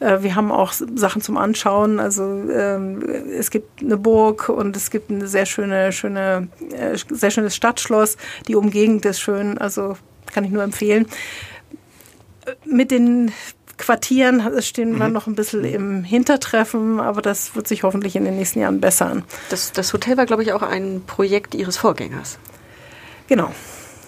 Äh, 0.00 0.22
wir 0.22 0.34
haben 0.34 0.50
auch 0.50 0.72
Sachen 0.72 1.22
zum 1.22 1.36
Anschauen. 1.36 2.00
Also 2.00 2.24
ähm, 2.24 3.00
es 3.38 3.52
gibt 3.52 3.80
eine 3.80 3.96
Burg 3.96 4.48
und 4.48 4.76
es 4.76 4.90
gibt 4.90 5.12
eine 5.12 5.28
sehr 5.28 5.46
schöne, 5.46 5.92
schöne, 5.92 6.48
sehr 7.10 7.30
schönes 7.30 7.54
Stadtschloss. 7.54 8.16
Die 8.48 8.56
Umgegend 8.56 9.04
ist 9.06 9.20
schön, 9.20 9.56
also 9.56 9.96
kann 10.32 10.42
ich 10.42 10.50
nur 10.50 10.64
empfehlen. 10.64 11.06
Mit 12.64 12.90
den 12.90 13.30
Quartieren 13.80 14.42
stehen 14.62 14.98
wir 14.98 15.08
mhm. 15.08 15.12
noch 15.12 15.26
ein 15.26 15.34
bisschen 15.34 15.64
im 15.64 16.04
Hintertreffen, 16.04 17.00
aber 17.00 17.22
das 17.22 17.56
wird 17.56 17.66
sich 17.66 17.82
hoffentlich 17.82 18.14
in 18.14 18.24
den 18.24 18.36
nächsten 18.36 18.60
Jahren 18.60 18.80
bessern. 18.80 19.24
Das, 19.48 19.72
das 19.72 19.92
Hotel 19.92 20.16
war, 20.16 20.26
glaube 20.26 20.42
ich, 20.42 20.52
auch 20.52 20.62
ein 20.62 21.02
Projekt 21.06 21.54
Ihres 21.54 21.76
Vorgängers. 21.76 22.38
Genau. 23.26 23.52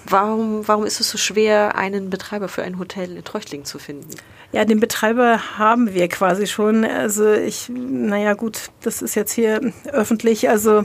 Warum, 0.04 0.66
warum 0.68 0.84
ist 0.84 1.00
es 1.00 1.10
so 1.10 1.18
schwer, 1.18 1.76
einen 1.76 2.10
Betreiber 2.10 2.48
für 2.48 2.62
ein 2.62 2.78
Hotel 2.78 3.16
in 3.16 3.24
Treuchtlingen 3.24 3.64
zu 3.64 3.78
finden? 3.78 4.10
Ja, 4.52 4.64
den 4.66 4.80
Betreiber 4.80 5.58
haben 5.58 5.94
wir 5.94 6.08
quasi 6.08 6.46
schon. 6.46 6.84
Also 6.84 7.32
ich, 7.32 7.70
naja 7.70 8.34
gut, 8.34 8.70
das 8.82 9.00
ist 9.00 9.14
jetzt 9.14 9.32
hier 9.32 9.72
öffentlich. 9.90 10.50
Also 10.50 10.84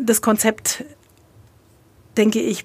das 0.00 0.22
Konzept, 0.22 0.84
denke 2.16 2.40
ich, 2.40 2.64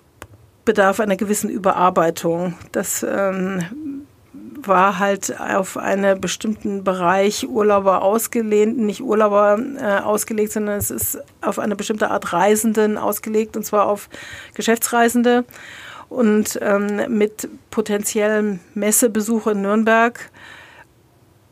bedarf 0.65 0.99
einer 0.99 1.15
gewissen 1.15 1.49
Überarbeitung. 1.49 2.55
Das 2.71 3.03
ähm, 3.03 4.05
war 4.65 4.99
halt 4.99 5.39
auf 5.39 5.77
einen 5.77 6.21
bestimmten 6.21 6.83
Bereich 6.83 7.47
Urlauber 7.47 8.01
ausgelehnt, 8.03 8.77
nicht 8.77 9.01
Urlauber 9.01 9.59
äh, 9.79 10.01
ausgelegt, 10.01 10.51
sondern 10.51 10.77
es 10.77 10.91
ist 10.91 11.19
auf 11.41 11.59
eine 11.59 11.75
bestimmte 11.75 12.11
Art 12.11 12.33
Reisenden 12.33 12.97
ausgelegt, 12.97 13.57
und 13.57 13.65
zwar 13.65 13.87
auf 13.87 14.09
Geschäftsreisende. 14.53 15.45
Und 16.09 16.59
ähm, 16.61 17.17
mit 17.17 17.47
potenziellem 17.69 18.59
Messebesuch 18.73 19.47
in 19.47 19.61
Nürnberg 19.61 20.29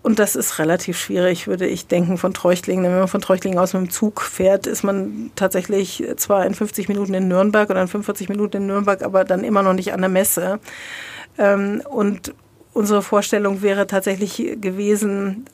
und 0.01 0.19
das 0.19 0.35
ist 0.35 0.59
relativ 0.59 0.97
schwierig, 0.97 1.47
würde 1.47 1.67
ich 1.67 1.87
denken, 1.87 2.17
von 2.17 2.33
Treuchtlingen. 2.33 2.85
Wenn 2.85 2.99
man 2.99 3.07
von 3.09 3.21
Treuchtlingen 3.21 3.59
aus 3.59 3.73
mit 3.73 3.83
dem 3.83 3.89
Zug 3.89 4.21
fährt, 4.21 4.65
ist 4.65 4.83
man 4.83 5.31
tatsächlich 5.35 6.03
zwar 6.15 6.45
in 6.45 6.53
50 6.53 6.87
Minuten 6.87 7.13
in 7.13 7.27
Nürnberg 7.27 7.69
oder 7.69 7.81
in 7.81 7.89
45 7.89 8.29
Minuten 8.29 8.57
in 8.57 8.67
Nürnberg, 8.67 9.03
aber 9.03 9.25
dann 9.25 9.43
immer 9.43 9.61
noch 9.61 9.73
nicht 9.73 9.91
an 9.91 9.99
der 9.99 10.09
Messe. 10.09 10.59
Ähm, 11.37 11.81
und 11.89 12.33
unsere 12.73 13.01
Vorstellung 13.01 13.61
wäre 13.61 13.87
tatsächlich 13.87 14.37
gewesen, 14.61 15.45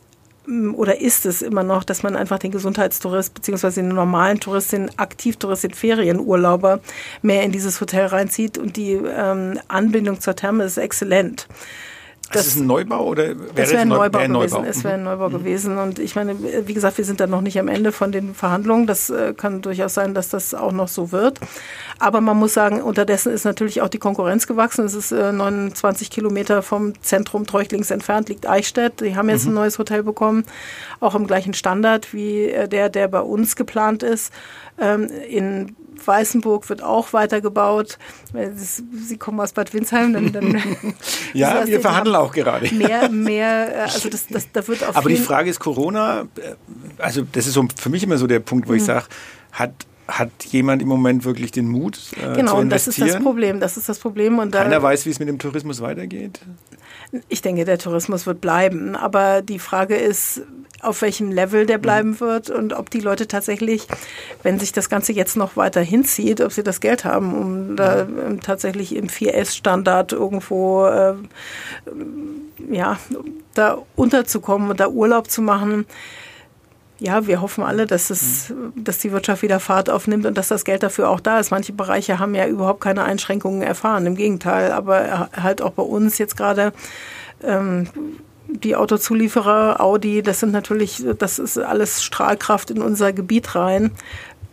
oder 0.75 1.01
ist 1.01 1.25
es 1.25 1.41
immer 1.41 1.63
noch, 1.63 1.83
dass 1.83 2.03
man 2.03 2.15
einfach 2.15 2.37
den 2.37 2.51
Gesundheitstourist 2.51 3.33
beziehungsweise 3.33 3.81
den 3.81 3.89
normalen 3.89 4.39
Tourist, 4.39 4.73
den 4.73 4.95
Aktivtourist, 4.99 5.63
den 5.63 5.73
Ferienurlauber 5.73 6.81
mehr 7.23 7.41
in 7.41 7.51
dieses 7.51 7.81
Hotel 7.81 8.05
reinzieht 8.05 8.59
und 8.59 8.77
die 8.77 8.93
ähm, 8.93 9.59
Anbindung 9.67 10.21
zur 10.21 10.35
Therme 10.35 10.65
ist 10.65 10.77
exzellent. 10.77 11.47
Das, 12.31 12.47
ist 12.47 12.57
ein 12.57 12.65
Neubau 12.65 13.05
oder 13.05 13.27
wäre 13.27 13.37
es 13.55 13.71
wäre 13.71 13.81
ein 13.81 13.87
Neubau, 13.87 14.19
gewesen. 14.19 14.31
Neubau? 14.31 14.63
Es 14.63 14.83
wäre 14.83 14.95
ein 14.95 15.01
mhm. 15.01 15.05
Neubau 15.05 15.29
mhm. 15.29 15.33
gewesen. 15.33 15.77
Und 15.77 15.99
ich 15.99 16.15
meine, 16.15 16.35
wie 16.67 16.73
gesagt, 16.73 16.97
wir 16.97 17.05
sind 17.05 17.19
da 17.19 17.27
noch 17.27 17.41
nicht 17.41 17.59
am 17.59 17.67
Ende 17.67 17.91
von 17.91 18.11
den 18.11 18.33
Verhandlungen. 18.33 18.87
Das 18.87 19.09
äh, 19.09 19.33
kann 19.33 19.61
durchaus 19.61 19.93
sein, 19.93 20.13
dass 20.13 20.29
das 20.29 20.53
auch 20.53 20.71
noch 20.71 20.87
so 20.87 21.11
wird. 21.11 21.39
Aber 21.99 22.21
man 22.21 22.37
muss 22.37 22.53
sagen, 22.53 22.81
unterdessen 22.81 23.31
ist 23.31 23.45
natürlich 23.45 23.81
auch 23.81 23.89
die 23.89 23.99
Konkurrenz 23.99 24.47
gewachsen. 24.47 24.85
Es 24.85 24.93
ist 24.93 25.11
29 25.11 26.07
äh, 26.07 26.11
Kilometer 26.11 26.61
vom 26.61 26.93
Zentrum 27.01 27.45
Treuchtlings 27.45 27.91
entfernt, 27.91 28.29
liegt 28.29 28.47
Eichstätt. 28.47 29.01
Die 29.01 29.15
haben 29.15 29.29
jetzt 29.29 29.45
mhm. 29.45 29.51
ein 29.51 29.55
neues 29.55 29.79
Hotel 29.79 30.03
bekommen, 30.03 30.45
auch 30.99 31.15
im 31.15 31.27
gleichen 31.27 31.53
Standard 31.53 32.13
wie 32.13 32.45
äh, 32.45 32.67
der, 32.67 32.89
der 32.89 33.07
bei 33.07 33.21
uns 33.21 33.55
geplant 33.55 34.03
ist. 34.03 34.33
Ähm, 34.79 35.09
in 35.29 35.75
Weißenburg 36.03 36.69
wird 36.69 36.83
auch 36.83 37.13
weitergebaut. 37.13 37.97
Sie 38.55 39.17
kommen 39.17 39.39
aus 39.39 39.53
Bad 39.53 39.73
Windsheim, 39.73 40.13
dann, 40.13 40.31
dann 40.31 40.61
ja, 41.33 41.65
wir 41.65 41.81
verhandeln 41.81 42.15
auch 42.15 42.31
gerade. 42.31 42.73
Mehr, 42.73 43.09
mehr, 43.11 43.83
also 43.83 44.09
das, 44.09 44.27
das, 44.27 44.51
da 44.51 44.67
wird 44.67 44.83
auf 44.83 44.95
Aber 44.95 45.09
die 45.09 45.17
Frage 45.17 45.49
ist 45.49 45.59
Corona, 45.59 46.27
äh, 46.37 46.55
also 46.97 47.23
das 47.31 47.47
ist 47.47 47.53
so 47.53 47.65
für 47.77 47.89
mich 47.89 48.03
immer 48.03 48.17
so 48.17 48.27
der 48.27 48.39
Punkt, 48.39 48.67
wo 48.67 48.71
mhm. 48.71 48.77
ich 48.77 48.83
sage, 48.83 49.05
hat 49.51 49.73
hat 50.07 50.29
jemand 50.51 50.83
im 50.83 50.87
Moment 50.87 51.25
wirklich 51.25 51.51
den 51.51 51.67
Mut 51.67 51.97
äh, 52.17 52.35
genau, 52.35 52.57
zu 52.57 52.61
investieren? 52.61 52.61
Genau, 52.61 52.69
das 52.69 52.87
ist 52.87 53.01
das 53.01 53.23
Problem. 53.23 53.59
Das 53.59 53.77
ist 53.77 53.89
das 53.89 53.97
Problem. 53.97 54.37
Und 54.37 54.51
Keiner 54.51 54.83
weiß, 54.83 55.07
wie 55.07 55.09
es 55.09 55.17
mit 55.17 55.27
dem 55.27 55.39
Tourismus 55.39 55.81
weitergeht. 55.81 56.41
Ich 57.29 57.41
denke, 57.41 57.65
der 57.65 57.77
Tourismus 57.77 58.25
wird 58.25 58.41
bleiben. 58.41 58.95
Aber 58.95 59.41
die 59.41 59.59
Frage 59.59 59.95
ist, 59.95 60.41
auf 60.81 61.01
welchem 61.01 61.31
Level 61.31 61.65
der 61.65 61.77
bleiben 61.77 62.11
mhm. 62.11 62.19
wird 62.19 62.49
und 62.49 62.73
ob 62.73 62.89
die 62.89 62.99
Leute 62.99 63.27
tatsächlich, 63.27 63.87
wenn 64.43 64.59
sich 64.59 64.71
das 64.71 64.89
Ganze 64.89 65.13
jetzt 65.13 65.35
noch 65.35 65.57
weiter 65.57 65.81
hinzieht, 65.81 66.41
ob 66.41 66.51
sie 66.51 66.63
das 66.63 66.79
Geld 66.79 67.05
haben, 67.05 67.33
um 67.33 67.75
da 67.75 68.01
ähm, 68.01 68.41
tatsächlich 68.41 68.95
im 68.95 69.07
4S-Standard 69.07 70.13
irgendwo 70.13 70.85
äh, 70.85 71.15
ja, 72.69 72.99
da 73.53 73.77
unterzukommen 73.95 74.69
und 74.69 74.79
da 74.79 74.87
Urlaub 74.87 75.29
zu 75.29 75.41
machen. 75.41 75.85
Ja, 76.99 77.27
wir 77.27 77.41
hoffen 77.41 77.63
alle, 77.63 77.85
dass 77.85 78.09
es, 78.09 78.53
dass 78.75 78.99
die 78.99 79.11
Wirtschaft 79.11 79.41
wieder 79.41 79.59
Fahrt 79.59 79.89
aufnimmt 79.89 80.25
und 80.25 80.37
dass 80.37 80.47
das 80.47 80.63
Geld 80.63 80.81
dafür 80.81 81.09
auch 81.09 81.19
da 81.19 81.39
ist. 81.39 81.51
Manche 81.51 81.73
Bereiche 81.73 82.19
haben 82.19 82.35
ja 82.35 82.47
überhaupt 82.47 82.79
keine 82.81 83.03
Einschränkungen 83.03 83.61
erfahren, 83.61 84.05
im 84.05 84.15
Gegenteil, 84.15 84.71
aber 84.71 85.29
halt 85.35 85.61
auch 85.61 85.71
bei 85.71 85.83
uns 85.83 86.17
jetzt 86.17 86.37
gerade 86.37 86.71
ähm, 87.43 87.87
die 88.47 88.75
Autozulieferer, 88.75 89.81
Audi, 89.81 90.21
das 90.21 90.39
sind 90.39 90.53
natürlich, 90.53 91.03
das 91.19 91.39
ist 91.39 91.57
alles 91.57 92.03
Strahlkraft 92.03 92.71
in 92.71 92.81
unser 92.81 93.11
Gebiet 93.11 93.55
rein. 93.55 93.91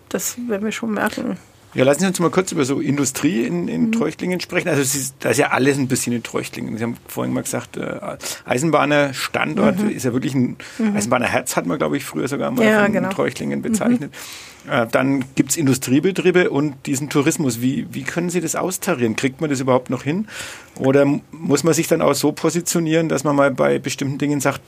Das 0.09 0.37
werden 0.49 0.65
wir 0.65 0.73
schon 0.73 0.93
merken. 0.93 1.39
Ja, 1.75 1.85
lassen 1.85 2.01
Sie 2.01 2.07
uns 2.07 2.21
mal 2.21 2.31
kurz 2.31 2.53
über 2.53 2.65
so 2.65 2.81
Industrie 2.81 3.45
in, 3.45 3.67
in 3.67 3.87
mhm. 3.87 3.93
Treuchtlingen 3.93 4.41
sprechen. 4.41 4.69
Also 4.69 4.83
ist, 4.83 5.15
da 5.21 5.31
ist 5.31 5.39
ja 5.39 5.49
alles 5.49 5.79
ein 5.79 5.89
bisschen 5.89 6.13
in 6.13 6.23
Treuchtlingen. 6.23 6.77
Sie 6.77 6.83
haben 6.83 6.97
vorhin 7.07 7.33
mal 7.33 7.43
gesagt, 7.43 7.79
äh, 7.79 7.99
Eisenbahner 8.45 9.15
Standort 9.15 9.81
mhm. 9.81 9.91
ist 9.91 10.05
ja 10.05 10.13
wirklich 10.13 10.35
ein 10.35 10.57
mhm. 10.79 10.97
Eisenbahner 10.97 11.27
Herz, 11.27 11.57
hat 11.57 11.67
man, 11.67 11.79
glaube 11.79 11.97
ich, 11.97 12.05
früher 12.05 12.29
sogar 12.29 12.51
mal 12.51 12.65
ja, 12.65 12.87
genau. 12.89 13.09
Treuchtlingen 13.09 13.61
mhm. 13.61 13.63
bezeichnet. 13.63 14.13
Äh, 14.69 14.87
dann 14.87 15.25
gibt's 15.35 15.57
Industriebetriebe 15.57 16.51
und 16.51 16.75
diesen 16.87 17.09
Tourismus. 17.09 17.63
Wie, 17.63 17.87
wie 17.91 18.03
können 18.03 18.29
Sie 18.29 18.41
das 18.41 18.55
austarieren? 18.55 19.17
Kriegt 19.17 19.41
man 19.41 19.49
das 19.49 19.61
überhaupt 19.61 19.89
noch 19.89 20.03
hin? 20.03 20.29
Oder 20.79 21.07
muss 21.31 21.65
man 21.65 21.75
sich 21.75 21.89
dann 21.89 22.03
auch 22.03 22.15
so 22.15 22.33
positionieren, 22.33 23.09
dass 23.09 23.25
man 23.25 23.35
mal 23.35 23.51
bei 23.51 23.79
bestimmten 23.79 24.19
Dingen 24.19 24.41
sagt, 24.41 24.61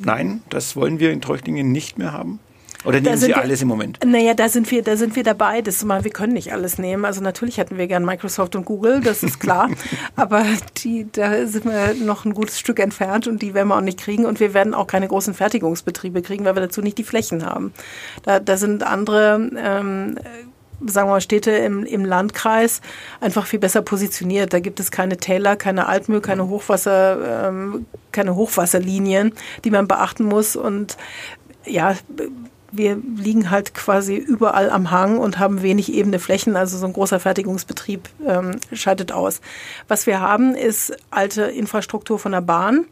nein, 0.00 0.42
das 0.50 0.74
wollen 0.76 0.98
wir 0.98 1.12
in 1.12 1.20
Treuchtlingen 1.20 1.70
nicht 1.70 1.98
mehr 1.98 2.12
haben? 2.12 2.40
Oder 2.84 3.00
nehmen 3.00 3.16
Sie 3.16 3.28
wir, 3.28 3.38
alles 3.38 3.60
im 3.62 3.68
Moment? 3.68 3.98
Naja, 4.04 4.34
da 4.34 4.48
sind 4.48 4.70
wir, 4.70 4.82
da 4.82 4.96
sind 4.96 5.16
wir 5.16 5.24
dabei. 5.24 5.62
Das 5.62 5.84
mal, 5.84 6.04
wir 6.04 6.10
können 6.12 6.32
nicht 6.32 6.52
alles 6.52 6.78
nehmen. 6.78 7.04
Also 7.04 7.20
natürlich 7.20 7.58
hätten 7.58 7.76
wir 7.76 7.86
gern 7.88 8.04
Microsoft 8.04 8.54
und 8.54 8.64
Google, 8.64 9.00
das 9.00 9.22
ist 9.22 9.40
klar. 9.40 9.68
Aber 10.16 10.44
die, 10.78 11.06
da 11.10 11.46
sind 11.46 11.64
wir 11.64 11.94
noch 11.94 12.24
ein 12.24 12.34
gutes 12.34 12.58
Stück 12.58 12.78
entfernt 12.78 13.26
und 13.26 13.42
die 13.42 13.54
werden 13.54 13.68
wir 13.68 13.76
auch 13.76 13.82
nicht 13.82 13.98
kriegen. 13.98 14.26
Und 14.26 14.38
wir 14.40 14.54
werden 14.54 14.74
auch 14.74 14.86
keine 14.86 15.08
großen 15.08 15.34
Fertigungsbetriebe 15.34 16.22
kriegen, 16.22 16.44
weil 16.44 16.54
wir 16.54 16.62
dazu 16.62 16.80
nicht 16.80 16.98
die 16.98 17.04
Flächen 17.04 17.44
haben. 17.44 17.72
Da, 18.22 18.38
da 18.38 18.56
sind 18.56 18.84
andere 18.84 19.50
ähm, 19.56 20.18
sagen 20.86 21.08
wir 21.08 21.14
mal, 21.14 21.20
Städte 21.20 21.50
im, 21.50 21.84
im 21.84 22.04
Landkreis 22.04 22.80
einfach 23.20 23.46
viel 23.46 23.58
besser 23.58 23.82
positioniert. 23.82 24.52
Da 24.52 24.60
gibt 24.60 24.80
es 24.80 24.90
keine 24.90 25.16
Täler, 25.16 25.56
keine 25.56 25.86
Altmühl, 25.86 26.20
keine 26.20 26.48
Hochwasser, 26.48 27.48
ähm, 27.48 27.86
keine 28.12 28.36
Hochwasserlinien, 28.36 29.32
die 29.64 29.70
man 29.70 29.88
beachten 29.88 30.24
muss. 30.24 30.56
Und 30.56 30.96
ja, 31.64 31.96
wir 32.70 32.96
liegen 32.96 33.50
halt 33.50 33.72
quasi 33.74 34.16
überall 34.16 34.70
am 34.70 34.90
Hang 34.90 35.18
und 35.18 35.38
haben 35.38 35.62
wenig 35.62 35.92
ebene 35.92 36.18
Flächen. 36.18 36.56
Also 36.56 36.76
so 36.76 36.86
ein 36.86 36.92
großer 36.92 37.18
Fertigungsbetrieb 37.18 38.08
ähm, 38.26 38.52
scheidet 38.72 39.12
aus. 39.12 39.40
Was 39.88 40.06
wir 40.06 40.20
haben, 40.20 40.54
ist 40.54 40.96
alte 41.10 41.42
Infrastruktur 41.42 42.18
von 42.18 42.32
der 42.32 42.42
Bahn. 42.42 42.84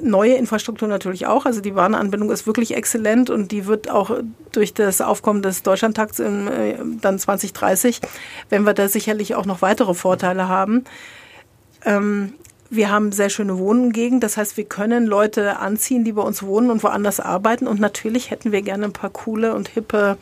Neue 0.00 0.34
Infrastruktur 0.34 0.86
natürlich 0.88 1.26
auch. 1.26 1.46
Also 1.46 1.60
die 1.60 1.72
Bahnanbindung 1.72 2.30
ist 2.30 2.46
wirklich 2.46 2.74
exzellent 2.76 3.30
und 3.30 3.50
die 3.50 3.66
wird 3.66 3.90
auch 3.90 4.18
durch 4.52 4.74
das 4.74 5.00
Aufkommen 5.00 5.42
des 5.42 5.62
Deutschlandtakts 5.62 6.20
im, 6.20 6.48
äh, 6.48 6.76
dann 7.00 7.18
2030, 7.18 8.00
wenn 8.48 8.64
wir 8.64 8.74
da 8.74 8.88
sicherlich 8.88 9.34
auch 9.34 9.46
noch 9.46 9.62
weitere 9.62 9.94
Vorteile 9.94 10.48
haben. 10.48 10.84
Ähm, 11.84 12.34
wir 12.70 12.90
haben 12.90 13.12
sehr 13.12 13.30
schöne 13.30 13.58
Wohngegend, 13.58 14.22
das 14.22 14.36
heißt, 14.36 14.56
wir 14.56 14.64
können 14.64 15.06
Leute 15.06 15.58
anziehen, 15.58 16.04
die 16.04 16.12
bei 16.12 16.22
uns 16.22 16.42
wohnen 16.42 16.70
und 16.70 16.82
woanders 16.82 17.20
arbeiten. 17.20 17.66
Und 17.66 17.80
natürlich 17.80 18.30
hätten 18.30 18.52
wir 18.52 18.62
gerne 18.62 18.86
ein 18.86 18.92
paar 18.92 19.10
coole 19.10 19.54
und 19.54 19.68
hippe 19.68 20.16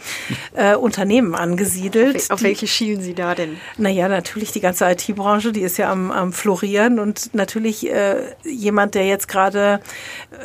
äh, 0.55 0.75
Unternehmen 0.75 1.35
angesiedelt. 1.35 2.17
Auf, 2.17 2.31
auf 2.31 2.39
die, 2.41 2.47
welche 2.47 2.67
schielen 2.67 3.01
Sie 3.01 3.15
da 3.15 3.35
denn? 3.35 3.57
Naja, 3.79 4.09
natürlich 4.09 4.53
die 4.53 4.61
ganze 4.61 4.91
IT-Branche, 4.91 5.53
die 5.53 5.63
ist 5.63 5.79
ja 5.79 5.91
am, 5.91 6.11
am 6.11 6.33
Florieren. 6.33 6.99
Und 6.99 7.35
natürlich 7.35 7.91
äh, 7.91 8.35
jemand, 8.45 8.95
der 8.95 9.07
jetzt 9.07 9.29
gerade 9.29 9.81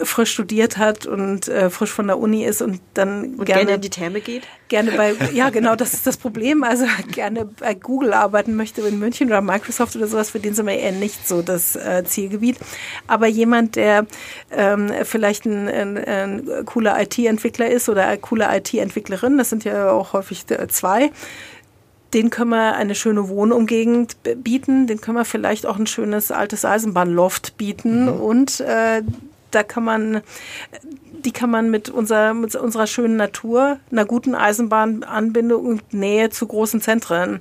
frisch 0.04 0.32
studiert 0.32 0.78
hat 0.78 1.06
und 1.06 1.48
äh, 1.48 1.70
frisch 1.70 1.92
von 1.92 2.08
der 2.08 2.20
Uni 2.20 2.46
ist 2.46 2.62
und 2.62 2.82
dann 2.94 3.36
und 3.36 3.46
gerne, 3.46 3.62
gerne 3.62 3.76
in 3.76 3.82
die 3.82 3.90
Therme 3.90 4.22
geht? 4.22 4.44
Gerne 4.68 4.92
bei, 4.92 5.14
ja 5.34 5.50
genau, 5.50 5.76
das 5.76 5.94
ist 5.94 6.08
das 6.08 6.18
Problem. 6.18 6.64
Also 6.64 6.86
gerne 7.12 7.46
bei 7.46 7.74
Google 7.74 8.14
arbeiten 8.14 8.56
möchte 8.56 8.82
in 8.82 9.00
München 9.00 9.28
oder 9.28 9.42
Microsoft 9.42 9.96
oder 9.96 10.08
sowas, 10.08 10.30
für 10.30 10.40
den 10.40 10.54
sind 10.54 10.66
wir 10.66 10.78
eher 10.78 10.92
nicht 10.92 11.28
so 11.28 11.42
das 11.42 11.76
äh, 11.90 12.04
Zielgebiet. 12.04 12.58
Aber 13.08 13.28
jemand, 13.28 13.76
der 13.76 14.06
ähm, 14.52 14.92
vielleicht 15.04 15.46
ein, 15.46 15.68
ein, 15.68 15.98
ein 15.98 16.66
cooler 16.66 17.02
IT-Entwickler 17.02 17.70
ist 17.70 17.90
oder 17.90 18.08
eine 18.08 18.18
coole 18.18 18.48
IT-Entwicklerin, 18.56 19.38
das 19.38 19.50
sind 19.50 19.64
ja 19.64 19.92
auch 19.92 20.14
häufig 20.14 20.46
zwei, 20.48 21.12
den 22.14 22.30
können 22.30 22.50
wir 22.52 22.76
eine 22.76 22.96
schöne 22.96 23.30
Wohnumgegend 23.30 24.18
bieten, 24.44 24.88
den 24.88 25.00
können 25.00 25.18
wir 25.18 25.26
vielleicht 25.26 25.66
auch 25.66 25.78
ein 25.78 25.88
schönes 25.88 26.32
altes 26.32 26.66
Eisenbahnloft 26.66 27.58
bieten 27.58 28.06
mhm. 28.06 28.22
und 28.22 28.60
äh, 28.62 29.04
da 29.52 29.64
kann 29.64 29.84
man 29.84 30.22
die 31.26 31.32
kann 31.32 31.50
man 31.50 31.70
mit, 31.70 31.90
unserer 31.90 32.34
mit 32.34 32.56
unserer 32.56 32.88
schönen 32.88 33.18
Natur, 33.18 33.80
einer 33.92 34.06
guten 34.06 34.36
Eisenbahnanbindung 34.36 35.66
und 35.66 35.94
Nähe 35.94 36.30
zu 36.30 36.48
großen 36.48 36.82
Zentren 36.82 37.40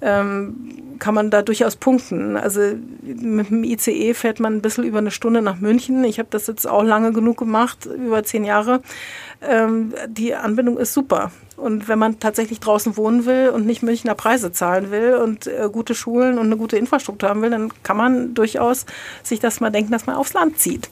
ähm, 0.00 0.96
kann 0.98 1.14
man 1.14 1.30
da 1.30 1.42
durchaus 1.42 1.76
punkten. 1.76 2.36
Also 2.36 2.60
mit 3.02 3.50
dem 3.50 3.64
ICE 3.64 4.14
fährt 4.14 4.40
man 4.40 4.54
ein 4.54 4.62
bisschen 4.62 4.84
über 4.84 4.98
eine 4.98 5.10
Stunde 5.10 5.42
nach 5.42 5.60
München. 5.60 6.04
Ich 6.04 6.18
habe 6.18 6.28
das 6.30 6.46
jetzt 6.46 6.66
auch 6.66 6.82
lange 6.82 7.12
genug 7.12 7.38
gemacht, 7.38 7.86
über 7.86 8.22
zehn 8.24 8.44
Jahre. 8.44 8.82
Ähm, 9.42 9.94
die 10.08 10.34
Anbindung 10.34 10.78
ist 10.78 10.92
super. 10.92 11.30
Und 11.56 11.88
wenn 11.88 11.98
man 11.98 12.20
tatsächlich 12.20 12.60
draußen 12.60 12.96
wohnen 12.96 13.24
will 13.24 13.48
und 13.48 13.66
nicht 13.66 13.82
Münchner 13.82 14.14
Preise 14.14 14.52
zahlen 14.52 14.90
will 14.90 15.14
und 15.14 15.46
äh, 15.46 15.68
gute 15.72 15.94
Schulen 15.94 16.38
und 16.38 16.46
eine 16.46 16.56
gute 16.56 16.76
Infrastruktur 16.76 17.28
haben 17.28 17.42
will, 17.42 17.50
dann 17.50 17.72
kann 17.82 17.96
man 17.96 18.34
durchaus 18.34 18.84
sich 19.22 19.40
das 19.40 19.60
mal 19.60 19.70
denken, 19.70 19.92
dass 19.92 20.06
man 20.06 20.16
aufs 20.16 20.34
Land 20.34 20.58
zieht. 20.58 20.90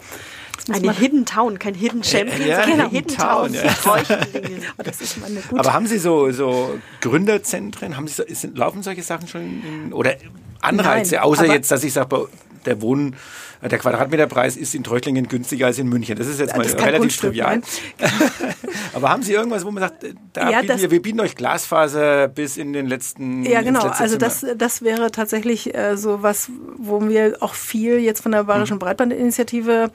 Eine 0.71 0.93
Hidden 0.93 1.27
Town, 1.27 1.59
kein 1.59 1.75
Hidden 1.75 2.03
Champion, 2.03 2.47
ja, 2.47 2.63
sondern 2.65 2.91
Hidden, 2.91 3.11
Hidden 3.11 3.17
Town. 3.17 3.53
Town 3.53 4.25
ja. 4.35 5.59
Aber 5.59 5.73
haben 5.73 5.87
Sie 5.87 5.99
so, 5.99 6.31
so 6.31 6.79
Gründerzentren? 7.01 7.97
Haben 7.97 8.09
Sie 8.09 8.23
laufen 8.55 8.83
solche 8.83 9.03
Sachen 9.03 9.29
schon 9.29 9.43
in, 9.43 9.93
oder 9.93 10.17
Anreize, 10.61 11.17
Nein, 11.17 11.25
außer 11.25 11.47
jetzt, 11.47 11.71
dass 11.71 11.85
ich 11.85 11.93
sage, 11.93 12.29
der 12.67 12.83
Wohnen 12.83 13.17
der 13.71 13.79
Quadratmeterpreis 13.79 14.57
ist 14.57 14.75
in 14.75 14.85
Treuchtlingen 14.85 15.27
günstiger 15.27 15.67
als 15.67 15.79
in 15.79 15.89
München. 15.89 16.19
Das 16.19 16.27
ist 16.27 16.39
jetzt 16.39 16.57
mal 16.57 16.67
relativ 16.67 17.17
trivial. 17.17 17.63
Aber 18.93 19.09
haben 19.09 19.23
Sie 19.23 19.33
irgendwas, 19.33 19.65
wo 19.65 19.71
man 19.71 19.83
sagt, 19.83 20.05
da 20.33 20.51
ja, 20.51 20.61
bieten 20.61 20.81
wir, 20.81 20.91
wir, 20.91 21.03
bieten 21.03 21.21
euch 21.21 21.35
Glasfaser 21.35 22.29
bis 22.29 22.57
in 22.57 22.73
den 22.73 22.87
letzten 22.87 23.43
Ja, 23.45 23.63
genau. 23.63 23.81
Also 23.81 24.19
das, 24.19 24.45
das 24.57 24.83
wäre 24.83 25.11
tatsächlich 25.11 25.75
äh, 25.75 25.97
so 25.97 26.23
was, 26.23 26.51
wo 26.77 27.09
wir 27.09 27.39
auch 27.41 27.55
viel 27.55 27.99
jetzt 27.99 28.21
von 28.21 28.33
der 28.33 28.45
Bayerischen 28.45 28.75
mhm. 28.75 28.81
Breitbandinitiative 28.81 29.91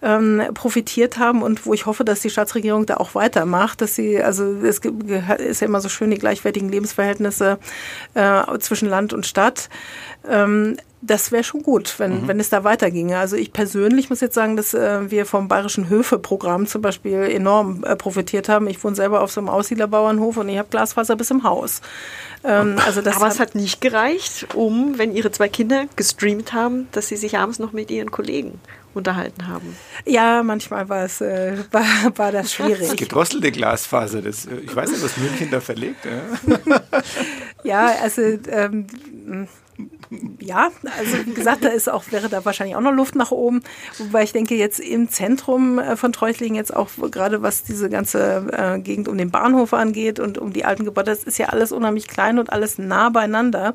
ähm, 0.00 0.42
profitiert 0.54 1.18
haben 1.18 1.42
und 1.42 1.66
wo 1.66 1.74
ich 1.74 1.86
hoffe, 1.86 2.04
dass 2.04 2.20
die 2.20 2.30
Staatsregierung 2.30 2.86
da 2.86 2.96
auch 2.96 3.14
weitermacht, 3.14 3.80
dass 3.80 3.94
sie, 3.94 4.22
also 4.22 4.44
es 4.62 4.78
ist 4.78 5.60
ja 5.60 5.66
immer 5.66 5.80
so 5.80 5.88
schön, 5.88 6.10
die 6.10 6.18
gleichwertigen 6.18 6.68
Lebensverhältnisse 6.68 7.58
äh, 8.14 8.58
zwischen 8.58 8.88
Land 8.88 9.12
und 9.12 9.26
Stadt. 9.26 9.68
Ähm, 10.28 10.76
das 11.02 11.32
wäre 11.32 11.42
schon 11.42 11.62
gut, 11.62 11.98
wenn, 11.98 12.22
mhm. 12.22 12.28
wenn 12.28 12.40
es 12.40 12.48
da 12.48 12.62
weiterginge. 12.62 13.18
Also 13.18 13.36
ich 13.36 13.52
persönlich 13.52 14.08
muss 14.08 14.20
jetzt 14.20 14.34
sagen, 14.34 14.56
dass 14.56 14.72
äh, 14.72 15.10
wir 15.10 15.26
vom 15.26 15.48
Bayerischen 15.48 15.88
Höfe-Programm 15.88 16.66
zum 16.68 16.80
Beispiel 16.80 17.22
enorm 17.22 17.82
äh, 17.82 17.96
profitiert 17.96 18.48
haben. 18.48 18.68
Ich 18.68 18.82
wohne 18.84 18.94
selber 18.94 19.20
auf 19.20 19.32
so 19.32 19.40
einem 19.40 19.48
Aussiedlerbauernhof 19.48 20.36
und 20.36 20.48
ich 20.48 20.58
habe 20.58 20.68
Glasfaser 20.70 21.16
bis 21.16 21.30
im 21.30 21.42
Haus. 21.42 21.82
Ähm, 22.44 22.76
also 22.86 23.02
das 23.02 23.16
Aber 23.16 23.26
es 23.28 23.40
hat 23.40 23.56
nicht 23.56 23.80
gereicht, 23.80 24.54
um, 24.54 24.96
wenn 24.96 25.14
Ihre 25.14 25.32
zwei 25.32 25.48
Kinder 25.48 25.86
gestreamt 25.96 26.52
haben, 26.52 26.86
dass 26.92 27.08
Sie 27.08 27.16
sich 27.16 27.36
abends 27.36 27.58
noch 27.58 27.72
mit 27.72 27.90
Ihren 27.90 28.12
Kollegen 28.12 28.60
unterhalten 28.94 29.48
haben. 29.48 29.76
Ja, 30.04 30.42
manchmal 30.42 30.88
war 30.88 31.04
es 31.04 31.20
äh, 31.20 31.56
war, 31.72 31.84
war 32.16 32.30
das 32.30 32.52
schwierig. 32.52 32.88
Das 32.88 32.96
gedrosselte 32.96 33.50
Glasfaser, 33.50 34.22
das, 34.22 34.46
äh, 34.46 34.56
ich 34.64 34.74
weiß 34.74 34.90
nicht, 34.90 35.02
was 35.02 35.16
München 35.16 35.50
da 35.50 35.60
verlegt. 35.60 36.04
Ja, 36.04 36.82
ja 37.64 37.94
also 38.02 38.22
ähm, 38.22 38.86
ja, 40.40 40.70
also 40.98 41.26
wie 41.26 41.34
gesagt, 41.34 41.64
da 41.64 41.68
ist 41.68 41.88
auch, 41.88 42.04
wäre 42.10 42.28
da 42.28 42.44
wahrscheinlich 42.44 42.76
auch 42.76 42.80
noch 42.80 42.92
Luft 42.92 43.14
nach 43.14 43.30
oben. 43.30 43.62
Wobei 43.98 44.22
ich 44.22 44.32
denke, 44.32 44.54
jetzt 44.54 44.80
im 44.80 45.08
Zentrum 45.08 45.78
äh, 45.78 45.96
von 45.96 46.12
Treuchtlingen, 46.12 46.56
jetzt 46.56 46.74
auch 46.74 46.90
gerade 47.10 47.42
was 47.42 47.62
diese 47.62 47.88
ganze 47.88 48.46
äh, 48.52 48.78
Gegend 48.80 49.08
um 49.08 49.16
den 49.18 49.30
Bahnhof 49.30 49.72
angeht 49.72 50.20
und 50.20 50.38
um 50.38 50.52
die 50.52 50.64
alten 50.64 50.84
Gebäude, 50.84 51.10
das 51.10 51.24
ist 51.24 51.38
ja 51.38 51.46
alles 51.46 51.72
unheimlich 51.72 52.08
klein 52.08 52.38
und 52.38 52.52
alles 52.52 52.78
nah 52.78 53.08
beieinander. 53.10 53.74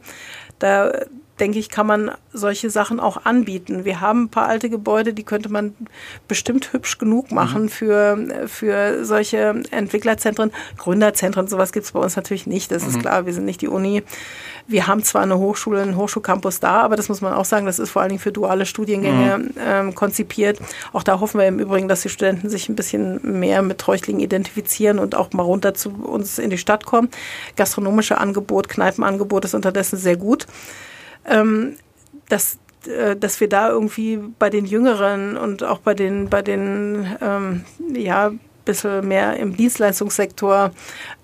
Da 0.60 0.92
denke 1.40 1.60
ich, 1.60 1.70
kann 1.70 1.88
man 1.88 2.12
solche 2.34 2.70
Sachen 2.70 3.00
auch 3.00 3.26
anbieten. 3.26 3.86
Wir 3.86 4.02
haben 4.02 4.24
ein 4.24 4.30
paar 4.30 4.48
alte 4.48 4.70
Gebäude, 4.70 5.14
die 5.14 5.24
könnte 5.24 5.50
man 5.50 5.76
bestimmt 6.28 6.74
hübsch 6.74 6.98
genug 6.98 7.32
machen 7.32 7.64
mhm. 7.64 7.70
für, 7.70 8.48
für 8.48 9.06
solche 9.06 9.62
Entwicklerzentren. 9.72 10.52
Gründerzentren, 10.78 11.48
sowas 11.48 11.72
gibt 11.72 11.86
es 11.86 11.92
bei 11.92 12.00
uns 12.00 12.16
natürlich 12.16 12.48
nicht, 12.48 12.72
das 12.72 12.84
mhm. 12.84 12.90
ist 12.90 13.00
klar, 13.00 13.26
wir 13.26 13.34
sind 13.34 13.46
nicht 13.46 13.62
die 13.62 13.68
Uni. 13.68 14.04
Wir 14.70 14.88
haben 14.88 15.02
zwar 15.02 15.22
eine 15.22 15.38
Hochschule, 15.38 15.82
einen 15.82 15.96
Hochschulcampus 15.96 16.60
da, 16.60 16.82
aber 16.82 16.98
das 16.98 17.08
muss 17.08 17.22
man 17.22 17.34
auch 17.34 17.46
sagen, 17.46 17.66
das 17.66 17.80
ist 17.80 17.90
vor 17.90 18.02
allen 18.02 18.10
Dingen 18.10 18.20
für 18.20 18.34
duale 18.34 18.66
Studiengänge 18.66 19.38
mhm. 19.38 19.52
ähm, 19.66 19.96
konzipiert. 19.96 20.60
Auch 20.92 21.04
da 21.04 21.22
hoffen 21.22 21.40
wir 21.40 21.48
im 21.48 21.60
Übrigen, 21.60 21.88
dass 21.88 22.02
die 22.02 22.10
Studenten 22.10 22.50
sich 22.50 22.68
ein 22.68 22.76
bisschen 22.76 23.40
mehr 23.40 23.62
mit 23.62 23.78
Treuchtlingen 23.78 24.22
identifizieren 24.22 25.00
und 25.00 25.16
auch 25.16 25.32
mal 25.32 25.44
runter 25.44 25.74
zu 25.74 25.90
uns 25.92 26.38
in 26.38 26.50
die 26.50 26.58
Stadt 26.58 26.86
kommen. 26.86 27.10
Gastronomische 27.56 28.18
Angebot, 28.18 28.68
Kneipenangebot 28.68 29.46
ist 29.46 29.54
unterdessen 29.54 29.98
sehr 29.98 30.18
gut. 30.18 30.48
Ähm, 31.28 31.76
dass 32.30 32.58
äh, 32.88 33.16
dass 33.16 33.40
wir 33.40 33.50
da 33.50 33.70
irgendwie 33.70 34.20
bei 34.40 34.50
den 34.50 34.66
Jüngeren 34.66 35.38
und 35.38 35.64
auch 35.64 35.80
bei 35.80 35.94
den, 35.94 36.30
bei 36.30 36.42
den 36.42 37.18
ähm, 37.22 37.66
ja, 37.94 38.32
bisschen 38.66 39.08
mehr 39.08 39.38
im 39.38 39.56
Dienstleistungssektor 39.56 40.72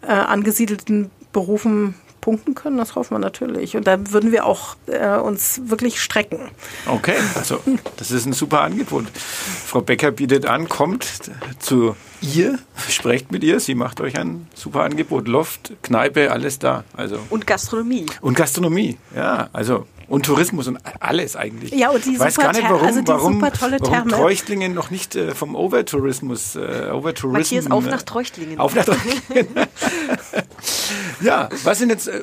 äh, 0.02 0.08
angesiedelten 0.08 1.12
Berufen 1.32 1.96
punkten 2.22 2.56
können, 2.56 2.78
das 2.78 2.96
hoffen 2.96 3.16
wir 3.16 3.20
natürlich. 3.20 3.76
Und 3.76 3.86
da 3.86 3.98
würden 4.12 4.32
wir 4.32 4.46
auch 4.46 4.78
äh, 4.88 5.18
uns 5.18 5.62
wirklich 5.66 6.02
strecken. 6.02 6.40
Okay, 6.88 7.16
also 7.36 7.60
das 7.98 8.12
ist 8.12 8.26
ein 8.26 8.34
super 8.34 8.62
Angebot. 8.62 9.08
Frau 9.66 9.82
Becker 9.82 10.12
bietet 10.12 10.46
an, 10.46 10.70
kommt 10.70 11.06
zu 11.60 11.98
ihr, 12.24 12.60
sprecht 12.90 13.32
mit 13.32 13.44
ihr, 13.44 13.60
sie 13.60 13.76
macht 13.76 14.02
euch 14.02 14.18
ein 14.18 14.48
super 14.56 14.84
Angebot. 14.84 15.28
Loft, 15.28 15.74
Kneipe, 15.84 16.32
alles 16.32 16.60
da. 16.60 16.84
Also. 16.96 17.20
Und 17.30 17.46
Gastronomie. 17.46 18.06
Und 18.22 18.36
Gastronomie, 18.36 18.98
ja. 19.16 19.50
Also 19.54 19.86
und 20.08 20.26
Tourismus 20.26 20.68
und 20.68 20.78
alles 21.00 21.36
eigentlich. 21.36 21.72
Ja, 21.72 21.90
und 21.90 22.06
die 22.06 22.20
weiß 22.20 22.38
gar 22.38 22.52
nicht, 22.52 22.64
warum, 22.64 22.86
also 22.86 23.02
warum, 23.06 23.34
super 23.36 23.52
tolle 23.52 23.78
warum 23.80 24.10
Treuchtlingen 24.10 24.74
noch 24.74 24.92
nicht 24.92 25.16
äh, 25.16 25.34
vom 25.34 25.56
Overtourismus, 25.56 26.56
äh, 26.56 26.92
Overtourism. 26.92 27.56
Matthias, 27.56 27.72
auf 27.72 27.86
nach 27.86 28.04
Treuchtlingen. 28.04 28.60
Auf 28.60 28.76
nach 28.76 28.86
Treuchtlingen. 28.86 29.48
ja, 31.22 31.50
was 31.64 31.80
sind 31.80 31.90
jetzt, 31.90 32.08
äh, 32.08 32.22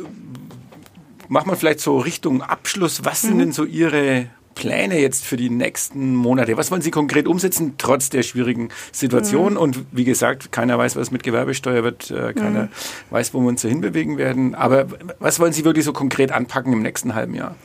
machen 1.28 1.50
wir 1.50 1.56
vielleicht 1.56 1.80
so 1.80 1.98
Richtung 1.98 2.42
Abschluss, 2.42 3.04
was 3.04 3.22
sind 3.22 3.34
mhm. 3.34 3.38
denn 3.38 3.52
so 3.52 3.64
Ihre 3.64 4.28
Pläne 4.60 5.00
jetzt 5.00 5.24
für 5.24 5.38
die 5.38 5.48
nächsten 5.48 6.14
Monate? 6.14 6.54
Was 6.58 6.70
wollen 6.70 6.82
Sie 6.82 6.90
konkret 6.90 7.26
umsetzen, 7.26 7.76
trotz 7.78 8.10
der 8.10 8.22
schwierigen 8.22 8.68
Situation? 8.92 9.54
Mhm. 9.54 9.58
Und 9.58 9.78
wie 9.90 10.04
gesagt, 10.04 10.52
keiner 10.52 10.76
weiß, 10.76 10.96
was 10.96 11.10
mit 11.10 11.22
Gewerbesteuer 11.22 11.82
wird, 11.82 12.10
äh, 12.10 12.34
keiner 12.34 12.64
mhm. 12.64 12.68
weiß, 13.08 13.32
wo 13.32 13.40
wir 13.40 13.48
uns 13.48 13.62
so 13.62 13.70
hinbewegen 13.70 14.18
werden. 14.18 14.54
Aber 14.54 14.86
was 15.18 15.40
wollen 15.40 15.54
Sie 15.54 15.64
wirklich 15.64 15.86
so 15.86 15.94
konkret 15.94 16.30
anpacken 16.30 16.74
im 16.74 16.82
nächsten 16.82 17.14
halben 17.14 17.32
Jahr? 17.32 17.56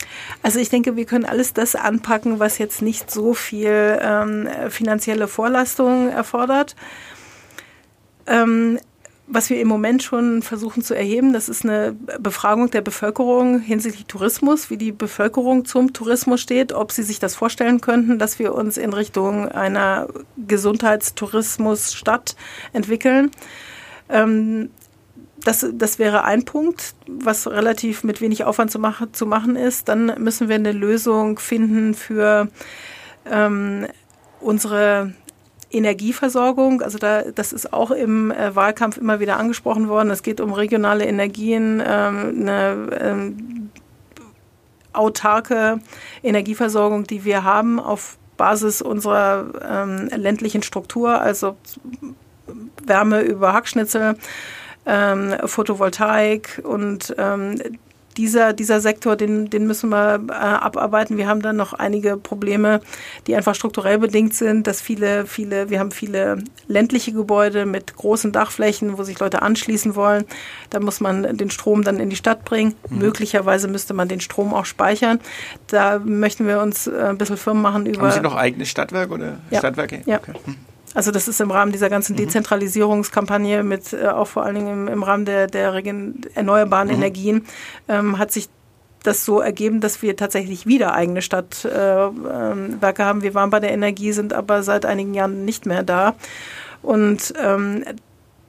Also 0.42 0.60
ich 0.60 0.70
denke, 0.70 0.96
wir 0.96 1.04
können 1.04 1.26
alles 1.26 1.52
das 1.52 1.76
anpacken, 1.76 2.40
was 2.40 2.60
jetzt 2.60 2.82
nicht 2.82 3.12
so 3.12 3.34
viel 3.34 4.00
ähm, 4.02 4.48
finanzielle 4.70 5.28
Vorlastung 5.28 6.10
erfordert. 6.10 6.78
Ähm, 8.26 8.80
was 9.28 9.50
wir 9.50 9.60
im 9.60 9.68
Moment 9.68 10.04
schon 10.04 10.42
versuchen 10.42 10.84
zu 10.84 10.94
erheben, 10.94 11.34
das 11.34 11.50
ist 11.50 11.64
eine 11.64 11.96
Befragung 12.20 12.70
der 12.70 12.82
Bevölkerung 12.82 13.60
hinsichtlich 13.60 14.06
Tourismus, 14.06 14.70
wie 14.70 14.78
die 14.78 14.92
Bevölkerung 14.92 15.66
zum 15.66 15.94
Tourismus 15.94 16.42
steht, 16.42 16.74
ob 16.74 16.92
sie 16.92 17.04
sich 17.04 17.20
das 17.20 17.36
vorstellen 17.36 17.82
könnten, 17.82 18.20
dass 18.20 18.38
wir 18.38 18.54
uns 18.54 18.78
in 18.78 18.94
Richtung 18.94 19.50
einer 19.50 20.08
Gesundheitstourismusstadt 20.38 22.36
entwickeln. 22.72 23.32
Ähm, 24.10 24.70
das, 25.44 25.66
das 25.74 26.00
wäre 26.00 26.24
ein 26.24 26.46
Punkt, 26.46 26.96
was 27.08 27.48
relativ 27.48 28.04
mit 28.04 28.22
wenig 28.22 28.44
Aufwand 28.44 28.72
zu, 28.72 28.80
machen, 28.80 29.14
zu 29.14 29.26
machen 29.26 29.56
ist. 29.56 29.88
Dann 29.90 30.14
müssen 30.18 30.50
wir 30.50 30.56
eine 30.56 30.72
Lösung 30.72 31.40
finden 31.40 31.94
für 31.94 32.48
ähm, 33.30 33.88
unsere 34.40 35.14
Energieversorgung, 35.76 36.82
also 36.82 36.98
da, 36.98 37.24
das 37.24 37.54
ist 37.54 37.74
auch 37.74 37.92
im 37.92 38.32
äh, 38.32 38.56
Wahlkampf 38.56 38.98
immer 38.98 39.20
wieder 39.20 39.38
angesprochen 39.38 39.88
worden. 39.90 40.10
Es 40.10 40.24
geht 40.24 40.40
um 40.40 40.54
regionale 40.54 41.06
Energien, 41.06 41.82
ähm, 41.86 42.36
eine 42.42 42.88
ähm, 43.00 43.70
autarke 44.94 45.80
Energieversorgung, 46.24 47.06
die 47.06 47.26
wir 47.26 47.44
haben 47.44 47.80
auf 47.80 48.18
Basis 48.38 48.82
unserer 48.82 49.46
ähm, 49.68 50.10
ländlichen 50.16 50.64
Struktur, 50.64 51.22
also 51.22 51.56
Wärme 52.86 53.22
über 53.22 53.54
Hackschnitzel, 53.54 54.16
ähm, 54.86 55.36
Photovoltaik 55.46 56.62
und 56.64 57.16
ähm, 57.18 57.60
dieser, 58.18 58.54
dieser 58.54 58.82
Sektor, 58.82 59.16
den, 59.16 59.50
den 59.50 59.68
müssen 59.68 59.90
wir 59.90 60.22
äh, 60.30 60.32
abarbeiten. 60.32 61.18
Wir 61.18 61.28
haben 61.28 61.42
dann 61.42 61.56
noch 61.56 61.74
einige 61.74 62.18
Probleme, 62.18 62.82
die 63.28 63.36
einfach 63.36 63.56
strukturell 63.56 63.98
bedingt 63.98 64.34
sind, 64.34 64.68
dass 64.68 64.82
viele, 64.82 65.26
viele, 65.26 65.70
wir 65.70 65.80
haben 65.80 65.92
viele 65.92 66.38
ländliche 66.68 67.12
Gebäude 67.12 67.66
mit 67.66 67.96
großen 67.96 68.32
Dachflächen, 68.32 68.98
wo 68.98 69.04
sich 69.04 69.20
Leute 69.20 69.42
anschließen 69.42 69.96
wollen. 69.96 70.26
Da 70.70 70.80
muss 70.80 71.00
man 71.00 71.38
den 71.38 71.50
Strom 71.50 71.84
dann 71.84 72.00
in 72.00 72.10
die 72.10 72.16
Stadt 72.16 72.46
bringen. 72.46 72.76
Mhm. 72.90 73.00
Möglicherweise 73.00 73.68
müsste 73.68 73.94
man 73.94 74.08
den 74.08 74.22
Strom 74.22 74.54
auch 74.54 74.66
speichern. 74.66 75.20
Da 75.68 76.00
möchten 76.00 76.48
wir 76.48 76.62
uns 76.62 76.88
äh, 76.88 76.92
ein 77.10 77.18
bisschen 77.18 77.38
Firmen 77.38 77.62
machen 77.62 77.86
über. 77.86 78.02
Haben 78.02 78.12
Sie 78.12 78.22
noch 78.22 78.36
eigene 78.36 78.66
Stadtwerke 78.66 79.14
oder 79.14 79.38
ja. 79.50 79.60
Stadtwerke? 79.60 80.02
Ja. 80.06 80.18
Okay. 80.18 80.34
Hm. 80.46 80.56
Also 80.96 81.12
das 81.12 81.28
ist 81.28 81.40
im 81.42 81.52
Rahmen 81.52 81.72
dieser 81.72 81.90
ganzen 81.90 82.14
mhm. 82.14 82.18
Dezentralisierungskampagne 82.18 83.64
mit 83.64 83.94
äh, 83.94 84.08
auch 84.08 84.28
vor 84.28 84.44
allen 84.44 84.56
Dingen 84.56 84.88
im, 84.88 84.88
im 84.88 85.04
Rahmen 85.04 85.26
der, 85.26 85.46
der 85.46 85.74
erneuerbaren 86.34 86.88
mhm. 86.88 86.96
Energien 86.96 87.46
ähm, 87.88 88.18
hat 88.18 88.32
sich 88.32 88.50
das 89.04 89.24
so 89.24 89.40
ergeben, 89.40 89.82
dass 89.82 90.02
wir 90.02 90.16
tatsächlich 90.16 90.66
wieder 90.66 90.96
eigene 90.96 91.22
Stadtwerke 91.22 93.02
äh, 93.02 93.06
haben. 93.06 93.22
Wir 93.22 93.36
waren 93.36 93.52
bei 93.52 93.60
der 93.60 93.72
Energie, 93.72 94.14
sind 94.14 94.34
aber 94.34 94.64
seit 94.64 94.86
einigen 94.86 95.14
Jahren 95.14 95.46
nicht 95.46 95.68
mehr 95.68 95.84
da. 95.84 96.16
Und 96.82 97.34
ähm, 97.40 97.84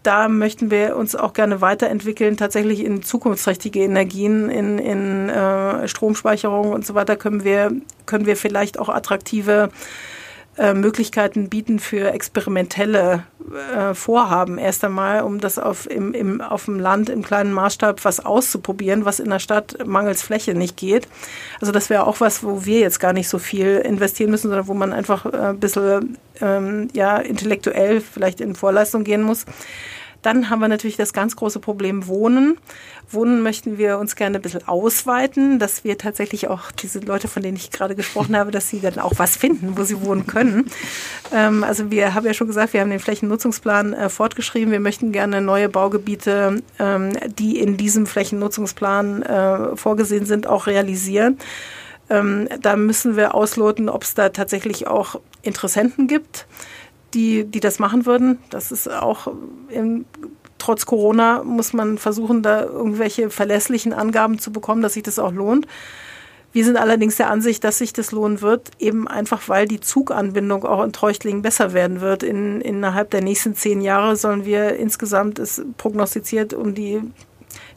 da 0.03 0.29
möchten 0.29 0.71
wir 0.71 0.97
uns 0.97 1.17
auch 1.17 1.33
gerne 1.33 1.61
weiterentwickeln, 1.61 2.37
tatsächlich 2.37 2.85
in 2.85 3.03
zukunftsträchtige 3.03 3.81
Energien, 3.81 4.49
in, 4.49 4.79
in 4.79 5.29
äh, 5.29 5.89
Stromspeicherung 5.89 6.73
und 6.73 6.87
so 6.87 6.95
weiter 6.95 7.17
können 7.17 7.43
wir, 7.43 7.73
können 8.07 8.25
wir 8.25 8.37
vielleicht 8.37 8.79
auch 8.79 8.89
attraktive 8.89 9.69
äh, 10.59 10.75
Möglichkeiten 10.75 11.49
bieten 11.49 11.79
für 11.79 12.13
experimentelle 12.13 13.25
äh, 13.75 13.95
Vorhaben. 13.95 14.59
Erst 14.59 14.85
einmal, 14.85 15.23
um 15.23 15.39
das 15.39 15.59
auf, 15.59 15.89
im, 15.89 16.15
im, 16.15 16.41
auf 16.41 16.65
dem 16.65 16.81
Land 16.81 17.11
im 17.11 17.23
kleinen 17.23 17.53
Maßstab 17.53 18.05
was 18.05 18.25
auszuprobieren, 18.25 19.05
was 19.05 19.21
in 19.21 19.31
der 19.31 19.39
Stadt 19.39 19.87
mangels 19.87 20.23
Fläche 20.23 20.55
nicht 20.55 20.77
geht. 20.77 21.09
Also 21.61 21.73
das 21.73 21.91
wäre 21.91 22.07
auch 22.07 22.21
was, 22.21 22.43
wo 22.43 22.65
wir 22.65 22.81
jetzt 22.81 23.01
gar 23.01 23.13
nicht 23.13 23.29
so 23.29 23.39
viel 23.39 23.77
investieren 23.77 24.31
müssen, 24.31 24.49
sondern 24.49 24.67
wo 24.67 24.75
man 24.75 24.93
einfach 24.93 25.27
äh, 25.27 25.37
ein 25.37 25.61
bisschen 25.61 26.17
ähm, 26.41 26.89
ja, 26.93 27.19
intellektuell 27.19 28.01
vielleicht 28.01 28.41
in 28.41 28.55
Vorleistung 28.55 29.05
gehen 29.05 29.23
muss. 29.23 29.45
Dann 30.27 30.51
haben 30.51 30.59
wir 30.59 30.67
natürlich 30.67 30.97
das 30.97 31.13
ganz 31.13 31.37
große 31.37 31.61
Problem 31.61 32.09
Wohnen. 32.09 32.59
Wohnen 33.09 33.43
möchten 33.43 33.79
wir 33.79 34.01
uns 34.01 34.17
gerne 34.17 34.39
ein 34.39 34.43
bisschen 34.43 34.67
ausweiten, 34.67 35.61
dass 35.61 35.85
wir 35.85 35.99
tatsächlich 35.99 36.49
auch 36.49 36.73
diese 36.73 36.99
Leute, 36.99 37.29
von 37.29 37.45
denen 37.45 37.57
ich 37.57 37.71
gerade 37.71 37.95
gesprochen 37.95 38.37
habe, 38.37 38.51
dass 38.51 38.69
sie 38.69 38.81
dann 38.81 38.99
auch 38.99 39.13
was 39.19 39.37
finden, 39.37 39.79
wo 39.79 39.85
sie 39.85 40.01
wohnen 40.01 40.27
können. 40.27 40.69
Ähm, 41.33 41.63
also 41.63 41.93
wir 41.93 42.15
haben 42.15 42.27
ja 42.27 42.35
schon 42.35 42.49
gesagt, 42.49 42.73
wir 42.73 42.81
haben 42.81 42.91
den 42.91 42.99
Flächennutzungsplan 42.99 43.93
äh, 43.93 44.09
fortgeschrieben. 44.09 44.73
Wir 44.73 44.81
möchten 44.81 45.13
gerne 45.13 45.41
neue 45.41 45.69
Baugebiete, 45.69 46.61
ähm, 46.81 47.13
die 47.39 47.61
in 47.61 47.77
diesem 47.77 48.07
Flächennutzungsplan 48.07 49.23
äh, 49.23 49.77
vorgesehen 49.77 50.27
sind, 50.27 50.49
auch 50.49 50.67
realisieren. 50.67 51.39
Ähm, 52.11 52.49
da 52.61 52.75
müssen 52.75 53.15
wir 53.15 53.33
ausloten, 53.33 53.89
ob 53.89 54.03
es 54.03 54.15
da 54.15 54.31
tatsächlich 54.31 54.89
auch 54.89 55.21
Interessenten 55.43 56.09
gibt 56.09 56.47
die, 57.17 57.45
die 57.45 57.61
das 57.61 57.81
machen 57.81 58.07
würden. 58.07 58.39
Das 58.51 58.71
ist 58.71 58.89
auch 58.89 59.29
im, 59.71 60.05
trotz 60.59 60.87
Corona 60.87 61.43
muss 61.43 61.73
man 61.73 61.99
versuchen, 61.99 62.43
da 62.43 62.63
irgendwelche 62.63 63.31
verlässlichen 63.31 63.93
Angaben 63.93 64.39
zu 64.39 64.53
bekommen, 64.53 64.83
dass 64.83 64.93
sich 64.93 65.03
das 65.03 65.19
auch 65.19 65.33
lohnt. 65.33 65.67
Wir 66.53 66.65
sind 66.65 66.77
allerdings 66.77 67.17
der 67.17 67.31
Ansicht, 67.31 67.65
dass 67.65 67.79
sich 67.79 67.93
das 67.93 68.13
lohnen 68.13 68.41
wird, 68.41 68.71
eben 68.79 69.09
einfach 69.09 69.49
weil 69.49 69.67
die 69.67 69.81
Zuganbindung 69.81 70.65
auch 70.65 70.83
in 70.85 70.93
Treuchtlingen 70.93 71.43
besser 71.43 71.73
werden 71.73 72.01
wird. 72.01 72.23
In, 72.23 72.61
innerhalb 72.61 73.11
der 73.11 73.23
nächsten 73.23 73.55
zehn 73.55 73.81
Jahre 73.81 74.17
sollen 74.17 74.47
wir 74.47 74.77
insgesamt, 74.77 75.39
ist 75.39 75.63
prognostiziert, 75.77 76.55
um 76.55 76.75
die 76.75 77.03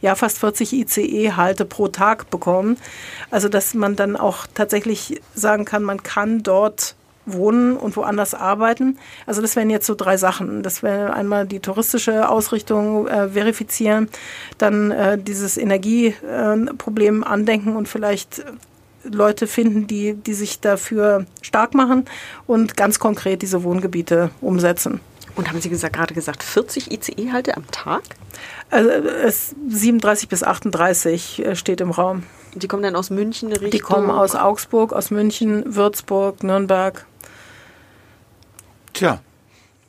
ja 0.02 0.16
fast 0.16 0.40
40 0.40 0.74
ICE-Halte 0.74 1.66
pro 1.66 1.90
Tag 1.90 2.30
bekommen. 2.30 2.78
Also 3.32 3.50
dass 3.50 3.74
man 3.74 3.96
dann 3.96 4.16
auch 4.16 4.48
tatsächlich 4.54 5.22
sagen 5.36 5.66
kann, 5.66 5.84
man 5.84 6.04
kann 6.04 6.44
dort 6.44 6.96
wohnen 7.34 7.78
und 7.78 7.96
woanders 7.96 8.34
arbeiten. 8.34 8.98
Also 9.26 9.42
das 9.42 9.56
wären 9.56 9.70
jetzt 9.70 9.86
so 9.86 9.96
drei 9.96 10.18
Sachen. 10.18 10.64
Das 10.64 10.84
wäre 10.84 11.14
einmal 11.14 11.46
die 11.46 11.60
touristische 11.60 12.30
Ausrichtung 12.30 13.08
äh, 13.08 13.30
verifizieren, 13.30 14.10
dann 14.58 14.92
äh, 14.92 15.18
dieses 15.18 15.58
Energieproblem 15.58 17.24
äh, 17.24 17.26
andenken 17.26 17.76
und 17.76 17.88
vielleicht 17.88 18.44
Leute 19.04 19.48
finden, 19.48 19.88
die, 19.88 20.14
die 20.14 20.34
sich 20.34 20.60
dafür 20.60 21.26
stark 21.42 21.74
machen 21.74 22.06
und 22.48 22.76
ganz 22.76 23.00
konkret 23.00 23.42
diese 23.42 23.64
Wohngebiete 23.64 24.30
umsetzen. 24.42 25.00
Und 25.36 25.50
haben 25.50 25.62
Sie 25.62 25.70
gesagt, 25.70 25.96
gerade 25.96 26.14
gesagt, 26.14 26.44
40 26.44 26.92
ICE-Halte 26.92 27.56
am 27.56 27.66
Tag? 27.72 28.04
Also 28.70 28.90
es 28.90 29.56
37 29.70 30.28
bis 30.28 30.44
38 30.44 31.46
äh, 31.46 31.56
steht 31.56 31.82
im 31.82 31.92
Raum. 31.92 32.24
Die 32.56 32.68
kommen 32.68 32.84
dann 32.84 32.96
aus 32.96 33.10
München 33.10 33.50
Richtung? 33.50 33.70
Die 33.70 33.80
kommen 33.80 34.10
aus 34.10 34.36
Augsburg, 34.36 34.92
aus 34.92 35.12
München, 35.12 35.76
Würzburg, 35.76 36.44
Nürnberg. 36.44 37.06
Tja, 39.00 39.22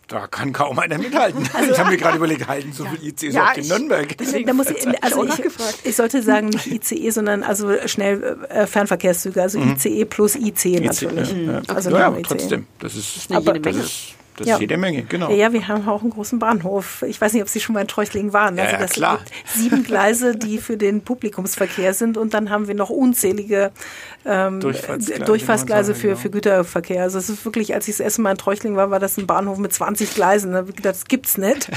da 0.07 0.29
kann 0.29 0.53
kaum 0.53 0.79
einer 0.79 0.99
mithalten. 0.99 1.49
Also, 1.55 1.73
ich 1.73 1.79
habe 1.81 1.91
mir 1.91 1.97
gerade 1.97 2.17
überlegt, 2.17 2.47
halten 2.47 2.73
so 2.73 2.85
ja. 2.85 2.91
viele 2.91 3.11
ICEs 3.11 3.35
ja, 3.35 3.51
auch 3.51 3.57
in 3.57 3.67
Nürnberg? 3.67 4.17
Deswegen, 4.17 4.47
da 4.47 4.53
muss 4.53 4.71
ich, 4.71 4.87
also 5.03 5.25
ich, 5.25 5.43
ich, 5.83 5.97
sollte 5.97 6.23
sagen, 6.23 6.51
nicht 6.51 6.69
ICE, 6.69 7.11
sondern 7.11 7.43
also 7.43 7.73
schnell 7.87 8.39
äh, 8.49 8.69
Fernverkehrszüge, 8.69 9.43
also 9.43 9.59
mhm. 9.59 9.73
ICE 9.73 10.05
plus 10.05 10.37
IC 10.37 10.65
e, 10.65 10.81
natürlich. 10.81 11.33
IC, 11.33 11.37
ja, 11.47 11.53
ja. 11.53 11.63
Also 11.67 11.91
ja, 11.91 12.07
aber 12.07 12.23
trotzdem, 12.23 12.67
das 12.79 12.95
ist, 12.95 13.17
das 13.17 13.25
ist, 13.25 13.49
eine 13.49 13.61
das 13.61 13.77
ist 13.77 14.15
das 14.41 14.49
ja. 14.49 14.55
ist 14.55 14.61
jede 14.63 14.79
Menge, 14.79 15.03
genau. 15.03 15.31
Ja, 15.31 15.53
wir 15.53 15.69
haben 15.69 15.87
auch 15.87 16.01
einen 16.01 16.11
großen 16.11 16.39
Bahnhof. 16.39 17.05
Ich 17.07 17.21
weiß 17.21 17.35
nicht, 17.35 17.43
ob 17.43 17.49
Sie 17.51 17.61
schon 17.61 17.75
mal 17.75 17.83
in 17.83 17.89
Treuchtlingen 17.89 18.33
waren. 18.33 18.59
Also 18.59 18.73
ja, 18.73 18.79
das 18.81 18.93
klar. 18.93 19.19
gibt 19.19 19.49
sieben 19.49 19.85
Gleise, 19.85 20.35
die 20.35 20.57
für 20.57 20.79
den 20.79 21.03
Publikumsverkehr 21.03 21.93
sind 21.93 22.17
und 22.17 22.33
dann 22.33 22.49
haben 22.49 22.67
wir 22.67 22.75
noch 22.75 22.89
unzählige 22.89 23.71
ähm, 24.25 24.61
Durchfahrtsgleise, 24.61 25.25
Durchfahrtsgleise 25.25 25.95
für, 25.95 26.17
für 26.17 26.31
Güterverkehr. 26.31 27.03
Also 27.03 27.19
es 27.19 27.29
ist 27.29 27.45
wirklich, 27.45 27.75
als 27.75 27.87
ich 27.87 27.97
das 27.97 28.01
erste 28.01 28.23
Mal 28.23 28.31
in 28.31 28.39
Treuchtlingen 28.39 28.79
war, 28.79 28.91
war 28.91 28.99
das 28.99 29.19
ein 29.19 29.27
Bahnhof 29.27 29.59
mit 29.59 29.75
20 29.75 30.15
Gleisen. 30.15 30.53
Da 30.53 30.63
gedacht, 30.63 30.85
das 30.85 31.05
gibt's 31.05 31.37
nicht. 31.37 31.71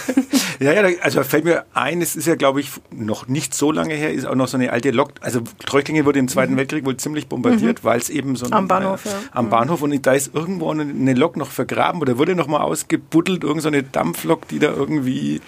ja, 0.60 0.72
ja, 0.72 0.96
also 1.02 1.24
fällt 1.24 1.44
mir 1.44 1.64
ein, 1.74 2.00
es 2.00 2.14
ist 2.14 2.26
ja, 2.26 2.36
glaube 2.36 2.60
ich, 2.60 2.70
noch 2.92 3.26
nicht 3.26 3.54
so 3.54 3.72
lange 3.72 3.94
her, 3.94 4.12
ist 4.12 4.24
auch 4.24 4.36
noch 4.36 4.46
so 4.46 4.56
eine 4.56 4.72
alte 4.72 4.92
Lok. 4.92 5.10
Also 5.20 5.40
Treuchtlingen 5.66 6.04
wurde 6.04 6.20
im 6.20 6.28
Zweiten 6.28 6.52
mhm. 6.52 6.58
Weltkrieg 6.58 6.84
wohl 6.84 6.96
ziemlich 6.96 7.28
bombardiert, 7.28 7.82
mhm. 7.82 7.86
weil 7.86 7.98
es 7.98 8.08
eben 8.08 8.36
so 8.36 8.46
ein, 8.46 8.52
am 8.52 8.68
Bahnhof, 8.68 9.04
äh, 9.04 9.08
ja. 9.08 9.14
am 9.32 9.50
Bahnhof 9.50 9.82
und 9.82 10.06
da 10.06 10.12
ist 10.12 10.32
irgendwo 10.32 10.70
eine 10.70 11.14
Lok 11.14 11.36
noch 11.36 11.50
vergraben 11.50 12.02
oder 12.04 12.18
wurde 12.18 12.34
noch 12.34 12.46
mal 12.46 12.60
aus 12.60 12.74
ausgebuddelt, 12.84 13.44
irgendeine 13.44 13.80
so 13.80 13.88
Dampflok, 13.92 14.46
die 14.48 14.58
da 14.58 14.68
irgendwie 14.68 15.40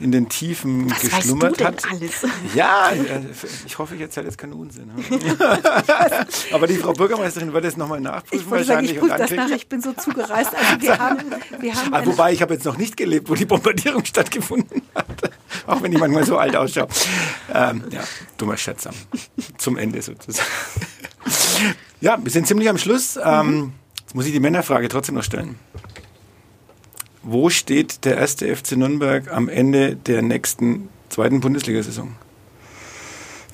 in 0.00 0.10
den 0.10 0.28
Tiefen 0.28 0.90
Was 0.90 1.00
geschlummert 1.00 1.60
weißt 1.60 1.60
du 1.60 1.64
hat. 1.64 1.92
Alles? 1.92 2.26
Ja, 2.54 2.90
äh, 2.90 3.20
ich 3.66 3.78
hoffe, 3.78 3.94
ich 3.94 4.00
erzähle 4.00 4.26
jetzt 4.26 4.36
keinen 4.36 4.54
Unsinn. 4.54 4.90
Aber 6.52 6.66
die 6.66 6.76
Frau 6.76 6.92
Bürgermeisterin 6.92 7.52
wird 7.52 7.64
es 7.66 7.76
nochmal 7.76 8.00
nachprüfen. 8.00 8.44
Ich 8.44 8.50
wollte 8.50 8.64
sagen, 8.64 8.84
ich 8.84 8.98
das 8.98 9.30
nach, 9.30 9.50
ich 9.50 9.68
bin 9.68 9.80
so 9.80 9.92
zugereist. 9.92 10.50
Also 10.54 10.80
wir 10.80 10.98
haben, 10.98 11.18
wir 11.60 11.74
haben 11.74 11.94
ah, 11.94 12.04
wobei, 12.04 12.32
ich 12.32 12.42
habe 12.42 12.54
jetzt 12.54 12.64
noch 12.64 12.76
nicht 12.76 12.96
gelebt, 12.96 13.28
wo 13.28 13.34
die 13.34 13.44
Bombardierung 13.44 14.04
stattgefunden 14.04 14.82
hat. 14.94 15.06
Auch 15.66 15.82
wenn 15.82 15.92
ich 15.92 15.98
manchmal 15.98 16.24
so 16.24 16.36
alt 16.36 16.56
ausschaue. 16.56 16.88
Ähm, 17.54 17.84
ja, 17.90 18.00
dummer 18.38 18.56
Scherz 18.56 18.88
zum 19.58 19.76
Ende 19.76 20.02
sozusagen. 20.02 20.48
Ja, 22.00 22.18
wir 22.20 22.32
sind 22.32 22.48
ziemlich 22.48 22.68
am 22.68 22.78
Schluss. 22.78 23.18
Ähm, 23.22 23.74
jetzt 24.12 24.16
muss 24.16 24.26
ich 24.26 24.32
die 24.32 24.40
Männerfrage 24.40 24.90
trotzdem 24.90 25.14
noch 25.14 25.22
stellen. 25.22 25.54
Wo 27.22 27.48
steht 27.48 28.04
der 28.04 28.18
erste 28.18 28.54
FC 28.54 28.72
Nürnberg 28.72 29.32
am 29.32 29.48
Ende 29.48 29.96
der 29.96 30.20
nächsten 30.20 30.90
zweiten 31.08 31.40
Bundesliga-Saison? 31.40 32.14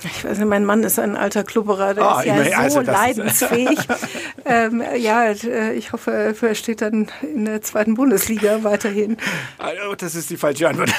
Ich 0.05 0.25
weiß 0.25 0.39
nicht, 0.39 0.49
mein 0.49 0.65
Mann 0.65 0.83
ist 0.85 0.99
ein 0.99 1.17
alter 1.17 1.43
Klubberer, 1.43 1.95
der 1.95 2.05
ah, 2.05 2.21
ist 2.21 2.27
ja 2.27 2.71
so 2.71 2.79
also 2.79 2.81
leidensfähig. 2.83 3.79
ähm, 4.45 4.83
ja, 4.97 5.25
äh, 5.25 5.75
ich 5.75 5.93
hoffe, 5.93 6.35
er 6.41 6.55
steht 6.55 6.83
dann 6.83 7.09
in 7.23 7.47
der 7.47 7.63
zweiten 7.63 7.95
Bundesliga 7.95 8.63
weiterhin. 8.63 9.17
Also, 9.59 9.95
das 9.97 10.15
ist 10.15 10.31
die 10.31 10.37
falsche 10.37 10.69
Antwort. 10.69 10.91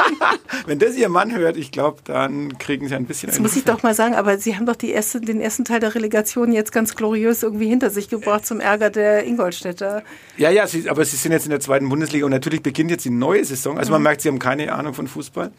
Wenn 0.66 0.78
das 0.78 0.96
Ihr 0.96 1.08
Mann 1.08 1.34
hört, 1.34 1.56
ich 1.56 1.70
glaube, 1.70 1.98
dann 2.04 2.58
kriegen 2.58 2.88
Sie 2.88 2.94
ein 2.94 3.06
bisschen. 3.06 3.30
Das 3.30 3.38
muss 3.38 3.56
ich 3.56 3.64
doch 3.64 3.82
mal 3.82 3.94
sagen, 3.94 4.14
aber 4.14 4.38
Sie 4.38 4.56
haben 4.56 4.66
doch 4.66 4.76
erste, 4.82 5.20
den 5.20 5.40
ersten 5.40 5.64
Teil 5.64 5.80
der 5.80 5.94
Relegation 5.94 6.52
jetzt 6.52 6.72
ganz 6.72 6.96
gloriös 6.96 7.42
irgendwie 7.42 7.68
hinter 7.68 7.90
sich 7.90 8.08
gebracht 8.08 8.44
zum 8.44 8.60
Ärger 8.60 8.90
der 8.90 9.24
Ingolstädter. 9.24 10.02
Ja, 10.36 10.50
ja, 10.50 10.66
Sie, 10.66 10.88
aber 10.88 11.04
Sie 11.04 11.16
sind 11.16 11.32
jetzt 11.32 11.44
in 11.44 11.50
der 11.50 11.60
zweiten 11.60 11.88
Bundesliga 11.88 12.24
und 12.24 12.32
natürlich 12.32 12.62
beginnt 12.62 12.90
jetzt 12.90 13.04
die 13.04 13.10
neue 13.10 13.44
Saison. 13.44 13.78
Also 13.78 13.92
man 13.92 14.00
mhm. 14.00 14.04
merkt, 14.04 14.20
Sie 14.22 14.28
haben 14.28 14.38
keine 14.38 14.72
Ahnung 14.72 14.94
von 14.94 15.06
Fußball. 15.06 15.52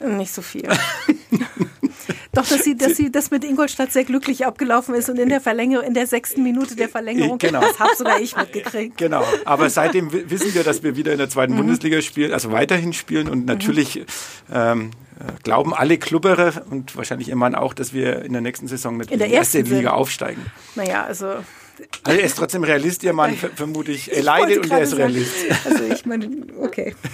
Nicht 0.00 0.32
so 0.32 0.42
viel. 0.42 0.68
Doch, 2.32 2.46
dass 2.48 2.64
sie, 2.64 2.76
dass 2.76 2.96
sie 2.96 3.12
das 3.12 3.30
mit 3.30 3.44
Ingolstadt 3.44 3.92
sehr 3.92 4.02
glücklich 4.04 4.44
abgelaufen 4.44 4.94
ist 4.96 5.08
und 5.08 5.18
in 5.20 5.28
der 5.28 5.40
Verlängerung, 5.40 5.86
in 5.86 5.94
der 5.94 6.08
sechsten 6.08 6.42
Minute 6.42 6.74
der 6.74 6.88
Verlängerung, 6.88 7.38
Genau. 7.38 7.60
das 7.60 7.78
habe 7.78 7.94
sogar 7.96 8.20
ich 8.20 8.36
mitgekriegt. 8.36 8.98
Genau, 8.98 9.24
aber 9.44 9.70
seitdem 9.70 10.12
wi- 10.12 10.24
wissen 10.28 10.52
wir, 10.52 10.64
dass 10.64 10.82
wir 10.82 10.96
wieder 10.96 11.12
in 11.12 11.18
der 11.18 11.28
zweiten 11.28 11.52
Mhm. 11.52 11.58
Bundesliga 11.58 12.02
spielen, 12.02 12.32
also 12.32 12.50
weiterhin 12.50 12.92
spielen 12.92 13.28
und 13.28 13.46
natürlich 13.46 14.04
ähm, 14.52 14.90
äh, 15.20 15.32
glauben 15.44 15.72
alle 15.72 15.96
Klubberer 15.96 16.64
und 16.70 16.96
wahrscheinlich 16.96 17.28
ihr 17.28 17.36
Mann 17.36 17.54
auch, 17.54 17.72
dass 17.72 17.92
wir 17.92 18.24
in 18.24 18.32
der 18.32 18.42
nächsten 18.42 18.66
Saison 18.66 18.94
natürlich 18.96 19.12
In 19.12 19.18
der 19.20 19.28
die 19.28 19.34
erste 19.34 19.58
ersten 19.60 19.72
Liga 19.76 19.90
aufsteigen. 19.92 20.44
Naja, 20.74 21.04
also 21.04 21.26
Also 21.28 22.18
er 22.18 22.24
ist 22.24 22.36
trotzdem 22.36 22.64
Realist, 22.64 23.04
ihr 23.04 23.12
Mann, 23.12 23.36
ver- 23.36 23.50
vermute 23.54 23.92
ich. 23.92 24.10
Er 24.10 24.18
ich 24.18 24.24
leidet 24.24 24.58
und 24.64 24.72
er 24.72 24.80
ist 24.82 24.96
Realist. 24.96 25.32
Also 25.64 25.84
ich 25.84 26.04
meine, 26.04 26.28
okay. 26.60 26.96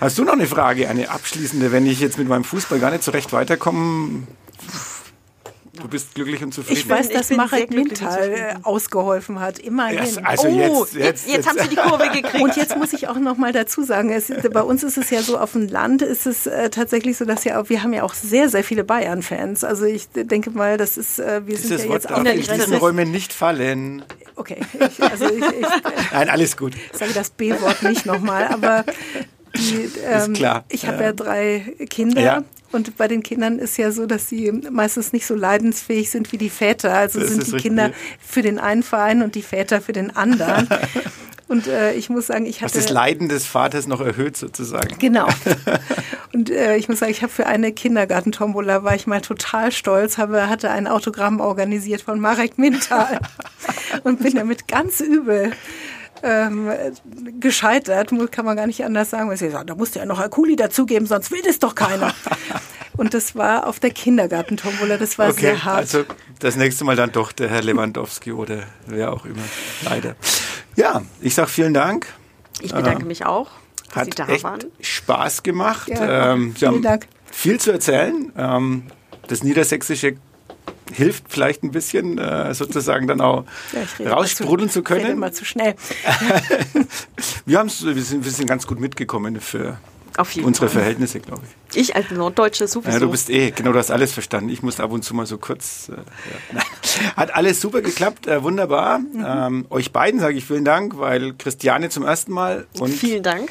Hast 0.00 0.18
du 0.18 0.24
noch 0.24 0.34
eine 0.34 0.46
Frage, 0.46 0.88
eine 0.88 1.10
abschließende, 1.10 1.72
wenn 1.72 1.86
ich 1.86 2.00
jetzt 2.00 2.18
mit 2.18 2.28
meinem 2.28 2.44
Fußball 2.44 2.78
gar 2.78 2.90
nicht 2.90 3.02
so 3.02 3.10
recht 3.10 3.32
weiterkomme? 3.32 4.26
Du 5.80 5.88
bist 5.88 6.14
glücklich 6.14 6.42
und 6.42 6.54
zufrieden. 6.54 6.78
Ich 6.78 6.88
weiß, 6.88 7.08
ich 7.08 7.16
dass 7.16 7.30
Marek 7.30 7.70
Mintal 7.70 8.60
ausgeholfen 8.62 9.40
hat, 9.40 9.58
immerhin. 9.58 10.14
Ja, 10.14 10.22
also 10.22 10.46
oh, 10.46 10.86
jetzt, 10.86 10.94
jetzt, 10.94 11.28
jetzt, 11.28 11.48
haben 11.48 11.58
sie 11.58 11.68
die 11.68 11.76
Kurve 11.76 12.10
gekriegt. 12.10 12.42
Und 12.42 12.56
jetzt 12.56 12.76
muss 12.76 12.92
ich 12.92 13.08
auch 13.08 13.18
noch 13.18 13.36
mal 13.36 13.52
dazu 13.52 13.82
sagen, 13.82 14.10
es, 14.10 14.32
bei 14.52 14.62
uns 14.62 14.84
ist 14.84 14.98
es 14.98 15.10
ja 15.10 15.20
so, 15.20 15.36
auf 15.36 15.52
dem 15.52 15.68
Land 15.68 16.02
ist 16.02 16.26
es 16.26 16.46
äh, 16.46 16.70
tatsächlich 16.70 17.16
so, 17.16 17.24
dass 17.24 17.42
ja 17.42 17.60
auch, 17.60 17.68
wir 17.70 17.82
haben 17.82 17.92
ja 17.92 18.04
auch 18.04 18.14
sehr, 18.14 18.48
sehr 18.48 18.62
viele 18.62 18.84
Bayern-Fans. 18.84 19.64
Also 19.64 19.84
ich 19.84 20.08
denke 20.10 20.50
mal, 20.50 20.76
das 20.76 20.96
ist, 20.96 21.18
äh, 21.18 21.42
wir 21.44 21.56
sind 21.56 21.70
Dieses 21.70 21.82
ja 21.82 21.88
Wort 21.88 22.04
jetzt 22.04 22.12
auch 22.12 22.24
in 22.24 22.40
diesen 22.40 22.74
Räumen 22.74 23.10
nicht 23.10 23.32
fallen. 23.32 24.04
Okay, 24.36 24.60
ich, 24.74 25.02
also 25.02 25.26
ich, 25.26 25.44
ich 25.44 25.66
Nein, 26.12 26.28
alles 26.28 26.56
gut. 26.56 26.74
sage 26.92 27.12
das 27.14 27.30
B-Wort 27.30 27.82
nicht 27.82 28.06
nochmal, 28.06 28.46
aber 28.46 28.84
die, 29.56 29.90
ähm, 30.06 30.34
ich 30.68 30.86
habe 30.86 30.98
Ja. 30.98 31.02
ja 31.08 31.12
drei 31.12 31.74
Kinder. 31.90 32.20
Ja. 32.20 32.44
Und 32.72 32.96
bei 32.96 33.06
den 33.06 33.22
Kindern 33.22 33.60
ist 33.60 33.76
ja 33.78 33.92
so, 33.92 34.04
dass 34.06 34.28
sie 34.28 34.50
meistens 34.50 35.12
nicht 35.12 35.26
so 35.26 35.36
leidensfähig 35.36 36.10
sind 36.10 36.32
wie 36.32 36.38
die 36.38 36.50
Väter. 36.50 36.92
Also 36.92 37.20
Das 37.20 37.30
sind 37.30 37.46
die. 37.46 37.56
Kinder 37.58 37.92
für 38.18 38.42
den 38.42 38.58
einen 38.58 38.82
Verein 38.82 39.22
und 39.22 39.36
die 39.36 39.42
Väter 39.42 39.80
für 39.80 39.92
den 39.92 40.14
anderen. 40.14 40.68
Und 41.46 41.66
äh, 41.66 41.92
ich 41.92 42.08
muss 42.08 42.28
sagen, 42.28 42.46
ich 42.46 42.62
hatte 42.62 42.78
das 42.78 42.88
Leiden 42.88 43.28
des 43.28 43.44
Vaters 43.44 43.86
noch 43.86 44.00
erhöht 44.00 44.34
sozusagen. 44.34 44.96
Genau. 44.98 45.28
Und 46.32 46.48
äh, 46.48 46.76
ich 46.76 46.88
muss 46.88 47.00
sagen, 47.00 47.12
ich 47.12 47.22
habe 47.22 47.30
für 47.30 47.46
eine 47.46 47.70
Kindergartentombola 47.70 48.82
war 48.82 48.94
ich 48.94 49.06
mal 49.06 49.20
total 49.20 49.70
stolz, 49.70 50.16
habe, 50.16 50.48
hatte 50.48 50.70
ein 50.70 50.86
Autogramm 50.86 51.40
organisiert 51.40 52.00
von 52.00 52.18
Marek 52.18 52.56
Mintal 52.56 53.20
und 54.04 54.22
bin 54.22 54.34
damit 54.36 54.66
ganz 54.68 55.00
übel 55.00 55.52
ähm, 56.24 56.70
gescheitert, 57.38 58.10
kann 58.32 58.44
man 58.44 58.56
gar 58.56 58.66
nicht 58.66 58.84
anders 58.84 59.10
sagen. 59.10 59.28
Weil 59.30 59.36
sie 59.36 59.50
sagt, 59.50 59.68
da 59.70 59.74
musst 59.74 59.94
du 59.94 59.98
ja 60.00 60.06
noch 60.06 60.18
Akuli 60.18 60.56
dazugeben, 60.56 61.06
sonst 61.06 61.30
will 61.30 61.42
das 61.44 61.58
doch 61.58 61.74
keiner. 61.74 62.12
Und 62.96 63.12
das 63.12 63.34
war 63.34 63.66
auf 63.66 63.80
der 63.80 63.90
Kindergartentombola, 63.90 64.96
das 64.98 65.18
war 65.18 65.30
Okay, 65.30 65.40
sehr 65.40 65.64
hart. 65.64 65.78
also 65.78 66.04
das 66.38 66.54
nächste 66.56 66.84
Mal 66.84 66.94
dann 66.94 67.10
doch 67.10 67.32
der 67.32 67.48
Herr 67.48 67.62
Lewandowski 67.62 68.30
oder 68.32 68.62
wer 68.86 69.12
auch 69.12 69.24
immer. 69.24 69.42
Leider. 69.84 70.14
Ja, 70.76 71.02
ich 71.20 71.34
sag 71.34 71.48
vielen 71.48 71.74
Dank. 71.74 72.06
Ich 72.60 72.72
bedanke 72.72 73.04
mich 73.04 73.26
auch, 73.26 73.50
dass 73.92 74.04
Sie 74.04 74.10
Hat 74.12 74.18
da 74.20 74.28
echt 74.28 74.44
waren. 74.44 74.60
Spaß 74.80 75.42
gemacht. 75.42 75.88
Ja, 75.88 76.32
ähm, 76.34 76.52
Sie 76.52 76.60
vielen 76.60 76.72
haben 76.74 76.82
Dank. 76.82 77.06
viel 77.32 77.58
zu 77.58 77.72
erzählen. 77.72 78.32
Ähm, 78.36 78.84
das 79.26 79.42
Niedersächsische 79.42 80.16
hilft 80.92 81.24
vielleicht 81.28 81.62
ein 81.62 81.70
bisschen, 81.70 82.18
äh, 82.18 82.54
sozusagen 82.54 83.06
dann 83.06 83.20
auch 83.20 83.44
Ja, 83.98 84.12
raussprudeln 84.12 84.68
immer 84.68 84.72
zu 84.72 84.80
Ich 84.80 84.90
rede 84.90 85.00
können. 85.00 85.12
immer 85.16 85.32
zu 85.32 85.44
schnell. 85.44 85.74
Wir, 87.46 87.58
haben's, 87.58 87.84
wir, 87.84 88.02
sind, 88.02 88.24
wir 88.24 88.30
sind 88.30 88.46
ganz 88.46 88.66
gut 88.66 88.80
mitgekommen 88.80 89.40
für 89.40 89.78
unsere 90.42 90.68
Fall. 90.68 90.80
Verhältnisse, 90.80 91.20
glaube 91.20 91.42
ich. 91.72 91.76
Ich 91.76 91.96
als 91.96 92.10
Norddeutsche 92.10 92.68
sowieso. 92.68 92.90
Ja, 92.90 92.98
du 92.98 93.10
bist 93.10 93.30
eh, 93.30 93.50
genau, 93.50 93.72
du 93.72 93.78
hast 93.78 93.90
alles 93.90 94.12
verstanden. 94.12 94.48
Ich 94.48 94.62
musste 94.62 94.82
ab 94.82 94.92
und 94.92 95.02
zu 95.04 95.14
mal 95.14 95.26
so 95.26 95.38
kurz. 95.38 95.90
Äh, 95.90 95.96
ja. 96.54 96.62
Hat 97.16 97.34
alles 97.34 97.60
super 97.60 97.82
geklappt, 97.82 98.26
äh, 98.26 98.42
wunderbar. 98.42 99.00
Mhm. 99.00 99.24
Ähm, 99.26 99.66
euch 99.70 99.92
beiden 99.92 100.20
sage 100.20 100.36
ich 100.36 100.44
vielen 100.44 100.64
Dank, 100.64 100.98
weil 100.98 101.34
Christiane 101.34 101.90
zum 101.90 102.04
ersten 102.04 102.32
Mal 102.32 102.66
und 102.78 102.90
Vielen 102.92 103.22
Dank 103.22 103.50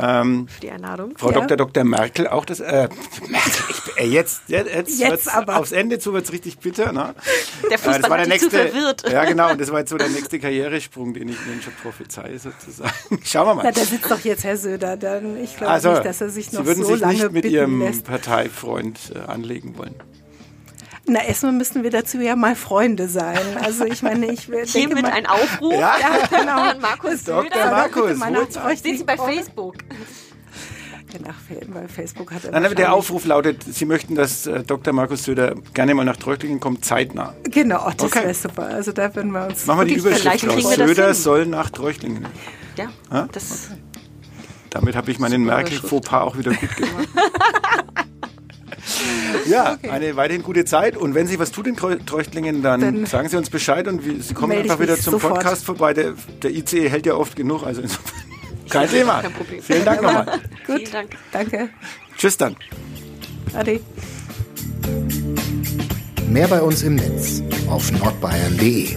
ähm, 0.00 0.48
für 0.48 0.60
die 0.60 0.70
Einladung. 0.70 1.14
Frau 1.16 1.30
Ja. 1.30 1.40
Dr. 1.40 1.56
Dr. 1.56 1.84
Merkel 1.84 2.28
auch 2.28 2.44
das. 2.44 2.60
Äh, 2.60 2.88
Merkel, 3.28 3.52
ich, 3.70 3.96
äh, 3.96 4.06
jetzt, 4.06 4.42
jetzt, 4.48 4.70
jetzt, 4.74 4.98
Jetzt 5.00 5.34
aber. 5.34 5.58
aufs 5.58 5.72
Ende 5.72 5.98
zu 5.98 6.12
wird's 6.12 6.32
richtig 6.32 6.58
bitter. 6.58 6.92
Ne? 6.92 7.14
Der 7.64 7.72
Äh, 7.72 7.78
Fußball 7.78 8.00
das 8.00 8.10
war 8.10 8.18
hat 8.18 8.26
der 8.26 8.32
dich 8.38 8.48
zu 8.48 8.56
nächste, 8.56 8.72
verwirrt. 8.72 9.10
Ja, 9.10 9.24
genau. 9.24 9.50
Und 9.50 9.60
das 9.60 9.70
war 9.72 9.80
jetzt 9.80 9.90
so 9.90 9.96
der 9.96 10.08
nächste 10.08 10.38
Karrieresprung, 10.38 11.14
den 11.14 11.28
ich 11.28 11.36
Ihnen 11.46 11.62
schon 11.62 11.72
prophezeie, 11.82 12.38
sozusagen. 12.38 12.90
Schauen 13.24 13.46
wir 13.46 13.54
Na, 13.56 13.62
mal. 13.64 13.72
da 13.72 13.80
sitzt 13.84 14.10
doch 14.10 14.20
jetzt 14.20 14.44
Herr 14.44 14.56
Söder. 14.56 14.96
Dann, 14.96 15.36
ich 15.42 15.56
glaube 15.56 15.72
Also, 15.72 15.90
nicht, 15.92 16.04
dass 16.04 16.20
er 16.20 16.28
sich 16.30 16.52
noch 16.52 16.60
Sie 16.60 16.66
würden 16.66 16.84
so 16.84 16.92
sich 16.92 17.00
lange 17.00 17.14
nicht 17.14 17.22
mit 17.32 17.42
bitten 17.42 17.54
Ihrem 17.54 17.80
lässt. 17.80 18.04
Parteifreund 18.04 18.98
äh, 19.14 19.18
anlegen 19.20 19.76
wollen. 19.78 19.94
Na, 21.08 21.24
erstmal 21.24 21.52
müssen 21.52 21.82
wir 21.82 21.90
dazu 21.90 22.18
ja 22.20 22.36
mal 22.36 22.54
Freunde 22.54 23.08
sein. 23.08 23.38
Also 23.62 23.84
ich 23.84 24.02
meine, 24.02 24.26
ich 24.32 24.46
denke 24.46 24.66
Hiermit 24.66 25.02
mal, 25.02 25.12
ein 25.12 25.26
Aufruf 25.26 25.72
Ja. 25.72 25.96
genau. 26.30 26.60
an 26.70 26.80
Markus 26.80 27.24
Dr. 27.24 27.44
Söder. 27.44 27.70
Markus. 27.70 28.80
Sind 28.82 28.98
Sie 28.98 29.04
bei 29.04 29.16
Facebook? 29.16 29.74
Nach, 31.24 31.34
bei 31.72 31.88
Facebook 31.88 32.30
hat 32.32 32.44
er 32.44 32.52
Nein, 32.52 32.66
aber 32.66 32.74
der 32.74 32.92
Aufruf 32.92 33.24
lautet, 33.24 33.64
Sie 33.64 33.86
möchten, 33.86 34.14
dass 34.14 34.46
äh, 34.46 34.62
Dr. 34.62 34.92
Markus 34.92 35.24
Söder 35.24 35.54
gerne 35.72 35.94
mal 35.94 36.04
nach 36.04 36.16
Treuchtlingen 36.16 36.60
kommt, 36.60 36.84
zeitnah. 36.84 37.34
Genau, 37.44 37.90
das 37.96 38.06
Okay. 38.12 38.24
wäre 38.24 38.34
super. 38.34 38.66
Also 38.66 38.92
da 38.92 39.14
würden 39.14 39.32
wir 39.32 39.46
uns... 39.46 39.64
Machen 39.66 39.80
wir 39.80 39.86
die 39.86 39.94
Überschrift 39.94 40.40
vielleicht 40.40 40.46
raus. 40.66 40.74
Söder 40.74 41.06
hin. 41.06 41.14
soll 41.14 41.46
nach 41.46 41.70
Treuchtlingen. 41.70 42.26
Ja, 42.76 42.88
Ja? 43.10 43.26
das 43.32 43.68
Damit 44.70 44.96
habe 44.96 45.10
ich 45.10 45.18
meinen 45.18 45.44
Merkel-Fauxpas 45.44 46.20
auch 46.22 46.36
wieder 46.36 46.52
gut 46.52 46.76
gemacht. 46.76 47.08
ja, 49.48 49.76
eine 49.90 50.16
weiterhin 50.16 50.42
gute 50.42 50.64
Zeit. 50.64 50.96
Und 50.96 51.14
wenn 51.14 51.26
Sie 51.26 51.38
was 51.38 51.50
tut 51.50 51.66
in 51.66 51.76
Treu- 51.76 51.96
Treuchtlingen, 52.04 52.62
dann, 52.62 52.80
Dann 52.80 53.06
sagen 53.06 53.28
Sie 53.28 53.36
uns 53.36 53.50
Bescheid 53.50 53.86
und 53.88 54.04
wir, 54.04 54.20
Sie 54.22 54.34
kommen 54.34 54.56
einfach 54.56 54.80
wieder 54.80 54.96
zum 54.96 55.12
sofort. 55.12 55.34
Podcast 55.34 55.64
vorbei. 55.64 55.94
Der, 55.94 56.14
der 56.42 56.50
ICE 56.50 56.88
hält 56.88 57.06
ja 57.06 57.14
oft 57.14 57.36
genug, 57.36 57.64
also 57.64 57.80
insofern 57.82 58.12
kein 58.70 58.88
Thema. 58.88 59.20
kein 59.22 59.32
Problem. 59.32 59.62
Vielen 59.62 59.84
Dank 59.84 60.02
nochmal. 60.02 60.40
Vielen 60.66 60.90
Dank. 60.92 61.10
Danke. 61.32 61.68
Tschüss 62.16 62.36
dann. 62.36 62.56
Ade. 63.54 63.80
Mehr 66.28 66.48
bei 66.48 66.60
uns 66.60 66.82
im 66.82 66.96
Netz 66.96 67.42
auf 67.70 67.90
nordbayern.de. 67.92 68.96